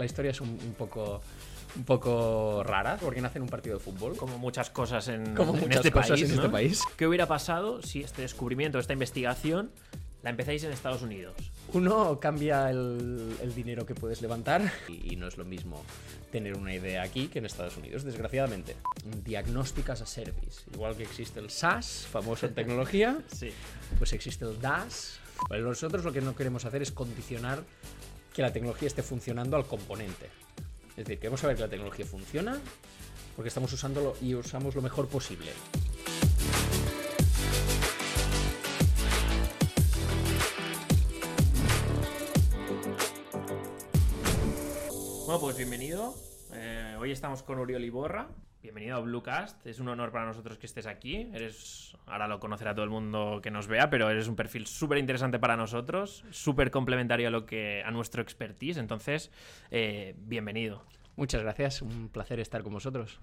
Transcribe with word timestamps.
la 0.00 0.06
historia 0.06 0.32
es 0.32 0.40
un, 0.40 0.48
un 0.50 0.74
poco 0.76 1.22
un 1.76 1.84
poco 1.84 2.64
rara 2.64 2.96
porque 3.00 3.20
nace 3.20 3.38
en 3.38 3.42
un 3.44 3.48
partido 3.48 3.78
de 3.78 3.84
fútbol. 3.84 4.16
Como 4.16 4.38
muchas 4.38 4.70
cosas 4.70 5.06
en, 5.06 5.36
Como 5.36 5.54
en 5.54 5.60
muchas 5.60 5.76
este 5.76 5.92
cosas 5.92 6.10
país, 6.18 6.22
en 6.24 6.30
¿no? 6.30 6.42
este 6.42 6.48
país. 6.50 6.82
¿Qué 6.96 7.06
hubiera 7.06 7.26
pasado 7.28 7.80
si 7.82 8.00
este 8.02 8.22
descubrimiento, 8.22 8.80
esta 8.80 8.92
investigación, 8.92 9.70
la 10.24 10.30
empezáis 10.30 10.64
en 10.64 10.72
Estados 10.72 11.02
Unidos? 11.02 11.36
Uno 11.72 12.18
cambia 12.18 12.68
el, 12.70 13.36
el 13.40 13.54
dinero 13.54 13.86
que 13.86 13.94
puedes 13.94 14.20
levantar 14.20 14.72
y, 14.88 15.12
y 15.12 15.16
no 15.16 15.28
es 15.28 15.36
lo 15.38 15.44
mismo 15.44 15.84
tener 16.32 16.56
una 16.56 16.74
idea 16.74 17.02
aquí 17.02 17.28
que 17.28 17.38
en 17.38 17.46
Estados 17.46 17.76
Unidos, 17.76 18.02
desgraciadamente. 18.02 18.74
Diagnóstic 19.24 19.90
as 19.90 20.00
a 20.02 20.06
Service. 20.06 20.62
Igual 20.74 20.96
que 20.96 21.04
existe 21.04 21.38
el 21.38 21.50
SaaS, 21.50 22.08
famoso 22.10 22.46
en 22.46 22.54
tecnología, 22.54 23.20
Sí. 23.32 23.50
pues 23.98 24.12
existe 24.12 24.44
el 24.44 24.60
DAS. 24.60 25.20
Pues 25.48 25.62
nosotros 25.62 26.04
lo 26.04 26.12
que 26.12 26.20
no 26.20 26.34
queremos 26.34 26.64
hacer 26.64 26.82
es 26.82 26.90
condicionar 26.92 27.62
que 28.34 28.42
la 28.42 28.52
tecnología 28.52 28.88
esté 28.88 29.02
funcionando 29.02 29.56
al 29.56 29.66
componente. 29.66 30.26
Es 30.90 30.96
decir, 30.96 31.18
queremos 31.18 31.40
saber 31.40 31.56
que 31.56 31.62
la 31.62 31.68
tecnología 31.68 32.06
funciona 32.06 32.60
porque 33.36 33.48
estamos 33.48 33.72
usándolo 33.72 34.16
y 34.20 34.34
usamos 34.34 34.74
lo 34.74 34.82
mejor 34.82 35.08
posible. 35.08 35.52
Bueno, 45.26 45.40
pues 45.40 45.56
bienvenido. 45.56 46.14
Eh, 46.52 46.96
hoy 46.98 47.12
estamos 47.12 47.42
con 47.42 47.60
Uriol 47.60 47.84
Iborra. 47.84 48.28
Bienvenido 48.62 48.96
a 48.96 49.00
Bluecast. 49.00 49.66
Es 49.66 49.80
un 49.80 49.88
honor 49.88 50.12
para 50.12 50.26
nosotros 50.26 50.58
que 50.58 50.66
estés 50.66 50.86
aquí. 50.86 51.30
Eres, 51.32 51.96
ahora 52.04 52.28
lo 52.28 52.40
conocerá 52.40 52.74
todo 52.74 52.84
el 52.84 52.90
mundo 52.90 53.40
que 53.42 53.50
nos 53.50 53.68
vea, 53.68 53.88
pero 53.88 54.10
eres 54.10 54.28
un 54.28 54.36
perfil 54.36 54.66
súper 54.66 54.98
interesante 54.98 55.38
para 55.38 55.56
nosotros, 55.56 56.24
súper 56.30 56.70
complementario 56.70 57.28
a 57.28 57.30
lo 57.30 57.46
que 57.46 57.82
a 57.82 57.90
nuestro 57.90 58.20
expertise. 58.20 58.76
Entonces, 58.76 59.30
eh, 59.70 60.14
bienvenido. 60.18 60.84
Muchas 61.16 61.40
gracias, 61.40 61.80
un 61.80 62.10
placer 62.10 62.38
estar 62.38 62.62
con 62.62 62.74
vosotros. 62.74 63.18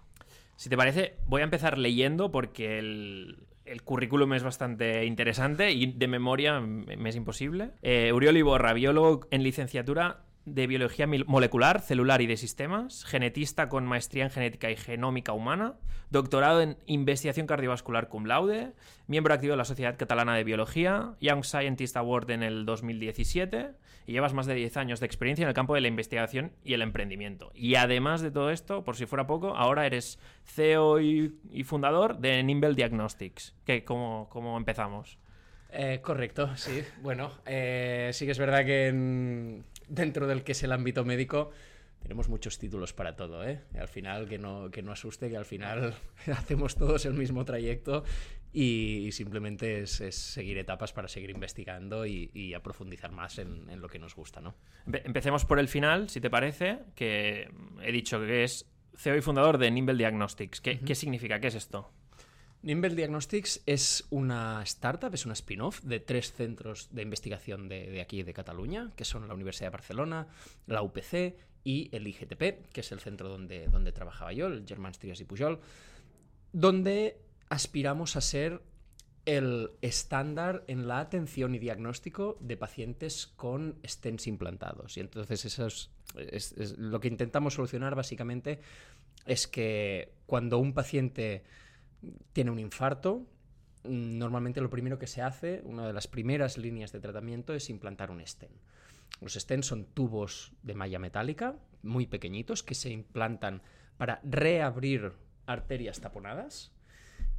Si 0.55 0.69
te 0.69 0.77
parece, 0.77 1.17
voy 1.27 1.41
a 1.41 1.43
empezar 1.43 1.77
leyendo 1.77 2.31
porque 2.31 2.79
el, 2.79 3.37
el 3.65 3.83
currículum 3.83 4.33
es 4.33 4.41
bastante 4.41 5.05
interesante 5.05 5.71
y 5.71 5.85
de 5.85 6.07
memoria 6.07 6.59
me 6.59 7.09
es 7.09 7.15
imposible. 7.15 7.73
Eh, 7.83 8.11
Uriol 8.11 8.37
Iborra, 8.37 8.73
biólogo 8.73 9.27
en 9.29 9.43
licenciatura 9.43 10.23
de 10.47 10.65
Biología 10.65 11.07
Molecular, 11.07 11.81
Celular 11.81 12.21
y 12.21 12.25
de 12.27 12.37
Sistemas, 12.37 13.03
genetista 13.03 13.67
con 13.67 13.85
maestría 13.85 14.23
en 14.23 14.29
Genética 14.29 14.71
y 14.71 14.77
Genómica 14.77 15.33
Humana, 15.33 15.73
doctorado 16.09 16.61
en 16.61 16.77
Investigación 16.85 17.47
Cardiovascular 17.47 18.07
cum 18.07 18.25
laude, 18.25 18.71
miembro 19.07 19.33
activo 19.33 19.51
de 19.51 19.57
la 19.57 19.65
Sociedad 19.65 19.97
Catalana 19.97 20.35
de 20.35 20.45
Biología, 20.45 21.15
Young 21.19 21.43
Scientist 21.43 21.97
Award 21.97 22.31
en 22.31 22.43
el 22.43 22.65
2017 22.65 23.71
y 24.05 24.13
llevas 24.13 24.33
más 24.33 24.45
de 24.45 24.55
10 24.55 24.77
años 24.77 25.01
de 25.01 25.05
experiencia 25.05 25.43
en 25.43 25.49
el 25.49 25.53
campo 25.53 25.75
de 25.75 25.81
la 25.81 25.89
investigación 25.89 26.53
y 26.63 26.73
el 26.75 26.81
emprendimiento. 26.81 27.51
Y 27.53 27.75
además 27.75 28.21
de 28.21 28.31
todo 28.31 28.49
esto, 28.49 28.85
por 28.85 28.95
si 28.95 29.05
fuera 29.05 29.27
poco, 29.27 29.53
ahora 29.53 29.85
eres 29.85 30.17
CEO 30.45 31.01
y, 31.01 31.35
y 31.51 31.63
fundador 31.65 32.19
de 32.19 32.41
Nimble 32.41 32.73
Diagnostics. 32.73 33.53
¿Qué, 33.65 33.83
cómo, 33.83 34.29
¿Cómo 34.29 34.55
empezamos? 34.55 35.17
Eh, 35.73 35.99
correcto, 36.01 36.55
sí. 36.55 36.81
Bueno, 37.01 37.31
eh, 37.45 38.11
sí 38.13 38.23
que 38.25 38.31
es 38.31 38.39
verdad 38.39 38.63
que 38.63 38.87
en- 38.87 39.65
dentro 39.87 40.27
del 40.27 40.43
que 40.43 40.51
es 40.53 40.63
el 40.63 40.71
ámbito 40.71 41.03
médico 41.05 41.51
tenemos 42.01 42.29
muchos 42.29 42.59
títulos 42.59 42.93
para 42.93 43.15
todo, 43.15 43.43
¿eh? 43.43 43.61
Al 43.77 43.87
final, 43.87 44.27
que 44.29 44.37
no, 44.37 44.69
que 44.69 44.83
no 44.83 44.91
asuste, 44.91 45.29
que 45.29 45.35
al 45.37 45.45
final 45.45 45.95
hacemos 46.31 46.75
todos 46.75 47.05
el 47.05 47.13
mismo 47.13 47.43
trayecto 47.43 48.03
y, 48.53 49.09
simplemente 49.11 49.81
es, 49.81 49.99
es 50.01 50.15
seguir 50.15 50.57
etapas 50.59 50.93
para 50.93 51.07
seguir 51.07 51.31
investigando 51.31 52.05
y, 52.05 52.29
y 52.33 52.53
a 52.53 52.61
profundizar 52.61 53.11
más 53.11 53.39
en, 53.39 53.67
en 53.69 53.81
lo 53.81 53.87
que 53.89 53.97
nos 53.99 54.15
gusta, 54.15 54.41
¿no? 54.41 54.55
Empe- 54.85 55.01
Empecemos 55.05 55.43
por 55.45 55.59
el 55.59 55.67
final, 55.67 56.07
si 56.09 56.21
te 56.21 56.29
parece, 56.29 56.79
que 56.95 57.49
he 57.83 57.91
dicho 57.91 58.19
que 58.19 58.43
es 58.43 58.69
CEO 58.95 59.17
y 59.17 59.21
fundador 59.21 59.57
de 59.57 59.69
Nimble 59.71 59.95
Diagnostics. 59.97 60.61
¿Qué, 60.61 60.79
qué 60.79 60.95
significa? 60.95 61.39
¿Qué 61.39 61.47
es 61.47 61.55
esto? 61.55 61.91
Nimble 62.67 62.95
Diagnostics 62.95 63.61
es 63.65 64.05
una 64.09 64.61
startup, 64.63 65.13
es 65.13 65.23
una 65.25 65.31
spin-off 65.35 65.81
de 65.83 66.01
tres 66.01 66.33
centros 66.33 66.89
de 66.91 67.01
investigación 67.01 67.69
de, 67.69 68.01
aquí, 68.01 68.23
de 68.23 68.33
Cataluña, 68.33 68.91
que 68.97 69.05
son 69.05 69.25
la 69.25 69.33
Universidad 69.33 69.67
de 69.67 69.77
Barcelona, 69.77 70.27
la 70.65 70.81
UPC 70.81 71.37
y 71.63 71.87
el 71.95 72.05
IGTP, 72.07 72.69
que 72.73 72.81
es 72.81 72.91
el 72.91 72.99
centro 72.99 73.29
donde, 73.29 73.67
donde 73.67 73.93
trabajaba 73.93 74.33
yo, 74.33 74.47
el 74.47 74.65
Germans 74.67 74.99
Trias 74.99 75.21
y 75.21 75.23
Pujol, 75.23 75.61
donde 76.51 77.21
aspiramos 77.47 78.17
a 78.17 78.21
ser 78.21 78.61
el 79.25 79.71
estándar 79.81 80.65
en 80.67 80.89
la 80.89 80.99
atención 80.99 81.55
y 81.55 81.59
diagnóstico 81.59 82.37
de 82.41 82.57
pacientes 82.57 83.27
con 83.27 83.79
stents 83.87 84.27
implantados. 84.27 84.97
Y 84.97 84.99
entonces 84.99 85.45
eso 85.45 85.67
es, 85.67 85.89
es- 86.17 86.51
es- 86.57 86.77
lo 86.77 86.99
que 86.99 87.07
intentamos 87.07 87.53
solucionar 87.53 87.95
básicamente 87.95 88.59
es 89.25 89.47
que 89.47 90.11
cuando 90.25 90.57
un 90.59 90.73
paciente 90.73 91.45
tiene 92.33 92.51
un 92.51 92.59
infarto, 92.59 93.25
normalmente 93.83 94.61
lo 94.61 94.69
primero 94.69 94.99
que 94.99 95.07
se 95.07 95.21
hace, 95.21 95.61
una 95.63 95.87
de 95.87 95.93
las 95.93 96.07
primeras 96.07 96.57
líneas 96.57 96.91
de 96.91 96.99
tratamiento 96.99 97.53
es 97.53 97.69
implantar 97.69 98.11
un 98.11 98.25
stent. 98.25 98.51
Los 99.21 99.33
stents 99.33 99.67
son 99.67 99.85
tubos 99.85 100.53
de 100.63 100.75
malla 100.75 100.99
metálica 100.99 101.55
muy 101.81 102.05
pequeñitos 102.05 102.63
que 102.63 102.75
se 102.75 102.89
implantan 102.89 103.61
para 103.97 104.19
reabrir 104.23 105.13
arterias 105.45 105.99
taponadas 106.01 106.71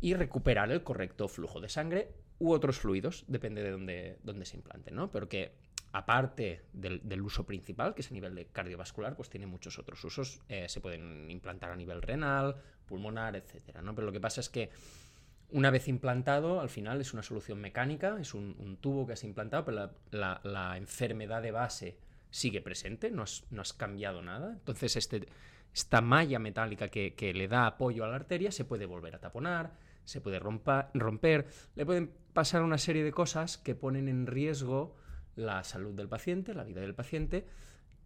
y 0.01 0.15
recuperar 0.15 0.71
el 0.73 0.83
correcto 0.83 1.29
flujo 1.29 1.61
de 1.61 1.69
sangre 1.69 2.13
u 2.39 2.53
otros 2.53 2.79
fluidos, 2.79 3.25
depende 3.29 3.63
de 3.63 3.71
dónde, 3.71 4.19
dónde 4.23 4.45
se 4.45 4.57
implanten, 4.57 4.95
¿no? 4.95 5.11
Pero 5.11 5.29
que 5.29 5.53
aparte 5.93 6.63
del, 6.73 7.23
uso 7.23 7.47
principal, 7.47 7.95
que 7.95 8.03
es 8.03 8.11
a 8.11 8.15
nivel 8.15 8.35
de 8.35 8.47
cardiovascular, 8.47 9.17
pues 9.17 9.31
tiene 9.31 9.47
muchos 9.47 9.79
otros 9.79 10.03
usos. 10.05 10.41
Eh, 10.49 10.69
se 10.69 10.81
pueden 10.81 11.31
implantar 11.31 11.71
a 11.71 11.77
nivel 11.77 12.03
renal, 12.03 12.57
pulmonar, 12.87 13.37
etcétera, 13.37 13.83
¿no? 13.83 13.95
Pero 13.95 14.07
lo 14.07 14.13
que 14.13 14.21
pasa 14.21 14.41
es 14.41 14.49
que 14.49 14.71
una 15.51 15.71
vez 15.71 15.89
implantado, 15.89 16.61
al 16.61 16.69
final 16.69 17.01
es 17.01 17.15
una 17.15 17.23
solución 17.23 17.61
mecánica, 17.61 18.19
es 18.21 18.35
un, 18.35 18.79
tubo 18.81 19.07
que 19.07 19.15
has 19.15 19.25
implantado, 19.25 19.65
pero 19.65 19.91
la, 20.11 20.77
enfermedad 20.77 21.43
de 21.43 21.53
base 21.53 21.99
sigue 22.31 22.61
presente, 22.61 23.11
no 23.11 23.23
has, 23.23 23.73
cambiado 23.73 24.21
nada. 24.21 24.53
Entonces, 24.53 24.97
este, 24.97 25.27
esta 25.73 26.03
malla 26.03 26.39
metálica 26.39 26.89
que, 26.89 27.33
le 27.35 27.49
da 27.49 27.67
apoyo 27.67 28.05
a 28.05 28.09
la 28.09 28.17
arteria 28.17 28.53
se 28.53 28.67
puede 28.67 28.85
volver 28.85 29.15
a 29.15 29.21
taponar, 29.21 29.73
se 30.05 30.21
puede 30.21 30.39
romper, 30.39 31.47
le 31.75 31.87
pueden 31.87 32.13
pasar 32.35 32.63
una 32.63 32.79
serie 32.79 33.05
de 33.05 33.13
cosas 33.13 33.57
que 33.57 33.75
ponen 33.75 34.09
en 34.09 34.27
riesgo 34.27 34.97
la 35.39 35.63
salud 35.65 35.95
del 35.95 36.09
paciente, 36.09 36.53
la 36.53 36.65
vida 36.65 36.81
del 36.81 36.95
paciente. 36.95 37.47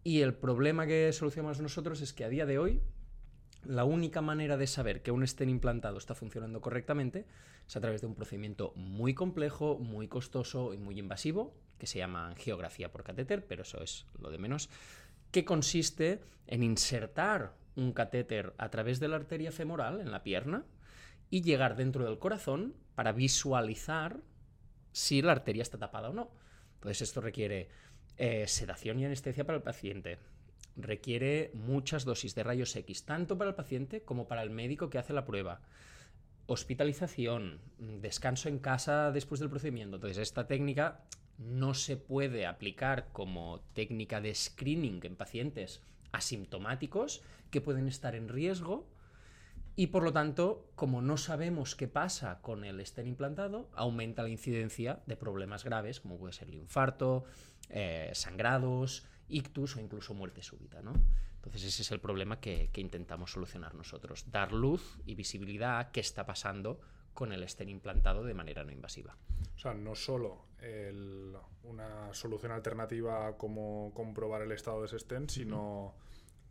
Y 0.03 0.21
el 0.21 0.33
problema 0.33 0.85
que 0.85 1.11
solucionamos 1.11 1.59
nosotros 1.59 2.01
es 2.01 2.13
que 2.13 2.23
a 2.23 2.29
día 2.29 2.45
de 2.45 2.59
hoy 2.59 2.81
la 3.65 3.85
única 3.85 4.21
manera 4.21 4.57
de 4.57 4.67
saber 4.67 5.01
que 5.01 5.11
un 5.11 5.25
stent 5.25 5.49
implantado 5.49 5.97
está 5.97 6.15
funcionando 6.15 6.61
correctamente 6.61 7.25
es 7.65 7.75
a 7.75 7.81
través 7.81 8.01
de 8.01 8.07
un 8.07 8.15
procedimiento 8.15 8.73
muy 8.75 9.13
complejo, 9.13 9.77
muy 9.79 10.07
costoso 10.07 10.73
y 10.73 10.77
muy 10.77 10.99
invasivo, 10.99 11.55
que 11.77 11.87
se 11.87 11.99
llama 11.99 12.27
angiografía 12.27 12.91
por 12.91 13.03
catéter, 13.03 13.47
pero 13.47 13.63
eso 13.63 13.81
es 13.81 14.05
lo 14.19 14.29
de 14.29 14.37
menos, 14.37 14.69
que 15.31 15.45
consiste 15.45 16.21
en 16.45 16.61
insertar 16.61 17.53
un 17.75 17.93
catéter 17.93 18.53
a 18.57 18.69
través 18.69 18.99
de 18.99 19.07
la 19.07 19.15
arteria 19.15 19.51
femoral 19.51 20.01
en 20.01 20.11
la 20.11 20.23
pierna 20.23 20.65
y 21.29 21.41
llegar 21.41 21.75
dentro 21.75 22.05
del 22.05 22.19
corazón 22.19 22.75
para 22.95 23.13
visualizar 23.13 24.19
si 24.91 25.21
la 25.21 25.31
arteria 25.31 25.63
está 25.63 25.77
tapada 25.77 26.09
o 26.09 26.13
no. 26.13 26.29
Entonces 26.83 27.03
esto 27.03 27.21
requiere 27.21 27.69
eh, 28.17 28.45
sedación 28.45 28.99
y 28.99 29.05
anestesia 29.05 29.45
para 29.45 29.55
el 29.55 29.63
paciente, 29.63 30.17
requiere 30.75 31.49
muchas 31.53 32.03
dosis 32.03 32.35
de 32.35 32.43
rayos 32.43 32.75
X, 32.75 33.05
tanto 33.05 33.37
para 33.37 33.51
el 33.51 33.55
paciente 33.55 34.01
como 34.01 34.27
para 34.27 34.43
el 34.43 34.49
médico 34.49 34.89
que 34.89 34.97
hace 34.97 35.13
la 35.13 35.23
prueba. 35.23 35.61
Hospitalización, 36.45 37.61
descanso 38.01 38.49
en 38.49 38.59
casa 38.59 39.13
después 39.13 39.39
del 39.39 39.49
procedimiento. 39.49 39.95
Entonces, 39.95 40.17
esta 40.17 40.45
técnica 40.45 41.05
no 41.37 41.73
se 41.73 41.95
puede 41.95 42.47
aplicar 42.47 43.07
como 43.13 43.61
técnica 43.73 44.19
de 44.19 44.35
screening 44.35 44.99
en 45.03 45.15
pacientes 45.15 45.81
asintomáticos 46.11 47.21
que 47.49 47.61
pueden 47.61 47.87
estar 47.87 48.13
en 48.13 48.27
riesgo 48.27 48.89
y 49.75 49.87
por 49.87 50.03
lo 50.03 50.13
tanto, 50.13 50.69
como 50.75 51.01
no 51.01 51.17
sabemos 51.17 51.75
qué 51.75 51.87
pasa 51.87 52.41
con 52.41 52.63
el 52.63 52.85
stent 52.85 53.07
implantado, 53.07 53.69
aumenta 53.73 54.21
la 54.23 54.29
incidencia 54.29 55.01
de 55.07 55.15
problemas 55.17 55.63
graves 55.63 55.99
como 55.99 56.17
puede 56.17 56.33
ser 56.33 56.49
el 56.49 56.55
infarto, 56.55 57.23
eh, 57.69 58.11
sangrados, 58.13 59.05
ictus 59.27 59.75
o 59.75 59.79
incluso 59.79 60.13
muerte 60.13 60.43
súbita. 60.43 60.81
¿no? 60.81 60.93
Entonces 61.35 61.63
ese 61.63 61.81
es 61.81 61.91
el 61.91 61.99
problema 61.99 62.39
que, 62.39 62.69
que 62.71 62.81
intentamos 62.81 63.31
solucionar 63.31 63.73
nosotros, 63.75 64.25
dar 64.31 64.51
luz 64.53 64.99
y 65.05 65.15
visibilidad 65.15 65.79
a 65.79 65.91
qué 65.91 65.99
está 66.01 66.25
pasando 66.25 66.79
con 67.13 67.31
el 67.31 67.47
stent 67.47 67.69
implantado 67.69 68.23
de 68.23 68.33
manera 68.33 68.63
no 68.63 68.71
invasiva. 68.71 69.15
O 69.55 69.59
sea, 69.59 69.73
no 69.73 69.95
solo 69.95 70.45
el- 70.61 71.35
una 71.63 72.13
solución 72.13 72.51
alternativa 72.51 73.37
como 73.37 73.91
comprobar 73.93 74.41
el 74.41 74.51
estado 74.51 74.81
de 74.81 74.87
ese 74.87 74.99
stent, 74.99 75.29
sino 75.29 75.95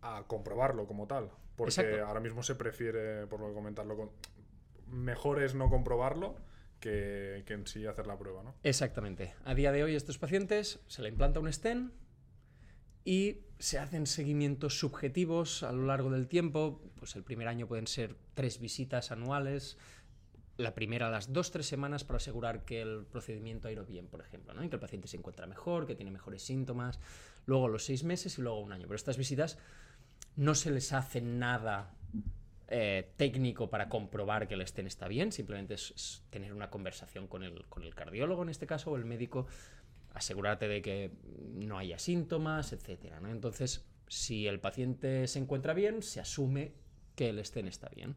a 0.02 0.24
comprobarlo 0.26 0.86
como 0.86 1.06
tal. 1.06 1.30
Porque 1.62 1.80
Exacto. 1.80 2.06
ahora 2.06 2.20
mismo 2.20 2.42
se 2.42 2.54
prefiere, 2.54 3.26
por 3.26 3.40
lo 3.40 3.48
que 3.48 3.54
comentarlo, 3.54 3.96
con... 3.96 4.10
mejor 4.88 5.42
es 5.42 5.54
no 5.54 5.70
comprobarlo 5.70 6.34
que, 6.80 7.44
que 7.46 7.54
en 7.54 7.66
sí 7.66 7.86
hacer 7.86 8.06
la 8.06 8.18
prueba, 8.18 8.42
¿no? 8.42 8.54
Exactamente. 8.64 9.34
A 9.44 9.54
día 9.54 9.70
de 9.70 9.84
hoy 9.84 9.94
estos 9.94 10.18
pacientes 10.18 10.80
se 10.88 11.02
le 11.02 11.08
implanta 11.08 11.38
un 11.38 11.52
stent 11.52 11.92
y 13.04 13.38
se 13.58 13.78
hacen 13.78 14.06
seguimientos 14.06 14.78
subjetivos 14.78 15.62
a 15.62 15.70
lo 15.72 15.86
largo 15.86 16.10
del 16.10 16.26
tiempo. 16.26 16.82
Pues 16.96 17.14
el 17.14 17.22
primer 17.22 17.46
año 17.46 17.68
pueden 17.68 17.86
ser 17.86 18.16
tres 18.34 18.58
visitas 18.58 19.12
anuales. 19.12 19.78
La 20.56 20.74
primera 20.74 21.06
a 21.06 21.10
las 21.10 21.32
dos, 21.32 21.52
tres 21.52 21.66
semanas 21.66 22.04
para 22.04 22.16
asegurar 22.16 22.64
que 22.64 22.82
el 22.82 23.06
procedimiento 23.06 23.68
ha 23.68 23.72
ido 23.72 23.86
bien, 23.86 24.08
por 24.08 24.20
ejemplo, 24.20 24.52
¿no? 24.52 24.64
y 24.64 24.68
que 24.68 24.76
el 24.76 24.80
paciente 24.80 25.08
se 25.08 25.16
encuentra 25.16 25.46
mejor, 25.46 25.86
que 25.86 25.94
tiene 25.94 26.10
mejores 26.10 26.42
síntomas. 26.42 26.98
Luego 27.46 27.68
los 27.68 27.84
seis 27.84 28.04
meses 28.04 28.36
y 28.38 28.42
luego 28.42 28.60
un 28.60 28.72
año. 28.72 28.86
Pero 28.88 28.96
estas 28.96 29.16
visitas 29.16 29.58
no 30.36 30.54
se 30.54 30.70
les 30.70 30.92
hace 30.92 31.20
nada 31.20 31.94
eh, 32.68 33.12
técnico 33.16 33.68
para 33.68 33.88
comprobar 33.88 34.48
que 34.48 34.54
el 34.54 34.62
estén 34.62 34.86
está 34.86 35.08
bien, 35.08 35.30
simplemente 35.32 35.74
es, 35.74 36.24
tener 36.30 36.54
una 36.54 36.70
conversación 36.70 37.26
con 37.26 37.42
el, 37.42 37.66
con 37.66 37.82
el 37.82 37.94
cardiólogo 37.94 38.42
en 38.42 38.48
este 38.48 38.66
caso 38.66 38.90
o 38.90 38.96
el 38.96 39.04
médico 39.04 39.46
asegurarte 40.14 40.68
de 40.68 40.82
que 40.82 41.10
no 41.54 41.78
haya 41.78 41.98
síntomas, 41.98 42.72
etcétera. 42.72 43.20
¿no? 43.20 43.30
Entonces, 43.30 43.86
si 44.08 44.46
el 44.46 44.60
paciente 44.60 45.26
se 45.26 45.38
encuentra 45.38 45.74
bien, 45.74 46.02
se 46.02 46.20
asume 46.20 46.72
que 47.14 47.28
el 47.28 47.38
estén 47.38 47.68
está 47.68 47.88
bien, 47.90 48.16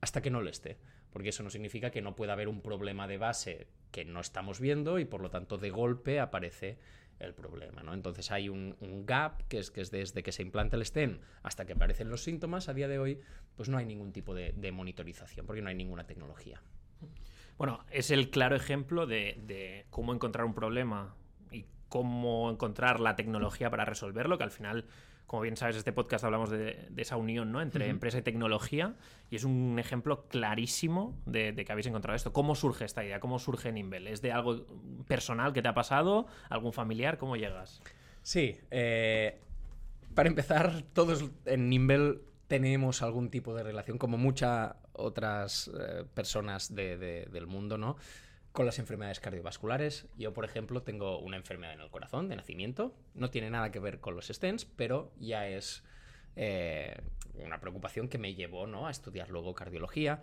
hasta 0.00 0.22
que 0.22 0.30
no 0.30 0.40
lo 0.40 0.50
esté, 0.50 0.78
porque 1.12 1.30
eso 1.30 1.42
no 1.42 1.50
significa 1.50 1.90
que 1.90 2.02
no 2.02 2.16
pueda 2.16 2.32
haber 2.34 2.48
un 2.48 2.62
problema 2.62 3.06
de 3.06 3.18
base 3.18 3.66
que 3.90 4.04
no 4.04 4.20
estamos 4.20 4.60
viendo 4.60 4.98
y 4.98 5.04
por 5.04 5.20
lo 5.20 5.30
tanto 5.30 5.58
de 5.58 5.70
golpe 5.70 6.20
aparece 6.20 6.78
el 7.20 7.34
problema. 7.34 7.82
¿no? 7.82 7.94
Entonces 7.94 8.30
hay 8.30 8.48
un, 8.48 8.76
gap 9.06 9.42
que 9.48 9.58
es, 9.58 9.70
que 9.70 9.80
es 9.80 9.90
desde 9.90 10.22
que 10.22 10.32
se 10.32 10.42
implanta 10.42 10.76
el 10.76 10.84
stent 10.84 11.20
hasta 11.42 11.64
que 11.66 11.74
aparecen 11.74 12.08
los 12.08 12.22
síntomas. 12.22 12.68
A 12.68 12.74
día 12.74 12.88
de 12.88 12.98
hoy, 12.98 13.20
pues 13.56 13.68
no 13.68 13.78
hay 13.78 13.86
ningún 13.86 14.12
tipo 14.12 14.34
de, 14.34 14.52
de 14.52 14.72
monitorización 14.72 15.46
porque 15.46 15.62
no 15.62 15.68
hay 15.68 15.74
ninguna 15.74 16.04
tecnología. 16.04 16.62
Bueno, 17.58 17.84
es 17.90 18.10
el 18.10 18.30
claro 18.30 18.56
ejemplo 18.56 19.06
de, 19.06 19.38
de, 19.46 19.86
cómo 19.90 20.14
encontrar 20.14 20.46
un 20.46 20.54
problema 20.54 21.14
y 21.50 21.66
cómo 21.88 22.50
encontrar 22.50 23.00
la 23.00 23.16
tecnología 23.16 23.68
para 23.70 23.84
resolverlo, 23.84 24.38
que 24.38 24.44
al 24.44 24.50
final, 24.50 24.86
como 25.30 25.42
bien 25.42 25.56
sabes, 25.56 25.76
este 25.76 25.92
podcast 25.92 26.24
hablamos 26.24 26.50
de, 26.50 26.88
de 26.90 27.02
esa 27.02 27.16
unión 27.16 27.52
¿no? 27.52 27.62
entre 27.62 27.84
uh 27.84 27.86
-huh. 27.86 27.92
empresa 27.92 28.18
y 28.18 28.22
tecnología, 28.22 28.96
y 29.30 29.36
es 29.36 29.44
un 29.44 29.78
ejemplo 29.78 30.26
clarísimo 30.26 31.16
de, 31.24 31.52
de, 31.52 31.64
que 31.64 31.70
habéis 31.70 31.86
encontrado 31.86 32.16
esto. 32.16 32.32
¿Cómo 32.32 32.56
surge 32.56 32.84
esta 32.84 33.04
idea? 33.04 33.20
¿Cómo 33.20 33.38
surge 33.38 33.70
Nimble? 33.70 34.10
¿Es 34.10 34.22
de 34.22 34.32
algo 34.32 34.66
personal 35.06 35.52
que 35.52 35.62
te 35.62 35.68
ha 35.68 35.72
pasado? 35.72 36.26
¿Algún 36.48 36.72
familiar? 36.72 37.16
¿Cómo 37.16 37.36
llegas? 37.36 37.80
Sí, 38.22 38.58
eh, 38.72 39.38
para 40.16 40.28
empezar, 40.28 40.82
todos 40.94 41.24
en 41.44 41.68
Nimble 41.68 42.22
tenemos 42.48 43.00
algún 43.00 43.30
tipo 43.30 43.54
de 43.54 43.62
relación, 43.62 43.98
como 43.98 44.18
muchas 44.18 44.74
otras 44.94 45.70
eh, 45.78 46.06
personas 46.12 46.74
de, 46.74 46.96
de, 46.96 47.26
del 47.26 47.46
mundo, 47.46 47.78
¿no? 47.78 47.98
Con 48.52 48.66
las 48.66 48.78
enfermedades 48.78 49.20
cardiovasculares. 49.20 50.06
Yo, 50.16 50.32
por 50.32 50.44
ejemplo, 50.44 50.82
tengo 50.82 51.18
una 51.18 51.36
enfermedad 51.36 51.74
en 51.74 51.80
el 51.80 51.90
corazón 51.90 52.28
de 52.28 52.36
nacimiento. 52.36 52.94
No 53.14 53.30
tiene 53.30 53.50
nada 53.50 53.70
que 53.70 53.78
ver 53.78 54.00
con 54.00 54.16
los 54.16 54.26
stents, 54.26 54.64
pero 54.64 55.12
ya 55.18 55.46
es 55.46 55.84
eh, 56.34 57.00
una 57.34 57.60
preocupación 57.60 58.08
que 58.08 58.18
me 58.18 58.34
llevó 58.34 58.66
¿no? 58.66 58.88
a 58.88 58.90
estudiar 58.90 59.30
luego 59.30 59.54
cardiología. 59.54 60.22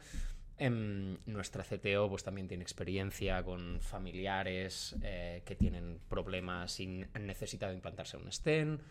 En 0.57 1.19
nuestra 1.25 1.63
CTO 1.63 2.09
pues, 2.09 2.23
también 2.23 2.47
tiene 2.47 2.63
experiencia 2.63 3.43
con 3.43 3.79
familiares 3.79 4.95
eh, 5.03 5.43
que 5.45 5.55
tienen 5.55 5.99
problemas 6.09 6.79
y 6.79 7.05
han 7.13 7.27
necesitado 7.27 7.73
implantarse 7.73 8.17
un 8.17 8.31
stent 8.31 8.81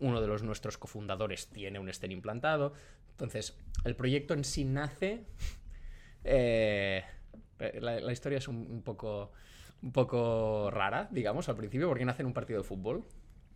uno 0.00 0.20
de 0.20 0.26
los 0.26 0.42
nuestros 0.42 0.78
cofundadores 0.78 1.48
tiene 1.48 1.78
un 1.78 1.92
stent 1.92 2.12
implantado. 2.12 2.72
Entonces, 3.10 3.56
el 3.84 3.96
proyecto 3.96 4.34
en 4.34 4.44
sí 4.44 4.64
nace. 4.64 5.24
Eh, 6.24 7.04
la, 7.58 8.00
la, 8.00 8.12
historia 8.12 8.38
es 8.38 8.48
un, 8.48 8.56
un, 8.56 8.82
poco, 8.82 9.32
un 9.82 9.92
poco 9.92 10.70
rara, 10.70 11.08
digamos, 11.10 11.48
al 11.48 11.56
principio, 11.56 11.88
porque 11.88 12.04
nace 12.04 12.22
en 12.22 12.26
un 12.26 12.32
partido 12.32 12.60
de 12.60 12.64
fútbol. 12.64 13.04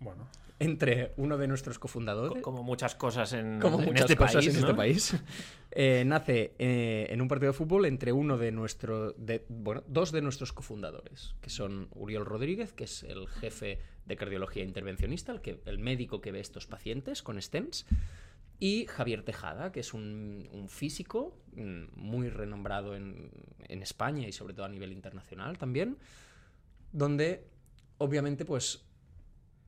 Bueno. 0.00 0.26
Entre 0.58 1.12
uno 1.16 1.38
de 1.38 1.46
nuestros 1.46 1.78
cofundadores. 1.78 2.42
Como 2.42 2.62
muchas 2.62 2.94
cosas 2.94 3.32
en, 3.32 3.60
como 3.60 3.78
en 3.80 3.86
muchas 3.86 4.02
este 4.02 4.16
cosas 4.16 4.34
país. 4.34 4.48
En 4.48 4.52
¿no? 4.54 4.60
este 4.60 4.74
país. 4.74 5.16
Eh, 5.72 6.02
nace 6.04 6.54
eh, 6.58 7.06
en 7.10 7.20
un 7.20 7.28
partido 7.28 7.52
de 7.52 7.56
fútbol 7.56 7.86
entre 7.86 8.12
uno 8.12 8.36
de 8.36 8.50
nuestros. 8.50 9.14
Bueno, 9.48 9.84
dos 9.86 10.10
de 10.10 10.20
nuestros 10.20 10.52
cofundadores, 10.52 11.36
que 11.40 11.48
son 11.48 11.88
Uriol 11.92 12.26
Rodríguez, 12.26 12.72
que 12.72 12.84
es 12.84 13.04
el 13.04 13.28
jefe 13.28 13.78
de 14.04 14.16
cardiología 14.16 14.64
intervencionista, 14.64 15.32
el, 15.32 15.40
que, 15.40 15.60
el 15.66 15.78
médico 15.78 16.20
que 16.20 16.32
ve 16.32 16.40
estos 16.40 16.66
pacientes 16.66 17.22
con 17.22 17.40
stents, 17.40 17.86
y 18.60 18.86
Javier 18.86 19.24
Tejada, 19.24 19.72
que 19.72 19.80
es 19.80 19.94
un, 19.94 20.66
físico 20.68 21.36
mm, 21.56 21.84
muy 21.96 22.28
renombrado 22.28 22.94
en, 22.94 23.30
en, 23.66 23.82
España 23.82 24.28
y 24.28 24.32
sobre 24.32 24.54
todo 24.54 24.66
a 24.66 24.68
nivel 24.68 24.92
internacional 24.92 25.58
también, 25.58 25.96
donde 26.92 27.48
obviamente 27.98 28.44
pues 28.44 28.84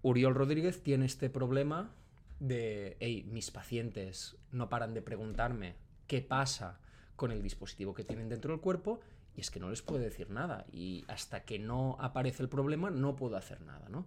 Uriol 0.03 0.35
Rodríguez 0.35 0.83
tiene 0.83 1.07
este 1.07 1.31
problema 1.31 1.91
de, 2.39 2.97
hey, 3.01 3.25
mis 3.31 3.51
pacientes 3.51 4.37
no 4.51 4.69
paran 4.69 4.95
de 4.95 5.01
preguntarme 5.01 5.77
qué 6.07 6.21
pasa 6.21 6.81
con 7.17 7.31
el 7.31 7.43
dispositivo 7.43 7.95
que 7.95 8.05
tienen 8.05 8.29
dentro 8.29 8.53
del 8.53 8.61
cuerpo 8.61 9.01
y 9.37 9.41
es 9.41 9.51
que 9.51 9.61
no 9.61 9.71
les 9.71 9.81
puedo 9.81 10.03
decir 10.03 10.29
nada 10.29 10.67
y 10.73 11.05
hasta 11.09 11.45
que 11.45 11.59
no 11.59 11.97
aparece 12.01 12.43
el 12.43 12.49
problema 12.49 12.91
no 12.91 13.17
puedo 13.17 13.37
hacer 13.37 13.61
nada, 13.63 13.89
¿no? 13.89 14.07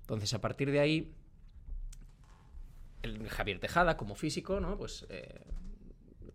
Entonces, 0.00 0.34
a 0.34 0.40
partir 0.40 0.70
de 0.70 0.80
ahí, 0.80 1.14
Javier 3.28 3.58
Tejada, 3.58 3.96
como 3.96 4.14
físico, 4.14 4.60
¿no? 4.60 4.76
Pues 4.76 5.06
eh, 5.08 5.40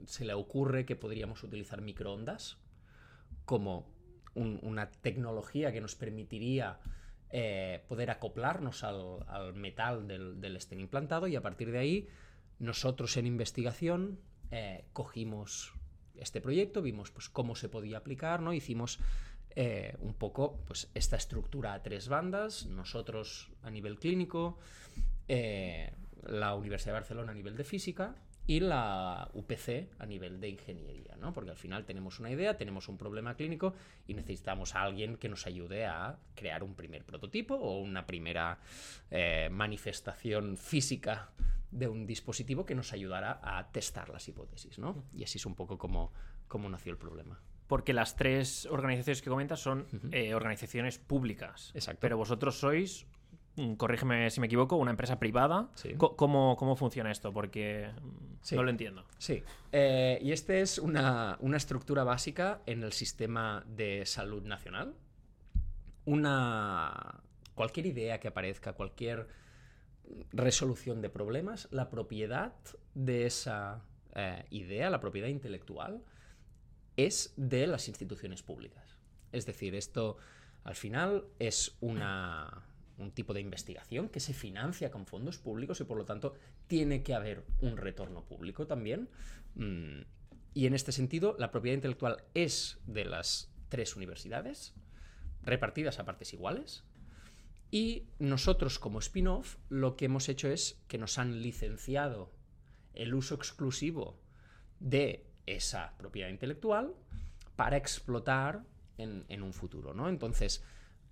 se 0.06 0.26
le 0.26 0.34
ocurre 0.34 0.86
que 0.86 0.96
podríamos 0.96 1.44
utilizar 1.44 1.82
microondas 1.82 2.58
como 3.46 3.88
un, 4.34 4.60
una 4.62 4.90
tecnología 4.90 5.72
que 5.72 5.82
nos 5.82 5.96
permitiría 5.96 6.80
eh, 7.30 7.84
poder 7.88 8.12
acoplarnos 8.12 8.84
al, 8.84 9.20
al 9.28 9.54
metal 9.54 10.08
del, 10.08 10.40
del 10.42 10.60
stent 10.60 10.82
implantado 10.82 11.28
y 11.28 11.36
a 11.36 11.42
partir 11.42 11.72
de 11.72 11.80
ahí 11.80 12.08
nosotros 12.60 13.16
en 13.18 13.26
investigación 13.26 14.20
eh, 14.52 14.86
cogimos 14.94 15.74
este 16.16 16.42
proyecto, 16.42 16.82
vimos 16.82 17.10
pues 17.12 17.30
cómo 17.30 17.56
se 17.56 17.70
podía 17.70 17.98
aplicar, 17.98 18.42
¿no? 18.42 18.54
Hicimos 18.54 19.00
un 20.00 20.14
poco 20.14 20.62
pues 20.66 20.90
esta 20.94 21.18
estructura 21.18 21.74
a 21.74 21.84
tres 21.84 22.08
bandas, 22.08 22.68
nosotros 22.68 23.52
a 23.64 23.70
nivel 23.70 24.00
clínico, 24.00 24.60
la 26.28 26.56
Universidad 26.56 26.94
de 26.94 27.00
Barcelona 27.00 27.32
a 27.32 27.36
nivel 27.36 27.56
de 27.58 27.64
física 27.64 28.16
y 28.48 28.60
la 28.60 29.30
UPC 29.34 29.90
a 30.00 30.06
nivel 30.06 30.40
de 30.42 30.50
ingeniería, 30.50 31.16
¿no? 31.18 31.32
Porque 31.32 31.52
al 31.52 31.58
final 31.58 31.86
tenemos 31.86 32.20
una 32.20 32.32
idea, 32.32 32.58
tenemos 32.58 32.90
un 32.90 32.98
problema 32.98 33.36
clínico 33.36 33.74
y 34.08 34.14
necesitamos 34.14 34.76
a 34.76 34.82
alguien 34.82 35.18
que 35.18 35.30
nos 35.30 35.46
ayude 35.46 35.86
a 35.86 36.20
crear 36.36 36.64
un 36.64 36.74
primer 36.76 37.06
prototipo 37.06 37.56
o 37.56 37.80
una 37.80 38.06
primera 38.06 38.60
eh, 39.10 39.50
manifestación 39.52 40.58
física 40.58 41.30
de 41.70 41.88
un 41.88 42.06
dispositivo 42.06 42.66
que 42.66 42.76
nos 42.76 42.92
ayudara 42.94 43.40
a 43.44 43.72
testar 43.72 44.10
las 44.10 44.28
hipótesis, 44.28 44.78
¿no? 44.80 45.06
Y 45.14 45.24
así 45.24 45.38
es 45.38 45.46
un 45.46 45.56
poco 45.56 45.78
como, 45.78 46.12
como 46.48 46.68
nació 46.68 46.92
el 46.92 46.98
problema. 46.98 47.40
Porque 47.68 47.94
las 47.94 48.18
tres 48.18 48.66
organizaciones 48.66 49.22
que 49.22 49.30
comentas 49.30 49.62
son 49.62 49.88
uh 49.94 49.96
-huh. 49.96 50.10
eh, 50.14 50.36
organizaciones 50.36 51.00
públicas. 51.00 51.72
Exacto. 51.74 52.02
Pero 52.02 52.18
vosotros 52.18 52.60
sois, 52.60 53.08
corrígeme 53.78 54.30
si 54.30 54.40
me 54.40 54.48
equivoco, 54.48 54.76
una 54.76 54.92
empresa 54.92 55.20
privada. 55.20 55.70
Sí. 55.76 55.96
¿Cómo, 55.98 56.56
¿Cómo, 56.58 56.76
funciona 56.76 57.12
esto? 57.12 57.34
Porque 57.34 57.90
mm, 58.02 58.36
sí. 58.42 58.56
no 58.56 58.64
lo 58.64 58.70
entiendo. 58.70 59.06
Sí. 59.18 59.44
Eh, 59.72 60.20
y 60.22 60.32
esta 60.32 60.56
es 60.56 60.78
una, 60.78 61.38
una 61.42 61.58
estructura 61.58 62.04
básica 62.04 62.62
en 62.66 62.84
el 62.84 62.94
sistema 62.94 63.64
de 63.68 64.06
salud 64.06 64.44
nacional. 64.44 64.96
Una. 66.06 67.22
Cualquier 67.56 67.86
idea 67.86 68.20
que 68.20 68.30
aparezca, 68.30 68.74
cualquier 68.74 69.28
resolución 70.32 71.02
de 71.02 71.10
problemas, 71.10 71.68
la 71.72 71.90
propiedad 71.90 72.54
de 72.96 73.26
esa 73.26 73.84
eh, 74.16 74.46
idea, 74.50 74.90
la 74.90 75.00
propiedad 75.00 75.28
intelectual, 75.28 76.04
es 76.98 77.34
de 77.38 77.68
las 77.68 77.88
instituciones 77.88 78.44
públicas. 78.44 78.96
Es 79.32 79.46
decir, 79.46 79.76
esto 79.76 80.18
al 80.64 80.76
final 80.76 81.26
es 81.40 81.78
una, 81.82 82.66
un 83.02 83.12
tipo 83.12 83.34
de 83.34 83.42
investigación 83.42 84.10
que 84.10 84.20
se 84.20 84.34
financia 84.34 84.92
con 84.92 85.06
fondos 85.06 85.38
públicos 85.38 85.80
y 85.82 85.84
por 85.84 85.98
lo 85.98 86.06
tanto 86.06 86.34
tiene 86.68 87.04
que 87.04 87.14
haber 87.14 87.44
un 87.60 87.78
retorno 87.78 88.24
público 88.24 88.68
también. 88.68 89.10
Mm, 89.56 90.02
y 90.54 90.66
en 90.66 90.74
este 90.74 90.92
sentido, 90.92 91.36
la 91.40 91.52
propiedad 91.52 91.76
intelectual 91.76 92.24
es 92.34 92.80
de 92.86 93.06
las 93.06 93.52
tres 93.70 93.96
universidades, 93.96 94.74
repartidas 95.44 96.00
a 96.00 96.06
partes 96.06 96.34
iguales, 96.34 96.84
y 97.72 98.10
nosotros 98.20 98.80
como 98.80 99.00
spin-off 99.00 99.56
lo 99.70 99.96
que 99.96 100.06
hemos 100.06 100.28
hecho 100.28 100.50
es 100.50 100.84
que 100.90 100.98
nos 100.98 101.18
han 101.18 101.42
licenciado 101.42 102.34
el 102.94 103.14
uso 103.14 103.36
exclusivo 103.36 104.20
de 104.82 105.26
esa 105.46 105.96
propiedad 105.98 106.28
intelectual 106.28 106.94
para 107.56 107.78
explotar 107.78 108.66
en, 108.98 109.24
en 109.30 109.42
un 109.42 109.54
futuro, 109.54 109.94
¿no? 109.94 110.10
Entonces, 110.10 110.64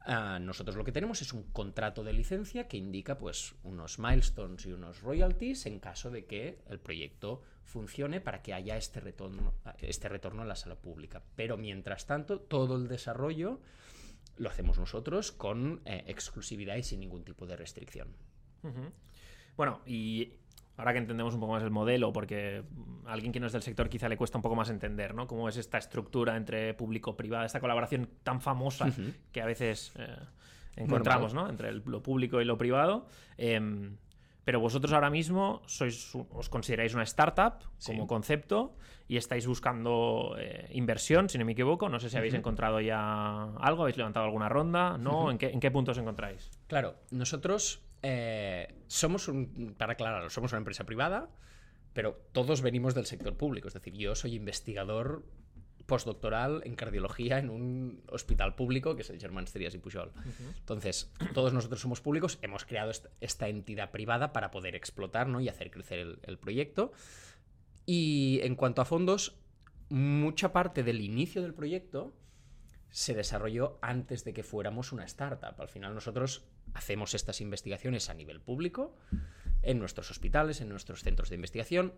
uh, 0.08 0.40
nosotros 0.40 0.76
lo 0.76 0.84
que 0.84 0.92
tenemos 0.92 1.22
es 1.22 1.34
un 1.34 1.44
contrato 1.52 2.04
de 2.04 2.14
licencia 2.14 2.68
que 2.68 2.78
indica 2.78 3.18
pues 3.18 3.56
unos 3.64 4.00
milestones 4.00 4.66
y 4.66 4.72
unos 4.72 5.02
royalties 5.02 5.66
en 5.66 5.80
caso 5.80 6.12
de 6.12 6.26
que 6.26 6.60
el 6.70 6.80
proyecto 6.80 7.42
funcione 7.64 8.20
para 8.20 8.42
que 8.42 8.54
haya 8.54 8.78
este 8.78 9.00
retorno, 9.00 9.54
este 9.80 10.10
retorno 10.10 10.42
a 10.42 10.46
la 10.46 10.56
sala 10.56 10.76
pública. 10.76 11.22
Pero 11.36 11.56
mientras 11.56 12.08
tanto, 12.08 12.40
todo 12.40 12.76
el 12.76 12.88
desarrollo 12.88 13.60
lo 14.38 14.50
hacemos 14.50 14.80
nosotros 14.80 15.32
con 15.32 15.82
eh, 15.86 16.04
exclusividad 16.08 16.76
y 16.78 16.84
sin 16.84 17.02
ningún 17.02 17.24
tipo 17.24 17.46
de 17.46 17.56
restricción. 17.56 18.08
Bueno, 19.56 19.82
y 19.86 20.34
ahora 20.80 20.94
que 20.94 21.00
entendemos 21.00 21.34
un 21.34 21.40
poco 21.42 21.54
más 21.54 21.64
el 21.64 21.72
modelo, 21.72 22.12
porque 22.14 22.64
a 23.06 23.12
alguien 23.14 23.32
que 23.32 23.40
no 23.40 23.48
es 23.48 23.54
del 23.54 23.62
sector 23.62 23.90
quizá 23.90 24.08
le 24.10 24.18
cuesta 24.18 24.38
un 24.38 24.42
poco 24.42 24.56
más 24.56 24.70
entender, 24.70 25.14
¿no? 25.14 25.28
Cómo 25.28 25.50
es 25.50 25.58
esta 25.58 25.78
estructura 25.78 26.38
entre 26.38 26.74
público-privado, 26.74 27.46
esta 27.46 27.60
colaboración 27.60 28.10
tan 28.24 28.40
famosa 28.42 28.88
que 29.32 29.42
a 29.42 29.46
veces 29.46 29.92
eh, 29.98 30.08
encontramos, 30.78 31.34
¿no? 31.34 31.50
Entre 31.50 31.70
el- 31.70 31.84
lo 31.86 32.02
público 32.02 32.42
y 32.42 32.46
lo 32.46 32.58
privado. 32.58 33.08
Em, 33.38 33.98
pero 34.46 34.60
vosotros 34.60 34.94
ahora 34.94 35.10
mismo 35.12 35.62
sois, 35.68 36.16
os 36.16 36.50
consideráis 36.50 36.94
una 36.96 37.04
startup 37.04 37.62
Sí. 37.78 37.92
como 37.92 38.08
concepto 38.08 38.76
y 39.08 39.18
estáis 39.18 39.46
buscando 39.46 40.36
eh, 40.40 40.70
inversión, 40.74 41.30
si 41.30 41.38
no 41.38 41.46
me 41.46 41.52
equivoco. 41.52 41.90
No 41.90 42.00
sé 42.00 42.10
si 42.10 42.18
habéis 42.18 42.34
encontrado 42.34 42.80
ya 42.82 43.44
algo, 43.60 43.84
habéis 43.84 43.98
levantado 43.98 44.26
alguna 44.26 44.50
ronda, 44.50 44.98
¿no? 44.98 45.30
¿En, 45.30 45.38
qué, 45.38 45.50
¿En 45.52 45.60
qué 45.60 45.70
punto 45.72 45.92
os 45.92 45.98
encontráis? 45.98 46.50
Claro, 46.68 46.96
nosotros 47.12 47.84
eh, 48.02 48.76
somos 48.88 49.28
un, 49.28 49.76
para 49.78 49.94
aclararlo, 49.94 50.30
somos 50.30 50.52
una 50.52 50.60
empresa 50.60 50.86
privada, 50.86 51.30
pero 51.94 52.14
todos 52.32 52.62
venimos 52.62 52.94
del 52.96 53.06
sector 53.06 53.36
público. 53.36 53.68
Es 53.68 53.74
decir, 53.74 53.94
yo 53.94 54.16
soy 54.16 54.36
investigador 54.36 55.26
postdoctoral 55.86 56.62
en 56.66 56.76
cardiología 56.76 57.40
en 57.40 57.50
un 57.50 58.04
hospital 58.10 58.54
público 58.54 58.96
que 58.96 59.02
es 59.02 59.10
el 59.10 59.20
Germán 59.20 59.46
Trias 59.46 59.74
y 59.74 59.80
Pujol. 59.80 60.12
Entonces, 60.60 61.12
todos 61.34 61.52
nosotros 61.52 61.82
somos 61.82 62.00
públicos, 62.00 62.38
hemos 62.44 62.64
creado 62.64 62.92
est- 62.92 63.08
esta 63.22 63.48
entidad 63.48 63.90
privada 63.90 64.32
para 64.32 64.52
poder 64.52 64.76
explotar 64.76 65.28
¿no? 65.28 65.42
y 65.42 65.50
hacer 65.50 65.72
crecer 65.72 65.98
el, 66.00 66.20
el 66.24 66.38
proyecto. 66.38 66.92
Y 67.88 68.40
en 68.44 68.56
cuanto 68.56 68.84
a 68.84 68.86
fondos, 68.86 69.40
mucha 69.90 70.54
parte 70.54 70.84
del 70.84 71.02
inicio 71.02 71.42
del 71.42 71.56
proyecto 71.56 72.14
se 72.92 73.16
desarrolló 73.16 73.80
antes 73.82 74.24
de 74.24 74.34
que 74.34 74.44
fuéramos 74.44 74.92
una 74.92 75.06
startup. 75.06 75.60
Al 75.60 75.70
final 75.70 75.96
nosotros 75.96 76.46
hacemos 76.74 77.14
estas 77.14 77.42
investigaciones 77.42 78.10
a 78.10 78.14
nivel 78.14 78.42
público, 78.42 78.96
en 79.62 79.80
nuestros 79.80 80.12
hospitales, 80.12 80.62
en 80.62 80.70
nuestros 80.70 81.04
centros 81.04 81.30
de 81.30 81.36
investigación. 81.36 81.94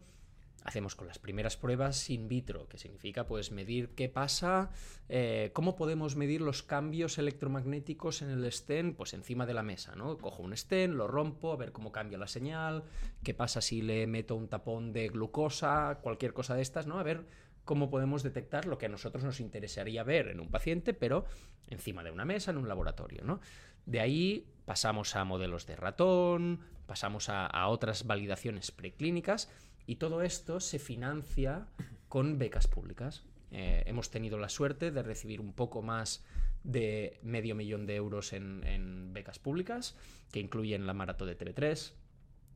Hacemos 0.63 0.95
con 0.95 1.07
las 1.07 1.17
primeras 1.17 1.57
pruebas 1.57 2.07
in 2.11 2.27
vitro, 2.27 2.67
que 2.67 2.77
significa 2.77 3.25
pues 3.25 3.51
medir 3.51 3.95
qué 3.95 4.09
pasa, 4.09 4.69
eh, 5.09 5.49
cómo 5.53 5.75
podemos 5.75 6.15
medir 6.15 6.41
los 6.41 6.61
cambios 6.61 7.17
electromagnéticos 7.17 8.21
en 8.21 8.29
el 8.29 8.51
stent, 8.51 8.95
pues 8.95 9.15
encima 9.15 9.47
de 9.47 9.55
la 9.55 9.63
mesa, 9.63 9.95
¿no? 9.95 10.19
Cojo 10.19 10.43
un 10.43 10.55
stent, 10.55 10.93
lo 10.93 11.07
rompo, 11.07 11.51
a 11.51 11.57
ver 11.57 11.71
cómo 11.71 11.91
cambia 11.91 12.19
la 12.19 12.27
señal, 12.27 12.83
qué 13.23 13.33
pasa 13.33 13.59
si 13.59 13.81
le 13.81 14.05
meto 14.05 14.35
un 14.35 14.49
tapón 14.49 14.93
de 14.93 15.07
glucosa, 15.07 15.97
cualquier 16.03 16.31
cosa 16.31 16.53
de 16.53 16.61
estas, 16.61 16.85
¿no? 16.85 16.99
A 16.99 17.03
ver 17.03 17.25
cómo 17.65 17.89
podemos 17.89 18.21
detectar 18.21 18.65
lo 18.65 18.77
que 18.77 18.87
a 18.87 18.89
nosotros 18.89 19.23
nos 19.23 19.39
interesaría 19.39 20.03
ver 20.03 20.27
en 20.27 20.39
un 20.39 20.49
paciente, 20.49 20.93
pero 20.93 21.25
encima 21.69 22.03
de 22.03 22.11
una 22.11 22.25
mesa, 22.25 22.51
en 22.51 22.57
un 22.57 22.67
laboratorio, 22.67 23.23
¿no? 23.23 23.39
De 23.85 23.99
ahí 23.99 24.47
pasamos 24.65 25.15
a 25.15 25.23
modelos 25.23 25.65
de 25.65 25.75
ratón, 25.75 26.59
pasamos 26.85 27.29
a, 27.29 27.67
otras 27.67 28.05
validaciones 28.05 28.71
preclínicas 28.71 29.49
y 29.85 29.95
todo 29.95 30.21
esto 30.21 30.59
se 30.59 30.79
financia 30.79 31.67
con 32.07 32.37
becas 32.37 32.67
públicas. 32.67 33.23
Eh, 33.51 33.83
hemos 33.85 34.09
tenido 34.09 34.37
la 34.37 34.49
suerte 34.49 34.91
de 34.91 35.03
recibir 35.03 35.41
un 35.41 35.53
poco 35.53 35.81
más 35.81 36.23
de 36.63 37.19
medio 37.23 37.55
millón 37.55 37.85
de 37.85 37.95
euros 37.95 38.33
en, 38.33 38.63
en 38.65 39.13
becas 39.13 39.39
públicas, 39.39 39.97
que 40.31 40.39
incluyen 40.39 40.85
la 40.85 40.93
Maratón 40.93 41.27
de 41.27 41.37
TV3 41.37 41.93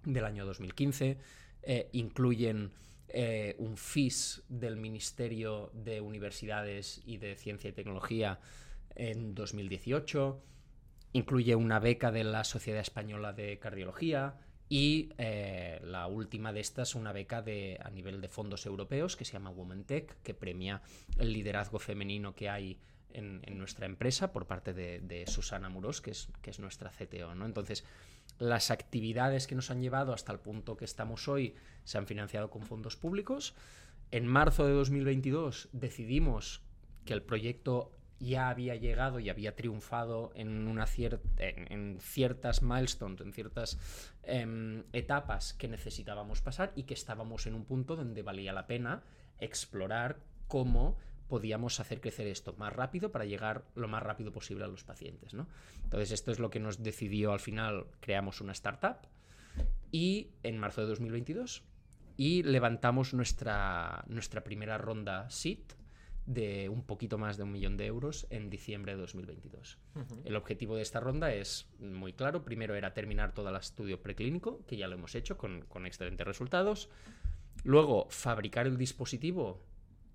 del 0.05 0.25
año 0.25 0.45
2015, 0.45 1.17
eh, 1.63 1.89
incluyen 1.93 2.71
eh, 3.07 3.55
un 3.59 3.77
FIS 3.77 4.43
del 4.49 4.77
Ministerio 4.77 5.71
de 5.73 6.01
Universidades 6.01 7.01
y 7.05 7.17
de 7.17 7.35
Ciencia 7.35 7.69
y 7.69 7.73
Tecnología 7.73 8.39
en 8.95 9.35
2018, 9.35 10.41
incluye 11.15 11.55
una 11.55 11.79
beca 11.79 12.11
de 12.11 12.25
la 12.25 12.43
Sociedad 12.43 12.81
Española 12.81 13.31
de 13.31 13.57
Cardiología 13.57 14.35
y 14.67 15.13
eh, 15.17 15.79
la 15.81 16.07
última 16.07 16.51
de 16.51 16.59
estas, 16.59 16.93
una 16.93 17.13
beca 17.13 17.41
de, 17.41 17.79
a 17.81 17.89
nivel 17.89 18.19
de 18.19 18.27
fondos 18.27 18.65
europeos 18.65 19.15
que 19.15 19.23
se 19.23 19.31
llama 19.31 19.49
Women 19.49 19.85
Tech, 19.85 20.21
que 20.23 20.33
premia 20.33 20.81
el 21.17 21.31
liderazgo 21.31 21.79
femenino 21.79 22.35
que 22.35 22.49
hay 22.49 22.77
en, 23.13 23.41
nuestra 23.57 23.85
empresa 23.85 24.33
por 24.33 24.45
parte 24.45 24.73
de, 24.73 24.99
de 24.99 25.25
Susana 25.27 25.69
Muros, 25.69 26.01
que 26.01 26.11
es, 26.11 26.27
que 26.41 26.49
es 26.49 26.59
nuestra 26.59 26.91
CTO. 26.91 27.33
¿no? 27.33 27.45
Entonces, 27.45 27.85
las 28.37 28.69
actividades 28.69 29.47
que 29.47 29.55
nos 29.55 29.71
han 29.71 29.81
llevado 29.81 30.11
hasta 30.11 30.33
el 30.33 30.39
punto 30.39 30.75
que 30.75 30.83
estamos 30.83 31.29
hoy 31.29 31.55
se 31.85 31.97
han 31.97 32.07
financiado 32.07 32.49
con 32.49 32.63
fondos 32.63 32.97
públicos. 32.97 33.53
En 34.11 34.27
marzo 34.27 34.65
de 34.65 34.73
2022 34.73 35.69
decidimos 35.71 36.61
que 37.05 37.13
el 37.13 37.21
proyecto 37.21 37.93
ya 38.19 38.49
había 38.49 38.75
llegado 38.75 39.19
y 39.19 39.29
había 39.29 39.55
triunfado 39.55 40.31
en, 40.35 40.67
en 41.37 41.97
ciertas 41.99 42.61
milestones, 42.61 43.21
en 43.21 43.33
ciertas 43.33 43.77
em, 44.23 44.83
etapas 44.93 45.53
que 45.53 45.67
necesitábamos 45.67 46.41
pasar 46.41 46.71
y 46.75 46.83
que 46.83 46.93
estábamos 46.93 47.45
en 47.47 47.55
un 47.55 47.65
punto 47.65 47.95
donde 47.95 48.21
valía 48.21 48.53
la 48.53 48.67
pena 48.67 49.03
explorar 49.39 50.19
cómo 50.47 50.97
podíamos 51.27 51.79
hacer 51.79 52.01
crecer 52.01 52.27
esto 52.27 52.53
más 52.57 52.71
rápido 52.71 53.11
para 53.11 53.25
llegar 53.25 53.65
lo 53.75 53.87
más 53.87 54.03
rápido 54.03 54.31
posible 54.31 54.63
a 54.63 54.67
los 54.67 54.83
pacientes. 54.83 55.33
¿no? 55.33 55.47
Entonces 55.83 56.11
esto 56.11 56.31
es 56.31 56.39
lo 56.39 56.49
que 56.49 56.59
nos 56.59 56.83
decidió 56.83 57.33
al 57.33 57.39
final, 57.39 57.87
creamos 57.99 58.41
una 58.41 58.53
startup 58.53 58.97
y 59.91 60.29
en 60.43 60.57
marzo 60.57 60.81
de 60.81 60.87
2022 60.87 61.63
y 62.17 62.43
levantamos 62.43 63.13
nuestra, 63.13 64.05
nuestra 64.07 64.43
primera 64.43 64.77
ronda 64.77 65.29
SIT 65.29 65.73
de 66.25 66.69
un 66.69 66.83
poquito 66.83 67.17
más 67.17 67.37
de 67.37 67.43
un 67.43 67.51
millón 67.51 67.77
de 67.77 67.85
euros 67.85 68.25
en 68.29 68.49
diciembre 68.49 68.93
de 68.93 69.01
2022. 69.01 69.77
El 70.23 70.35
objetivo 70.35 70.75
de 70.75 70.81
esta 70.81 70.99
ronda 70.99 71.33
es 71.33 71.69
muy 71.79 72.13
claro. 72.13 72.43
Primero 72.43 72.75
era 72.75 72.93
terminar 72.93 73.33
todo 73.33 73.49
el 73.49 73.55
estudio 73.55 74.01
preclínico, 74.01 74.65
que 74.65 74.77
ya 74.77 74.87
lo 74.87 74.95
hemos 74.95 75.13
hecho 75.15 75.37
con, 75.37 75.61
con 75.65 75.85
excelentes 75.85 76.25
resultados. 76.25 76.89
Luego, 77.63 78.07
fabricar 78.09 78.65
el 78.65 78.77
dispositivo 78.77 79.63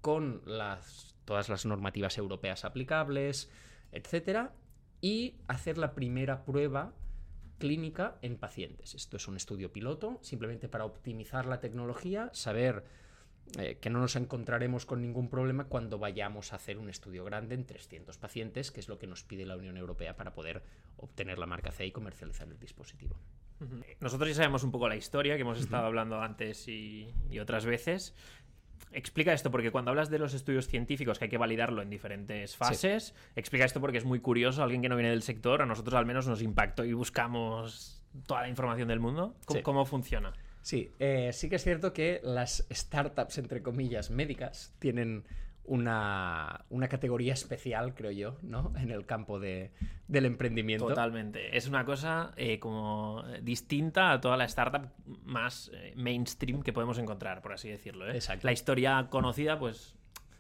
con 0.00 0.43
las, 0.47 1.17
todas 1.25 1.49
las 1.49 1.64
normativas 1.64 2.19
europeas 2.19 2.64
aplicables, 2.64 3.50
etcétera, 3.93 4.55
y 5.00 5.37
hacer 5.47 5.79
la 5.79 5.95
primera 5.95 6.45
prueba 6.45 6.95
clínica 7.59 8.19
en 8.23 8.37
pacientes. 8.37 8.95
Esto 8.95 9.17
es 9.17 9.29
un 9.29 9.37
estudio 9.37 9.73
piloto, 9.73 10.19
simplemente 10.23 10.69
para 10.69 10.85
optimizar 10.85 11.47
la 11.47 11.61
tecnología, 11.61 12.31
saber 12.33 12.85
eh, 13.59 13.78
que 13.80 13.90
no 13.90 14.00
nos 14.00 14.16
encontraremos 14.16 14.87
con 14.87 15.02
ningún 15.02 15.28
problema 15.28 15.64
cuando 15.64 15.99
vayamos 15.99 16.52
a 16.52 16.57
hacer 16.57 16.78
un 16.78 16.88
estudio 16.88 17.25
grande 17.25 17.54
en 17.54 17.64
300 17.66 18.16
pacientes, 18.19 18.71
que 18.71 18.80
es 18.80 18.88
lo 18.88 18.99
que 18.99 19.07
nos 19.07 19.25
pide 19.25 19.45
la 19.45 19.57
Unión 19.57 19.76
Europea 19.76 20.16
para 20.16 20.33
poder 20.33 20.62
obtener 20.97 21.38
la 21.38 21.47
marca 21.47 21.73
CE 21.73 21.87
y 21.87 21.92
comercializar 21.92 22.49
el 22.49 22.59
dispositivo. 22.59 23.16
Nosotros 24.00 24.28
ya 24.30 24.37
sabemos 24.37 24.62
un 24.62 24.71
poco 24.71 24.88
la 24.88 24.97
historia 24.97 25.35
que 25.37 25.42
hemos 25.42 25.61
estado 25.61 25.85
hablando 25.87 26.21
antes 26.21 26.66
y, 26.69 27.12
y 27.30 27.38
otras 27.40 27.66
veces. 27.66 28.14
Explica 28.92 29.33
esto 29.33 29.50
porque 29.50 29.71
cuando 29.71 29.90
hablas 29.90 30.11
de 30.11 30.19
los 30.19 30.33
estudios 30.35 30.66
científicos 30.66 31.19
que 31.19 31.26
hay 31.26 31.30
que 31.30 31.37
validarlo 31.38 31.83
en 31.83 31.90
diferentes 31.90 32.57
fases, 32.57 33.14
explica 33.37 33.64
esto 33.64 33.80
porque 33.80 33.99
es 33.99 34.04
muy 34.04 34.21
curioso, 34.21 34.62
alguien 34.62 34.80
que 34.83 34.88
no 34.88 34.97
viene 34.97 35.11
del 35.11 35.23
sector, 35.23 35.62
a 35.62 35.66
nosotros 35.66 35.95
al 35.95 36.07
menos 36.07 36.26
nos 36.26 36.40
impactó 36.42 36.85
y 36.85 36.92
buscamos 36.95 38.02
toda 38.26 38.42
la 38.42 38.49
información 38.49 38.88
del 38.88 38.99
mundo. 38.99 39.37
¿Cómo, 39.45 39.59
Sí. 39.59 39.62
cómo 39.62 39.85
funciona? 39.85 40.33
Sí, 40.62 40.93
eh, 40.99 41.31
sí 41.33 41.49
que 41.49 41.57
es 41.57 41.64
cierto 41.64 41.93
que 41.93 42.21
las 42.23 42.67
startups, 42.71 43.38
entre 43.38 43.62
comillas, 43.62 44.11
médicas, 44.11 44.75
tienen 44.79 45.25
una, 45.64 46.64
una 46.69 46.88
categoría 46.88 47.33
especial, 47.33 47.95
creo 47.95 48.11
yo, 48.11 48.38
¿no? 48.43 48.73
En 48.76 48.90
el 48.90 49.07
campo 49.07 49.38
de, 49.38 49.71
del 50.09 50.26
emprendimiento. 50.26 50.87
Totalmente. 50.88 51.57
Es 51.57 51.69
una 51.69 51.85
cosa 51.85 52.33
eh, 52.37 52.59
como 52.59 53.23
distinta 53.43 54.12
a 54.12 54.21
toda 54.21 54.37
la 54.37 54.45
startup 54.47 54.88
más 55.25 55.71
eh, 55.75 55.93
mainstream 55.97 56.62
que 56.62 56.73
podemos 56.73 56.99
encontrar, 56.99 57.40
por 57.40 57.52
así 57.52 57.69
decirlo. 57.69 58.09
¿eh? 58.11 58.14
Exacto. 58.14 58.47
La 58.47 58.52
historia 58.52 59.07
conocida, 59.11 59.59
pues 59.59 59.95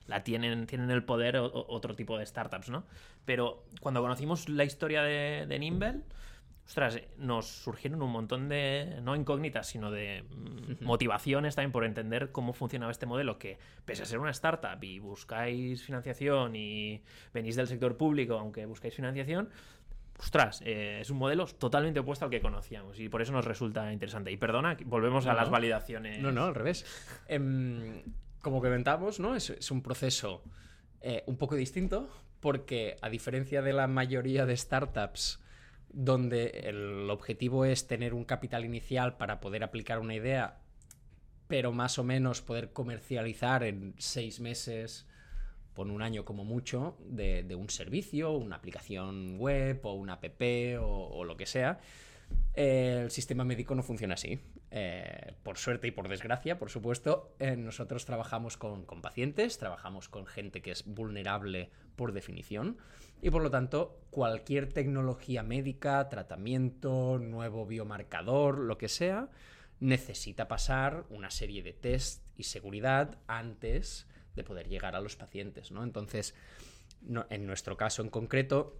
la 0.06 0.24
tienen, 0.24 0.66
tienen 0.66 0.90
el 0.90 1.04
poder 1.04 1.36
o- 1.36 1.66
otro 1.68 1.94
tipo 1.94 2.18
de 2.18 2.26
startups, 2.26 2.68
¿no? 2.68 2.84
Pero 3.24 3.64
cuando 3.80 4.00
conocimos 4.02 4.48
la 4.48 4.64
historia 4.64 5.02
de, 5.02 5.46
de 5.46 5.58
Nimble, 5.60 6.00
ostras, 6.70 7.00
nos 7.18 7.48
surgieron 7.48 8.00
un 8.00 8.12
montón 8.12 8.48
de, 8.48 9.00
no 9.02 9.16
incógnitas, 9.16 9.66
sino 9.66 9.90
de 9.90 10.22
mm, 10.22 10.84
motivaciones 10.84 11.56
también 11.56 11.72
por 11.72 11.84
entender 11.84 12.30
cómo 12.30 12.52
funcionaba 12.52 12.92
este 12.92 13.06
modelo, 13.06 13.40
que 13.40 13.58
pese 13.84 14.04
a 14.04 14.06
ser 14.06 14.20
una 14.20 14.30
startup 14.30 14.78
y 14.84 15.00
buscáis 15.00 15.82
financiación 15.82 16.54
y 16.54 17.02
venís 17.34 17.56
del 17.56 17.66
sector 17.66 17.96
público, 17.96 18.34
aunque 18.34 18.66
buscáis 18.66 18.94
financiación, 18.94 19.48
ostras, 20.16 20.62
eh, 20.64 20.98
es 21.00 21.10
un 21.10 21.18
modelo 21.18 21.44
totalmente 21.46 21.98
opuesto 21.98 22.26
al 22.26 22.30
que 22.30 22.40
conocíamos 22.40 23.00
y 23.00 23.08
por 23.08 23.20
eso 23.20 23.32
nos 23.32 23.46
resulta 23.46 23.92
interesante. 23.92 24.30
Y 24.30 24.36
perdona, 24.36 24.76
volvemos 24.84 25.26
a 25.26 25.34
las 25.34 25.50
validaciones. 25.50 26.22
No, 26.22 26.30
no, 26.30 26.44
al 26.44 26.54
revés. 26.54 26.86
Em, 27.26 28.00
como 28.42 28.60
comentamos, 28.60 29.18
¿no? 29.18 29.34
Es, 29.34 29.50
es 29.50 29.72
un 29.72 29.82
proceso 29.82 30.44
eh, 31.00 31.24
un 31.26 31.36
poco 31.36 31.56
distinto 31.56 32.08
porque 32.38 32.96
a 33.02 33.08
diferencia 33.08 33.60
de 33.60 33.72
la 33.72 33.88
mayoría 33.88 34.46
de 34.46 34.56
startups 34.56 35.40
donde 35.92 36.62
el 36.64 37.10
objetivo 37.10 37.64
es 37.64 37.86
tener 37.86 38.14
un 38.14 38.24
capital 38.24 38.64
inicial 38.64 39.16
para 39.16 39.40
poder 39.40 39.64
aplicar 39.64 39.98
una 39.98 40.14
idea, 40.14 40.58
pero 41.48 41.72
más 41.72 41.98
o 41.98 42.04
menos 42.04 42.42
poder 42.42 42.72
comercializar 42.72 43.64
en 43.64 43.94
seis 43.98 44.40
meses, 44.40 45.06
por 45.74 45.88
un 45.88 46.02
año 46.02 46.24
como 46.24 46.44
mucho, 46.44 46.96
de, 47.06 47.54
un 47.54 47.70
servicio, 47.70 48.32
una 48.32 48.56
aplicación 48.56 49.38
web 49.38 49.80
o 49.84 49.94
una 49.94 50.14
app 50.14 50.42
o, 50.80 51.08
o 51.12 51.24
lo 51.24 51.36
que 51.36 51.46
sea, 51.46 51.80
Eh, 52.54 53.00
el 53.04 53.10
sistema 53.10 53.44
médico 53.44 53.74
no 53.74 53.82
funciona 53.82 54.14
así. 54.14 54.40
Eh, 54.72 55.34
por 55.42 55.58
suerte 55.58 55.88
y 55.88 55.90
por 55.90 56.08
desgracia, 56.08 56.58
por 56.58 56.70
supuesto, 56.70 57.34
eh, 57.38 57.56
nosotros 57.56 58.04
trabajamos 58.04 58.56
con, 58.56 58.84
con, 58.84 59.02
pacientes, 59.02 59.58
trabajamos 59.58 60.08
con 60.08 60.26
gente 60.26 60.62
que 60.62 60.70
es 60.70 60.84
vulnerable 60.84 61.70
por 61.96 62.12
definición 62.12 62.76
y 63.22 63.30
por 63.30 63.42
lo 63.42 63.50
tanto 63.50 64.00
cualquier 64.10 64.72
tecnología 64.72 65.42
médica, 65.42 66.08
tratamiento, 66.08 67.18
nuevo 67.18 67.66
biomarcador, 67.66 68.58
lo 68.58 68.78
que 68.78 68.88
sea, 68.88 69.30
necesita 69.78 70.48
pasar 70.48 71.04
una 71.10 71.30
serie 71.30 71.62
de 71.62 71.72
test 71.72 72.24
y 72.36 72.44
seguridad 72.44 73.18
antes 73.26 74.06
de 74.34 74.44
poder 74.44 74.68
llegar 74.68 74.96
a 74.96 75.00
los 75.00 75.16
pacientes. 75.16 75.70
¿no? 75.70 75.82
Entonces, 75.82 76.34
en 77.30 77.46
nuestro 77.46 77.76
caso 77.76 78.02
en 78.02 78.10
concreto, 78.10 78.76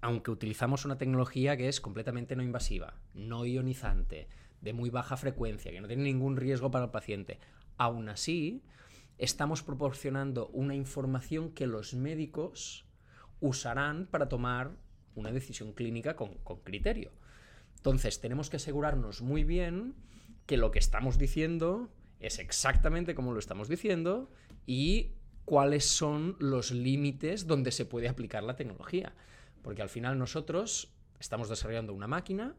aunque 0.00 0.30
utilizamos 0.30 0.84
una 0.84 0.98
tecnología 0.98 1.56
que 1.56 1.68
es 1.68 1.80
completamente 1.80 2.36
no 2.36 2.42
invasiva, 2.42 2.94
no 3.14 3.44
ionizante, 3.44 4.28
de 4.60 4.72
muy 4.72 4.90
baja 4.90 5.16
frecuencia, 5.16 5.70
que 5.70 5.80
no 5.80 5.88
tiene 5.88 6.02
ningún 6.04 6.36
riesgo 6.36 6.70
para 6.70 6.86
el 6.86 6.90
paciente, 6.90 7.38
aún 7.76 8.08
así 8.08 8.62
estamos 9.18 9.62
proporcionando 9.62 10.48
una 10.48 10.74
información 10.74 11.50
que 11.50 11.66
los 11.66 11.94
médicos 11.94 12.86
usarán 13.40 14.06
para 14.06 14.28
tomar 14.28 14.72
una 15.14 15.32
decisión 15.32 15.72
clínica 15.72 16.16
con, 16.16 16.34
criterio. 16.64 17.12
Entonces 17.76 18.20
tenemos 18.20 18.50
que 18.50 18.56
asegurarnos 18.56 19.22
muy 19.22 19.44
bien 19.44 19.94
que 20.46 20.56
lo 20.56 20.70
que 20.70 20.78
estamos 20.78 21.18
diciendo 21.18 21.90
es 22.18 22.38
exactamente 22.38 23.14
como 23.14 23.32
lo 23.32 23.38
estamos 23.38 23.68
diciendo 23.68 24.30
y 24.66 25.12
cuáles 25.44 25.86
son 25.86 26.36
los 26.38 26.70
límites 26.70 27.46
donde 27.46 27.72
se 27.72 27.86
puede 27.86 28.08
aplicar 28.08 28.42
la 28.42 28.56
tecnología. 28.56 29.14
Porque 29.62 29.82
al 29.82 29.88
final 29.88 30.18
nosotros 30.18 30.92
estamos 31.18 31.48
desarrollando 31.48 31.94
una 31.94 32.06
máquina 32.06 32.54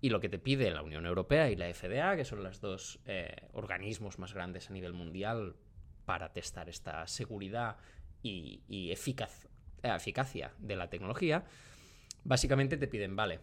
y 0.00 0.10
lo 0.10 0.20
que 0.20 0.28
te 0.28 0.38
pide 0.38 0.70
la 0.70 0.82
Unión 0.82 1.06
Europea 1.06 1.50
y 1.50 1.56
la 1.56 1.72
FDA, 1.72 2.16
que 2.16 2.24
son 2.24 2.42
los 2.42 2.60
dos 2.60 3.00
eh, 3.04 3.48
organismos 3.52 4.18
más 4.18 4.32
grandes 4.32 4.70
a 4.70 4.72
nivel 4.72 4.92
mundial 4.92 5.56
para 6.06 6.32
testar 6.32 6.68
esta 6.68 7.06
seguridad 7.06 7.76
y, 8.22 8.62
y 8.68 8.90
eficaz, 8.90 9.49
eficacia 9.82 10.52
de 10.58 10.76
la 10.76 10.90
tecnología, 10.90 11.44
básicamente 12.24 12.76
te 12.76 12.88
piden, 12.88 13.16
vale, 13.16 13.40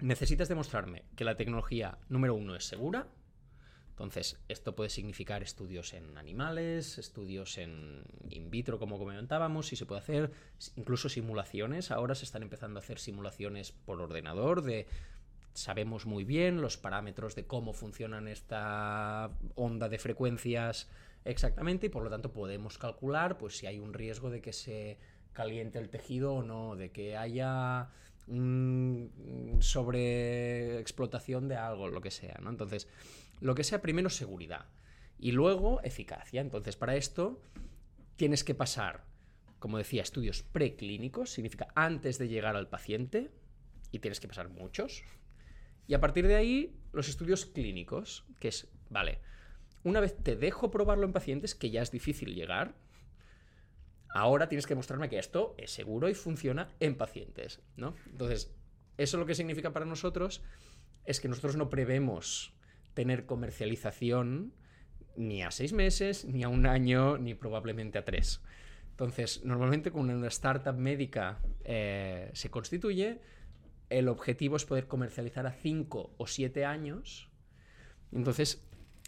necesitas 0.00 0.48
demostrarme 0.48 1.04
que 1.16 1.24
la 1.24 1.36
tecnología 1.36 1.98
número 2.08 2.34
uno 2.34 2.56
es 2.56 2.64
segura, 2.64 3.06
entonces, 3.96 4.38
esto 4.48 4.76
puede 4.76 4.90
significar 4.90 5.42
estudios 5.42 5.94
en 5.94 6.18
animales, 6.18 6.98
estudios 6.98 7.56
en 7.56 8.04
in 8.28 8.50
vitro, 8.50 8.78
como 8.78 8.98
comentábamos, 8.98 9.68
si 9.68 9.76
se 9.76 9.86
puede 9.86 10.02
hacer, 10.02 10.32
incluso 10.76 11.08
simulaciones. 11.08 11.90
Ahora 11.90 12.14
se 12.14 12.26
están 12.26 12.42
empezando 12.42 12.78
a 12.78 12.82
hacer 12.82 12.98
simulaciones 12.98 13.72
por 13.72 14.02
ordenador 14.02 14.60
de 14.60 14.86
sabemos 15.54 16.04
muy 16.04 16.24
bien 16.24 16.60
los 16.60 16.76
parámetros 16.76 17.34
de 17.34 17.46
cómo 17.46 17.72
funcionan 17.72 18.28
esta 18.28 19.30
onda 19.54 19.88
de 19.88 19.98
frecuencias 19.98 20.90
exactamente 21.24 21.86
y 21.86 21.88
por 21.88 22.02
lo 22.02 22.10
tanto 22.10 22.34
podemos 22.34 22.76
calcular 22.76 23.38
pues 23.38 23.56
si 23.56 23.66
hay 23.66 23.78
un 23.78 23.94
riesgo 23.94 24.28
de 24.28 24.42
que 24.42 24.52
se 24.52 24.98
caliente 25.36 25.78
el 25.78 25.90
tejido 25.90 26.34
o 26.34 26.42
no, 26.42 26.74
de 26.74 26.90
que 26.90 27.16
haya 27.16 27.90
sobre 28.26 29.60
sobreexplotación 29.60 31.46
de 31.46 31.54
algo, 31.54 31.86
lo 31.86 32.00
que 32.00 32.10
sea, 32.10 32.40
¿no? 32.42 32.50
Entonces, 32.50 32.88
lo 33.40 33.54
que 33.54 33.62
sea, 33.62 33.80
primero 33.80 34.10
seguridad 34.10 34.66
y 35.18 35.30
luego 35.30 35.80
eficacia. 35.82 36.40
Entonces, 36.40 36.74
para 36.74 36.96
esto 36.96 37.40
tienes 38.16 38.42
que 38.42 38.56
pasar, 38.56 39.04
como 39.60 39.78
decía, 39.78 40.02
estudios 40.02 40.42
preclínicos, 40.42 41.30
significa 41.30 41.68
antes 41.76 42.18
de 42.18 42.26
llegar 42.26 42.56
al 42.56 42.68
paciente, 42.68 43.30
y 43.92 44.00
tienes 44.00 44.20
que 44.20 44.28
pasar 44.28 44.48
muchos. 44.48 45.04
Y 45.86 45.94
a 45.94 46.00
partir 46.00 46.26
de 46.26 46.34
ahí, 46.34 46.76
los 46.92 47.08
estudios 47.08 47.46
clínicos, 47.46 48.24
que 48.40 48.48
es, 48.48 48.68
vale, 48.90 49.20
una 49.84 50.00
vez 50.00 50.16
te 50.16 50.34
dejo 50.34 50.70
probarlo 50.70 51.06
en 51.06 51.12
pacientes, 51.12 51.54
que 51.54 51.70
ya 51.70 51.82
es 51.82 51.92
difícil 51.92 52.34
llegar, 52.34 52.74
ahora 54.14 54.48
tienes 54.48 54.66
que 54.66 54.74
mostrarme 54.74 55.08
que 55.08 55.18
esto 55.18 55.54
es 55.58 55.70
seguro 55.70 56.08
y 56.08 56.14
funciona 56.14 56.68
en 56.80 56.96
pacientes, 56.96 57.60
¿no? 57.76 57.94
Entonces, 58.06 58.54
eso 58.96 59.18
lo 59.18 59.26
que 59.26 59.34
significa 59.34 59.72
para 59.72 59.86
nosotros 59.86 60.42
es 61.04 61.20
que 61.20 61.28
nosotros 61.28 61.56
no 61.56 61.70
prevemos 61.70 62.54
tener 62.94 63.26
comercialización 63.26 64.54
ni 65.16 65.42
a 65.42 65.50
seis 65.50 65.72
meses, 65.72 66.24
ni 66.24 66.42
a 66.42 66.48
un 66.48 66.66
año, 66.66 67.18
ni 67.18 67.34
probablemente 67.34 67.98
a 67.98 68.04
tres. 68.04 68.42
Entonces, 68.90 69.44
normalmente 69.44 69.90
cuando 69.90 70.14
una 70.14 70.28
startup 70.28 70.74
médica 70.74 71.38
eh, 71.64 72.30
se 72.32 72.50
constituye, 72.50 73.20
el 73.90 74.08
objetivo 74.08 74.56
es 74.56 74.64
poder 74.64 74.86
comercializar 74.86 75.46
a 75.46 75.52
cinco 75.52 76.14
o 76.16 76.26
siete 76.26 76.64
años. 76.64 77.30
Entonces, 78.12 78.65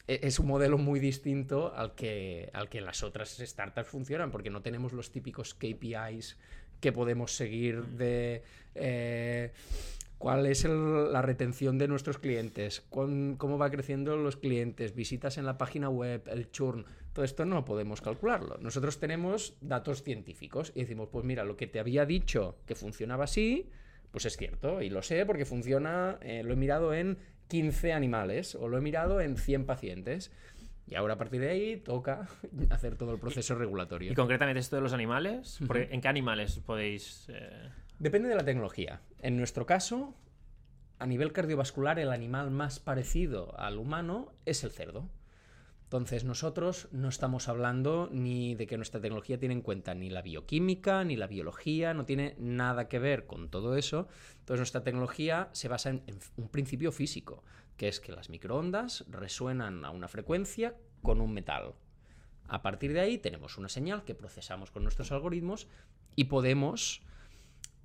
es 0.09 0.39
un 0.39 0.47
modelo 0.47 0.79
muy 0.79 1.01
distinto 1.01 1.73
al 1.75 1.95
que, 1.95 2.51
al 2.55 2.69
que 2.69 2.81
las 2.81 3.03
otras 3.03 3.37
startups 3.39 3.89
funcionan, 3.89 4.31
porque 4.31 4.51
no 4.51 4.63
tenemos 4.63 4.93
los 4.93 5.11
típicos 5.11 5.55
KPIs 5.55 6.37
que 6.81 6.93
podemos 6.93 7.37
seguir 7.37 7.85
de... 7.85 8.43
Eh, 8.75 9.53
cuál 10.17 10.47
es 10.47 10.65
la 10.65 11.23
retención 11.23 11.79
de 11.79 11.87
nuestros 11.87 12.19
clientes, 12.19 12.83
cómo 12.91 13.59
va 13.59 13.71
creciendo 13.71 14.17
los 14.17 14.37
clientes, 14.37 14.95
visitas 14.95 15.39
en 15.39 15.47
la 15.47 15.59
página 15.59 15.89
web, 15.89 16.23
el 16.27 16.51
churn. 16.51 16.87
Todo 17.13 17.25
esto 17.25 17.45
no 17.45 17.65
podemos 17.65 18.01
calcularlo. 18.01 18.59
Nosotros 18.59 18.99
tenemos 18.99 19.57
datos 19.61 20.03
científicos 20.03 20.73
y 20.75 20.81
decimos, 20.81 21.09
pues 21.13 21.25
mira, 21.25 21.45
lo 21.45 21.57
que 21.57 21.69
te 21.69 21.79
había 21.79 22.05
dicho 22.05 22.57
que 22.67 22.75
funcionaba 22.75 23.25
así, 23.25 23.71
pues 24.11 24.25
es 24.25 24.37
cierto, 24.37 24.83
y 24.83 24.91
lo 24.91 25.03
sé 25.03 25.25
porque 25.25 25.45
funciona, 25.45 26.19
eh, 26.23 26.43
lo 26.43 26.53
he 26.53 26.57
mirado 26.57 26.95
en 26.95 27.19
15 27.49 27.93
animales 27.93 28.55
o 28.55 28.69
lo 28.69 28.79
he 28.79 28.81
mirado 28.81 29.21
en 29.21 29.37
100 29.37 29.67
pacientes. 29.67 30.33
Y 30.87 30.95
ahora 30.95 31.15
a 31.15 31.19
partir 31.19 31.41
de 31.41 31.51
ahí 31.51 31.77
toca 31.77 32.29
hacer 32.71 32.97
todo 32.97 33.13
el 33.13 33.19
proceso 33.19 33.55
regulatorio. 33.55 34.13
¿Y 34.13 34.15
concretamente 34.15 34.61
esto 34.61 34.77
de 34.77 34.83
los 34.83 34.93
animales? 34.93 35.59
¿En 35.61 36.01
qué 36.01 36.09
animales 36.09 36.61
podéis...? 36.65 37.27
Eh, 37.29 37.69
Depende 37.99 38.29
de 38.29 38.37
la 38.37 38.45
tecnología. 38.45 39.01
En 39.21 39.37
nuestro 39.37 39.67
caso, 39.67 40.15
a 40.99 41.07
nivel 41.07 41.33
cardiovascular, 41.33 41.99
el 41.99 42.13
animal 42.13 42.51
más 42.51 42.79
parecido 42.79 43.59
al 43.59 43.77
humano 43.77 44.33
es 44.47 44.63
el 44.63 44.71
cerdo. 44.71 45.09
Entonces 45.89 46.25
nosotros 46.25 46.87
no 46.93 47.09
estamos 47.09 47.49
hablando 47.49 48.11
ni 48.13 48.55
de 48.55 48.67
que 48.67 48.77
nuestra 48.77 49.01
tecnología 49.01 49.39
tiene 49.39 49.55
en 49.55 49.63
cuenta 49.63 49.95
ni 49.95 50.11
la 50.11 50.21
bioquímica, 50.21 51.03
ni 51.03 51.17
la 51.17 51.27
biología, 51.27 51.95
no 51.95 52.05
tiene 52.05 52.35
nada 52.39 52.89
que 52.89 52.99
ver 52.99 53.25
con 53.27 53.49
todo 53.49 53.75
eso. 53.75 54.07
Entonces 54.41 54.59
nuestra 54.61 54.85
tecnología 54.85 55.49
se 55.53 55.67
basa 55.67 55.89
en, 55.89 56.03
en 56.07 56.19
un 56.37 56.51
principio 56.51 56.93
físico, 56.93 57.43
que 57.79 57.89
es 57.89 58.01
que 58.01 58.13
las 58.13 58.29
microondas 58.29 59.07
resuenan 59.09 59.83
a 59.87 59.91
una 59.91 60.09
frecuencia 60.09 60.77
con 61.01 61.23
un 61.23 61.33
metal. 61.33 61.73
A 62.49 62.61
partir 62.61 62.93
de 62.93 63.01
ahí 63.01 63.17
tenemos 63.17 63.57
una 63.57 63.71
señal 63.71 64.05
que 64.05 64.15
procesamos 64.15 64.71
con 64.71 64.83
nuestros 64.83 65.11
algoritmos 65.11 65.69
y 66.17 66.25
podemos 66.25 67.01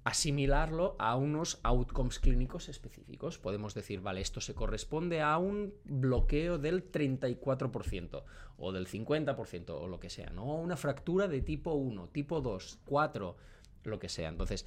asimilarlo 0.03 0.95
a 0.99 1.15
unos 1.15 1.59
outcomes 1.63 2.19
clínicos 2.19 2.67
específicos. 2.67 3.37
Podemos 3.37 3.73
decir, 3.73 4.01
vale, 4.01 4.21
esto 4.21 4.41
se 4.41 4.53
corresponde 4.53 5.21
a 5.21 5.37
un 5.37 5.73
bloqueo 5.85 6.57
del 6.57 6.91
34% 6.91 8.23
o 8.57 8.71
del 8.71 8.87
50% 8.87 9.69
o 9.69 9.87
lo 9.87 9.99
que 9.99 10.09
sea, 10.09 10.29
¿no? 10.31 10.55
Una 10.55 10.75
fractura 10.75 11.27
de 11.27 11.41
tipo 11.41 11.73
1, 11.73 12.09
tipo 12.09 12.41
2, 12.41 12.79
4, 12.85 13.37
lo 13.83 13.99
que 13.99 14.09
sea. 14.09 14.29
Entonces, 14.29 14.65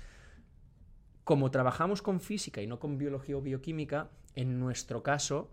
como 1.25 1.51
trabajamos 1.51 2.03
con 2.03 2.20
física 2.20 2.62
y 2.62 2.66
no 2.66 2.79
con 2.79 2.96
biología 2.96 3.37
o 3.37 3.42
bioquímica, 3.42 4.11
en 4.35 4.59
nuestro 4.59 5.03
caso, 5.03 5.51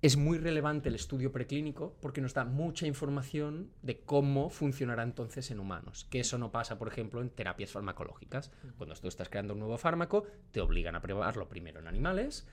es 0.00 0.16
muy 0.16 0.38
relevante 0.38 0.88
el 0.88 0.94
estudio 0.94 1.32
preclínico 1.32 1.96
porque 2.00 2.20
nos 2.20 2.32
da 2.32 2.44
mucha 2.44 2.86
información 2.86 3.72
de 3.82 4.00
cómo 4.00 4.48
funcionará 4.48 5.02
entonces 5.02 5.50
en 5.50 5.58
humanos. 5.58 6.06
Que 6.08 6.20
eso 6.20 6.38
no 6.38 6.52
pasa, 6.52 6.78
por 6.78 6.88
ejemplo, 6.88 7.20
en 7.20 7.30
terapias 7.30 7.72
farmacológicas. 7.72 8.52
Cuando 8.76 8.94
tú 8.94 9.08
estás 9.08 9.28
creando 9.28 9.54
un 9.54 9.60
nuevo 9.60 9.76
fármaco, 9.76 10.24
te 10.52 10.60
obligan 10.60 10.94
a 10.94 11.00
probarlo 11.00 11.48
primero 11.48 11.80
en 11.80 11.88
animales, 11.88 12.46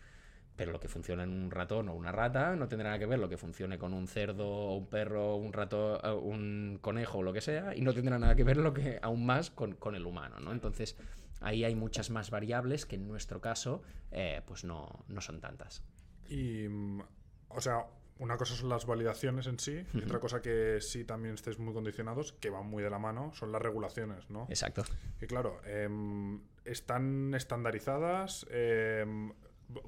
pero 0.55 0.71
lo 0.71 0.79
que 0.79 0.87
funciona 0.87 1.21
en 1.21 1.29
un 1.29 1.51
ratón 1.51 1.87
o 1.89 1.93
una 1.93 2.11
rata 2.11 2.55
no 2.55 2.67
tendrá 2.67 2.89
nada 2.89 2.99
que 2.99 3.05
ver 3.05 3.19
lo 3.19 3.29
que 3.29 3.37
funcione 3.37 3.77
con 3.77 3.93
un 3.93 4.07
cerdo 4.07 4.47
o 4.47 4.77
un 4.77 4.87
perro, 4.87 5.35
un 5.35 5.53
rato, 5.53 6.03
eh, 6.03 6.11
un 6.13 6.79
conejo 6.81 7.19
o 7.19 7.23
lo 7.23 7.31
que 7.31 7.41
sea, 7.41 7.75
y 7.75 7.81
no 7.81 7.93
tendrá 7.93 8.17
nada 8.17 8.35
que 8.35 8.43
ver 8.43 8.57
lo 8.57 8.73
que 8.73 8.97
aún 9.03 9.23
más 9.23 9.51
con, 9.51 9.77
el 9.93 10.05
humano, 10.07 10.39
¿no? 10.39 10.51
Entonces, 10.51 10.97
ahí 11.41 11.63
hay 11.63 11.75
muchas 11.75 12.09
más 12.09 12.31
variables 12.31 12.87
que 12.87 12.95
en 12.95 13.07
nuestro 13.07 13.39
caso, 13.39 13.83
eh, 14.11 14.41
pues 14.47 14.63
no, 14.63 15.05
no 15.09 15.21
son 15.21 15.41
tantas. 15.41 15.83
Y 16.27 16.67
mm, 16.67 17.01
o 17.49 17.61
sea, 17.61 17.85
una 18.19 18.37
cosa 18.37 18.55
son 18.55 18.69
las 18.69 18.85
validaciones 18.85 19.45
en 19.47 19.59
sí, 19.59 19.85
y 19.93 20.03
otra 20.03 20.19
cosa 20.19 20.41
que 20.41 20.79
sí 20.79 21.03
también 21.03 21.33
estéis 21.33 21.59
muy 21.59 21.73
condicionados, 21.73 22.31
que 22.33 22.49
van 22.49 22.65
muy 22.65 22.81
de 22.81 22.89
la 22.89 22.97
mano, 22.99 23.33
son 23.33 23.51
las 23.51 23.61
regulaciones, 23.61 24.29
¿no? 24.29 24.47
Exacto. 24.49 24.83
Y 25.21 25.25
claro, 25.27 25.59
em, 25.65 26.39
están 26.63 27.33
estandarizadas. 27.35 28.45
Em, 28.49 29.33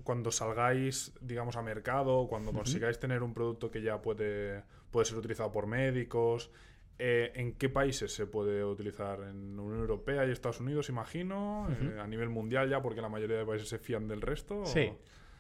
cuando 0.04 0.32
salgáis, 0.32 1.14
digamos, 1.22 1.56
a 1.56 1.62
mercado, 1.62 2.28
cuando 2.28 2.52
consigáis 2.52 3.00
tener 3.00 3.24
un 3.24 3.34
producto 3.34 3.70
que 3.72 3.82
ya 3.82 4.02
puede, 4.02 4.64
puede 4.92 5.06
ser 5.06 5.18
utilizado 5.18 5.52
por 5.52 5.68
médicos, 5.68 6.52
Eh, 7.00 7.32
¿En 7.36 7.54
qué 7.54 7.70
países 7.70 8.12
se 8.12 8.26
puede 8.26 8.66
utilizar? 8.66 9.20
¿En 9.22 9.60
Unión 9.60 9.82
Europea 9.82 10.26
y 10.26 10.32
Estados 10.32 10.60
Unidos, 10.60 10.90
imagino? 10.90 11.68
Eh, 11.70 12.00
¿A 12.00 12.08
nivel 12.08 12.30
mundial 12.30 12.72
ya, 12.72 12.82
porque 12.82 13.02
la 13.02 13.08
mayoría 13.08 13.38
de 13.38 13.46
países 13.46 13.70
se 13.70 13.78
fían 13.78 14.08
del 14.08 14.20
resto? 14.20 14.66
Sí. 14.66 14.92